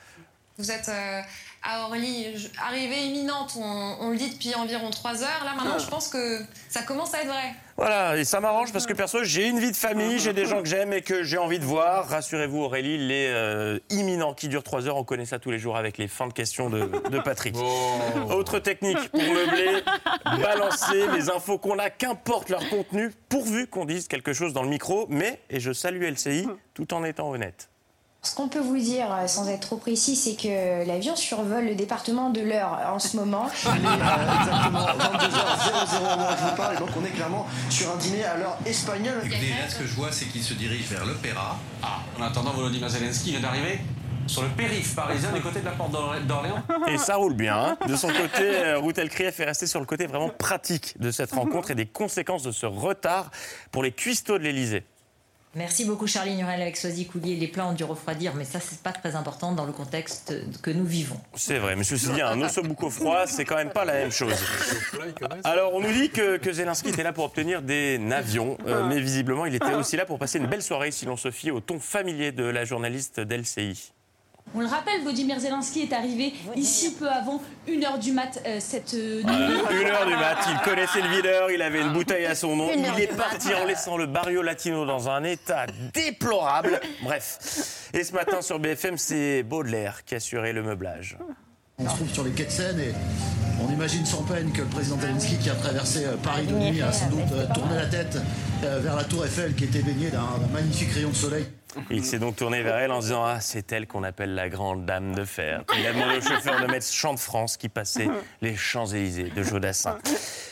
Vous 0.58 0.70
êtes 0.70 0.88
euh, 0.88 1.20
à 1.62 1.84
Orly, 1.84 2.26
arrivée 2.62 3.06
imminente, 3.06 3.54
on, 3.56 3.96
on 4.00 4.10
le 4.10 4.16
dit 4.16 4.30
depuis 4.30 4.54
environ 4.54 4.90
trois 4.90 5.22
heures. 5.22 5.44
Là 5.44 5.54
maintenant, 5.56 5.78
je 5.78 5.86
pense 5.86 6.08
que 6.08 6.40
ça 6.68 6.82
commence 6.82 7.14
à 7.14 7.22
être 7.22 7.28
vrai. 7.28 7.54
Voilà, 7.78 8.18
et 8.18 8.24
ça 8.24 8.38
m'arrange 8.40 8.70
parce 8.70 8.86
que 8.86 8.92
perso, 8.92 9.24
j'ai 9.24 9.48
une 9.48 9.58
vie 9.58 9.70
de 9.72 9.76
famille, 9.76 10.18
j'ai 10.18 10.34
des 10.34 10.44
gens 10.44 10.62
que 10.62 10.68
j'aime 10.68 10.92
et 10.92 11.00
que 11.00 11.22
j'ai 11.24 11.38
envie 11.38 11.58
de 11.58 11.64
voir. 11.64 12.06
Rassurez-vous, 12.08 12.58
Aurélie, 12.58 12.98
les 12.98 13.28
euh, 13.28 13.78
imminents 13.88 14.34
qui 14.34 14.48
durent 14.48 14.62
3 14.62 14.88
heures, 14.88 14.96
on 14.98 15.04
connaît 15.04 15.24
ça 15.24 15.38
tous 15.38 15.50
les 15.50 15.58
jours 15.58 15.76
avec 15.76 15.96
les 15.96 16.06
fins 16.06 16.26
de 16.26 16.34
questions 16.34 16.68
de, 16.68 16.80
de 17.08 17.18
Patrick. 17.18 17.56
Autre 18.28 18.58
technique 18.58 19.08
pour 19.08 19.22
meubler, 19.22 19.82
balancer 20.42 21.08
les 21.14 21.30
infos 21.30 21.58
qu'on 21.58 21.78
a, 21.78 21.88
qu'importe 21.88 22.50
leur 22.50 22.68
contenu, 22.68 23.10
pourvu 23.30 23.66
qu'on 23.66 23.86
dise 23.86 24.06
quelque 24.06 24.34
chose 24.34 24.52
dans 24.52 24.62
le 24.62 24.68
micro, 24.68 25.06
mais, 25.08 25.40
et 25.48 25.58
je 25.58 25.72
salue 25.72 26.04
LCI, 26.04 26.46
tout 26.74 26.92
en 26.92 27.04
étant 27.04 27.30
honnête. 27.30 27.71
Ce 28.24 28.36
qu'on 28.36 28.46
peut 28.46 28.60
vous 28.60 28.78
dire, 28.78 29.06
euh, 29.12 29.26
sans 29.26 29.48
être 29.48 29.60
trop 29.66 29.76
précis, 29.76 30.14
c'est 30.14 30.36
que 30.36 30.86
l'avion 30.86 31.16
survole 31.16 31.64
le 31.64 31.74
département 31.74 32.30
de 32.30 32.40
l'Eure 32.40 32.78
en 32.86 33.00
ce 33.00 33.16
moment. 33.16 33.46
Exactement, 33.50 34.86
22h00 34.86 35.98
au 35.98 36.02
moment 36.16 36.28
où 36.30 36.36
je 36.38 36.44
vous 36.50 36.56
parle, 36.56 36.76
et 36.76 36.78
donc 36.78 36.90
on 37.00 37.04
est 37.04 37.10
clairement 37.10 37.46
sur 37.68 37.90
un 37.92 37.96
dîner 37.96 38.24
à 38.24 38.36
l'heure 38.36 38.56
espagnole. 38.64 39.22
Écoutez, 39.24 39.48
là, 39.50 39.68
ce 39.68 39.74
que 39.74 39.86
je 39.86 39.94
vois, 39.96 40.12
c'est 40.12 40.26
qu'il 40.26 40.42
se 40.42 40.54
dirige 40.54 40.86
vers 40.86 41.04
l'opéra. 41.04 41.58
Ah, 41.82 41.98
en 42.16 42.22
attendant, 42.22 42.52
Volodymyr 42.52 42.88
Zelensky 42.88 43.32
vient 43.32 43.40
d'arriver 43.40 43.80
sur 44.28 44.42
le 44.42 44.48
périph' 44.50 44.94
parisien 44.94 45.32
du 45.32 45.40
côté 45.40 45.58
de 45.58 45.64
la 45.64 45.72
porte 45.72 45.90
d'Or- 45.90 46.14
d'Orléans. 46.24 46.62
Et 46.86 46.98
ça 46.98 47.16
roule 47.16 47.34
bien. 47.34 47.56
hein. 47.58 47.76
De 47.88 47.96
son 47.96 48.06
côté, 48.06 48.44
euh, 48.44 48.78
Ruth 48.78 48.98
Elkrief 48.98 49.40
est 49.40 49.44
restée 49.46 49.66
sur 49.66 49.80
le 49.80 49.86
côté 49.86 50.06
vraiment 50.06 50.28
pratique 50.28 50.94
de 51.00 51.10
cette 51.10 51.32
rencontre 51.32 51.72
et 51.72 51.74
des 51.74 51.86
conséquences 51.86 52.44
de 52.44 52.52
ce 52.52 52.66
retard 52.66 53.32
pour 53.72 53.82
les 53.82 53.90
cuistots 53.90 54.38
de 54.38 54.44
l'Elysée. 54.44 54.84
Merci 55.54 55.84
beaucoup 55.84 56.06
Charlie 56.06 56.34
Nurel 56.34 56.62
avec 56.62 56.78
Soisy 56.78 57.06
Coulier. 57.06 57.36
Les 57.36 57.46
plats 57.46 57.66
ont 57.66 57.74
dû 57.74 57.84
refroidir, 57.84 58.34
mais 58.34 58.44
ça 58.44 58.58
c'est 58.58 58.80
pas 58.80 58.92
très 58.92 59.16
important 59.16 59.52
dans 59.52 59.66
le 59.66 59.72
contexte 59.72 60.34
que 60.62 60.70
nous 60.70 60.86
vivons. 60.86 61.20
C'est 61.34 61.58
vrai, 61.58 61.76
ceci 61.82 62.08
dit, 62.10 62.22
un 62.22 62.40
ossobuco 62.40 62.88
froid, 62.88 63.26
c'est 63.26 63.44
quand 63.44 63.56
même 63.56 63.70
pas 63.70 63.84
la 63.84 63.92
même 63.94 64.10
chose. 64.10 64.34
Alors, 65.44 65.74
on 65.74 65.80
nous 65.80 65.92
dit 65.92 66.08
que, 66.08 66.38
que 66.38 66.52
Zelensky 66.52 66.88
était 66.88 67.02
là 67.02 67.12
pour 67.12 67.24
obtenir 67.24 67.60
des 67.60 67.98
navions, 67.98 68.56
euh, 68.66 68.86
mais 68.86 68.98
visiblement, 68.98 69.44
il 69.44 69.54
était 69.54 69.74
aussi 69.74 69.96
là 69.96 70.06
pour 70.06 70.18
passer 70.18 70.38
une 70.38 70.46
belle 70.46 70.62
soirée, 70.62 70.90
si 70.90 71.04
l'on 71.04 71.16
se 71.18 71.30
fie 71.30 71.50
au 71.50 71.60
ton 71.60 71.78
familier 71.78 72.32
de 72.32 72.44
la 72.44 72.64
journaliste 72.64 73.20
d'LCI. 73.20 73.92
On 74.54 74.60
le 74.60 74.66
rappelle, 74.66 75.02
Vladimir 75.02 75.40
Zelensky 75.40 75.82
est 75.82 75.94
arrivé 75.94 76.34
ici 76.56 76.94
peu 76.94 77.08
avant 77.08 77.40
1h 77.66 77.98
du 77.98 78.12
mat 78.12 78.42
euh, 78.46 78.58
cette 78.60 78.92
euh, 78.92 79.22
nuit. 79.22 79.80
Une 79.80 79.88
heure 79.88 80.06
du 80.06 80.12
mat, 80.14 80.36
il 80.50 80.58
connaissait 80.58 81.00
le 81.00 81.08
videur, 81.08 81.50
il 81.50 81.62
avait 81.62 81.80
une 81.80 81.92
bouteille 81.92 82.26
à 82.26 82.34
son 82.34 82.56
nom, 82.56 82.68
il 82.70 82.84
est 83.00 83.16
parti 83.16 83.48
mat. 83.48 83.62
en 83.62 83.64
laissant 83.64 83.96
le 83.96 84.06
barrio 84.06 84.42
latino 84.42 84.84
dans 84.84 85.08
un 85.08 85.24
état 85.24 85.66
déplorable. 85.94 86.80
Bref. 87.02 87.88
Et 87.94 88.04
ce 88.04 88.12
matin 88.12 88.42
sur 88.42 88.58
BFM, 88.58 88.98
c'est 88.98 89.42
Baudelaire 89.42 90.04
qui 90.04 90.14
assurait 90.16 90.52
le 90.52 90.62
meublage. 90.62 91.16
On 91.78 91.88
se 91.88 91.96
trouve 91.96 92.12
sur 92.12 92.24
les 92.24 92.30
quais 92.32 92.44
de 92.44 92.50
Seine 92.50 92.78
et 92.80 92.92
on 93.60 93.72
imagine 93.72 94.04
sans 94.04 94.22
peine 94.22 94.52
que 94.52 94.60
le 94.60 94.68
président 94.68 94.98
Zelensky 95.00 95.38
qui 95.38 95.48
a 95.50 95.54
traversé 95.54 96.04
euh, 96.04 96.16
Paris 96.16 96.46
de 96.46 96.54
nuit 96.54 96.82
a 96.82 96.92
sans 96.92 97.08
doute 97.08 97.20
euh, 97.32 97.46
tourné 97.54 97.76
la 97.76 97.86
tête 97.86 98.18
euh, 98.64 98.80
vers 98.80 98.96
la 98.96 99.04
tour 99.04 99.24
Eiffel 99.24 99.54
qui 99.54 99.64
était 99.64 99.82
baignée 99.82 100.10
d'un 100.10 100.38
magnifique 100.52 100.92
rayon 100.92 101.10
de 101.10 101.14
soleil. 101.14 101.46
Il 101.90 102.04
s'est 102.04 102.18
donc 102.18 102.36
tourné 102.36 102.62
vers 102.62 102.76
elle 102.76 102.92
en 102.92 103.00
disant 103.00 103.24
Ah, 103.24 103.40
c'est 103.40 103.72
elle 103.72 103.86
qu'on 103.86 104.02
appelle 104.02 104.34
la 104.34 104.50
grande 104.50 104.84
dame 104.84 105.14
de 105.14 105.24
fer. 105.24 105.64
Il 105.78 105.86
a 105.86 105.92
demandé 105.92 106.18
au 106.18 106.20
chauffeur 106.20 106.60
de 106.60 106.66
mettre 106.70 106.86
Chant 106.86 107.14
de 107.14 107.18
France 107.18 107.56
qui 107.56 107.70
passait 107.70 108.08
les 108.42 108.54
Champs-Élysées 108.54 109.30
de 109.34 109.42
Jodassin. 109.42 109.98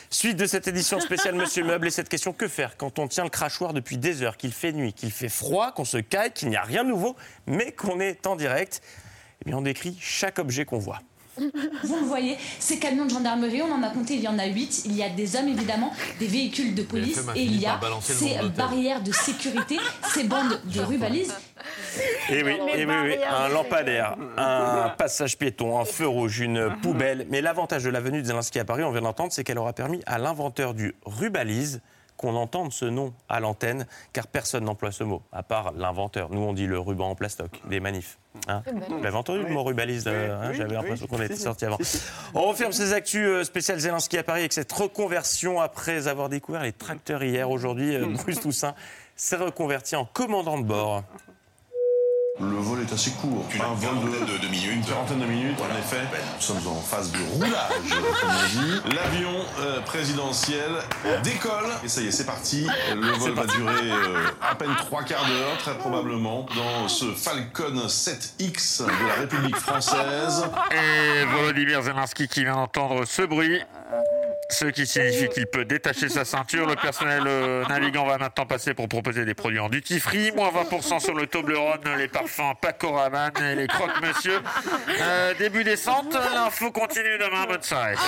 Suite 0.08 0.38
de 0.38 0.46
cette 0.46 0.66
édition 0.66 0.98
spéciale 0.98 1.34
Monsieur 1.34 1.62
Meuble 1.62 1.88
et 1.88 1.90
cette 1.90 2.08
question 2.08 2.32
que 2.32 2.48
faire 2.48 2.78
quand 2.78 2.98
on 2.98 3.06
tient 3.06 3.24
le 3.24 3.30
crachoir 3.30 3.74
depuis 3.74 3.98
des 3.98 4.22
heures, 4.22 4.38
qu'il 4.38 4.52
fait 4.52 4.72
nuit, 4.72 4.94
qu'il 4.94 5.10
fait 5.10 5.28
froid, 5.28 5.72
qu'on 5.72 5.84
se 5.84 5.98
caille, 5.98 6.32
qu'il 6.32 6.48
n'y 6.48 6.56
a 6.56 6.62
rien 6.62 6.84
de 6.84 6.88
nouveau, 6.88 7.14
mais 7.46 7.72
qu'on 7.72 8.00
est 8.00 8.26
en 8.26 8.34
direct? 8.34 8.80
Eh 9.42 9.48
bien, 9.48 9.58
on 9.58 9.62
décrit 9.62 9.96
chaque 10.00 10.38
objet 10.38 10.64
qu'on 10.64 10.78
voit. 10.78 11.00
Vous 11.38 11.96
le 11.96 12.06
voyez, 12.06 12.36
ces 12.58 12.78
camions 12.78 13.06
de 13.06 13.10
gendarmerie, 13.10 13.62
on 13.62 13.72
en 13.72 13.82
a 13.82 13.90
compté, 13.90 14.14
il 14.14 14.20
y 14.20 14.28
en 14.28 14.38
a 14.38 14.46
8. 14.46 14.82
Il 14.86 14.96
y 14.96 15.02
a 15.02 15.08
des 15.08 15.36
hommes 15.36 15.48
évidemment, 15.48 15.92
des 16.18 16.26
véhicules 16.26 16.74
de 16.74 16.82
police 16.82 17.20
et 17.34 17.42
il 17.42 17.60
y 17.60 17.66
a 17.66 17.80
ces 18.00 18.36
barrières 18.56 19.02
de 19.02 19.12
sécurité, 19.12 19.78
ces 20.12 20.24
bandes 20.24 20.60
de 20.64 20.80
rubalises. 20.80 21.34
Et 22.30 22.42
oui, 22.42 22.56
eh 22.74 22.84
oui, 22.84 22.94
oui, 23.04 23.16
un 23.28 23.48
lampadaire, 23.48 24.16
un 24.36 24.90
passage 24.90 25.36
piéton, 25.36 25.78
un 25.78 25.84
feu 25.84 26.06
rouge, 26.06 26.40
une 26.40 26.76
poubelle. 26.82 27.26
Mais 27.30 27.40
l'avantage 27.40 27.84
de 27.84 27.90
la 27.90 28.00
venue 28.00 28.22
de 28.22 28.26
Zelensky 28.26 28.58
à 28.58 28.64
Paris, 28.64 28.82
on 28.82 28.90
vient 28.90 29.02
d'entendre, 29.02 29.32
c'est 29.32 29.44
qu'elle 29.44 29.58
aura 29.58 29.72
permis 29.72 30.02
à 30.06 30.18
l'inventeur 30.18 30.74
du 30.74 30.94
rubalise 31.04 31.80
qu'on 32.20 32.36
entende 32.36 32.70
ce 32.70 32.84
nom 32.84 33.14
à 33.30 33.40
l'antenne, 33.40 33.86
car 34.12 34.26
personne 34.26 34.64
n'emploie 34.64 34.92
ce 34.92 35.04
mot, 35.04 35.22
à 35.32 35.42
part 35.42 35.72
l'inventeur. 35.72 36.28
Nous, 36.30 36.42
on 36.42 36.52
dit 36.52 36.66
le 36.66 36.78
ruban 36.78 37.08
en 37.08 37.14
plastoc, 37.14 37.50
des 37.64 37.80
manifs. 37.80 38.18
Hein 38.46 38.62
Vous 38.90 39.02
l'avez 39.02 39.16
entendu, 39.16 39.42
le 39.42 39.48
mot 39.48 39.64
rubalise 39.64 40.04
euh, 40.06 40.38
hein, 40.38 40.52
J'avais 40.52 40.74
l'impression 40.74 41.06
qu'on 41.06 41.22
était 41.22 41.34
sorti 41.34 41.64
avant. 41.64 41.78
On 42.34 42.42
referme 42.42 42.72
ces 42.72 42.92
actus 42.92 43.26
euh, 43.26 43.44
spéciales 43.44 43.78
Zelensky 43.78 44.18
à 44.18 44.22
Paris 44.22 44.40
avec 44.40 44.52
cette 44.52 44.70
reconversion 44.70 45.62
après 45.62 46.08
avoir 46.08 46.28
découvert 46.28 46.62
les 46.62 46.74
tracteurs 46.74 47.22
hier. 47.22 47.50
Aujourd'hui, 47.50 47.96
euh, 47.96 48.04
Bruce 48.22 48.40
Toussaint 48.40 48.74
s'est 49.16 49.36
reconverti 49.36 49.96
en 49.96 50.04
commandant 50.04 50.58
de 50.58 50.64
bord. 50.64 51.02
Le 52.40 52.56
vol 52.56 52.80
est 52.80 52.92
assez 52.92 53.10
court. 53.12 53.46
un 53.54 53.74
vol 53.74 54.10
de, 54.26 54.38
de 54.38 54.48
minutes. 54.50 54.72
Une 54.72 54.84
quarantaine 54.84 55.20
de 55.20 55.26
minutes, 55.26 55.58
en 55.60 55.78
effet. 55.78 56.00
Nous 56.36 56.40
sommes 56.40 56.66
en 56.68 56.80
phase 56.80 57.12
de 57.12 57.18
roulage, 57.34 57.90
comme 57.90 58.04
on 58.30 58.60
dit. 58.62 58.94
L'avion 58.94 59.34
euh, 59.60 59.80
présidentiel 59.80 60.70
décolle. 61.22 61.66
Et 61.84 61.88
ça 61.88 62.00
y 62.00 62.06
est, 62.06 62.10
c'est 62.10 62.24
parti. 62.24 62.66
Le 62.94 63.12
vol 63.12 63.32
va 63.32 63.46
durer 63.46 63.90
euh, 63.90 64.26
à 64.40 64.54
peine 64.54 64.74
trois 64.78 65.02
quarts 65.02 65.26
d'heure, 65.26 65.58
très 65.58 65.76
probablement, 65.76 66.46
dans 66.56 66.88
ce 66.88 67.12
Falcon 67.12 67.86
7X 67.86 68.84
de 68.86 69.06
la 69.08 69.14
République 69.20 69.56
française. 69.56 70.44
Et 70.70 71.24
Volodymyr 71.26 71.82
Zelensky 71.82 72.26
qui 72.26 72.44
vient 72.44 72.54
d'entendre 72.56 73.04
ce 73.04 73.22
bruit. 73.22 73.60
Ce 74.50 74.66
qui 74.66 74.86
signifie 74.86 75.28
qu'il 75.28 75.46
peut 75.46 75.64
détacher 75.64 76.08
sa 76.08 76.24
ceinture. 76.24 76.66
Le 76.66 76.76
personnel 76.76 77.22
euh, 77.26 77.64
navigant 77.66 78.04
va 78.04 78.18
maintenant 78.18 78.46
passer 78.46 78.74
pour 78.74 78.88
proposer 78.88 79.24
des 79.24 79.34
produits 79.34 79.60
en 79.60 79.68
duty 79.68 80.00
free. 80.00 80.32
Moins 80.32 80.50
20% 80.50 81.00
sur 81.00 81.14
le 81.14 81.26
Toblerone, 81.26 81.80
les 81.96 82.08
parfums 82.08 82.54
Paco 82.60 82.92
Rabanne 82.92 83.32
et 83.42 83.54
les 83.54 83.66
croque-monsieur. 83.66 84.40
Euh, 85.00 85.34
début 85.38 85.64
descente, 85.64 86.14
l'info 86.34 86.70
continue 86.70 87.18
demain. 87.18 87.46
Bonne 87.46 87.62
soirée. 87.62 87.94
Vous. 87.94 88.00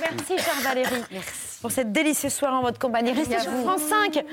Merci, 0.00 0.38
chère 0.38 0.60
Valérie, 0.62 1.02
pour 1.60 1.70
cette 1.70 1.92
délicieuse 1.92 2.32
soirée 2.32 2.56
en 2.56 2.62
votre 2.62 2.78
compagnie. 2.78 3.12
Restez 3.12 3.40
sur 3.40 3.52
France 3.62 3.82
5. 3.82 4.24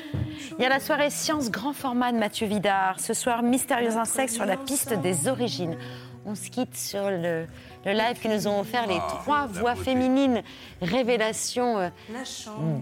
Il 0.58 0.62
y 0.62 0.66
a 0.66 0.70
la 0.70 0.80
soirée 0.80 1.10
Science 1.10 1.50
Grand 1.50 1.74
Format 1.74 2.12
de 2.12 2.18
Mathieu 2.18 2.46
Vidard. 2.48 3.00
Ce 3.00 3.14
soir, 3.14 3.42
Mystérieux 3.42 3.98
Insectes 3.98 4.34
sur 4.34 4.46
la 4.46 4.58
piste 4.58 4.94
des 4.94 5.28
origines. 5.28 5.78
On 6.26 6.36
se 6.36 6.50
quitte 6.50 6.76
sur 6.76 7.10
le, 7.10 7.48
le 7.86 7.92
live 7.92 8.20
que 8.22 8.28
nous 8.28 8.48
ont 8.48 8.60
offert 8.60 8.88
les 8.88 9.00
trois 9.00 9.48
voix 9.48 9.76
féminines. 9.76 10.44
Révélation 10.82 11.80
euh, 11.80 11.90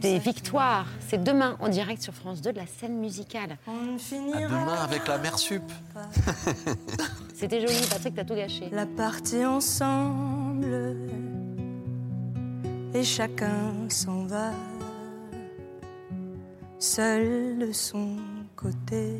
des 0.01 0.19
victoires. 0.19 0.87
C'est 1.07 1.23
demain 1.23 1.55
en 1.59 1.69
direct 1.69 2.01
sur 2.01 2.13
France 2.13 2.41
2 2.41 2.51
de 2.51 2.57
la 2.57 2.67
scène 2.67 2.97
musicale. 2.97 3.57
À 3.67 3.71
demain 4.11 4.83
avec 4.83 5.07
la 5.07 5.17
mère 5.17 5.39
sup. 5.39 5.63
C'était 7.33 7.61
joli, 7.61 7.87
Patrick, 7.89 8.15
t'as 8.15 8.25
tout 8.25 8.35
gâché. 8.35 8.69
La 8.71 8.85
partie 8.85 9.45
ensemble 9.45 10.97
et 12.93 13.03
chacun 13.03 13.87
s'en 13.87 14.25
va 14.25 14.51
seul 16.79 17.59
de 17.59 17.71
son 17.71 18.17
côté. 18.55 19.19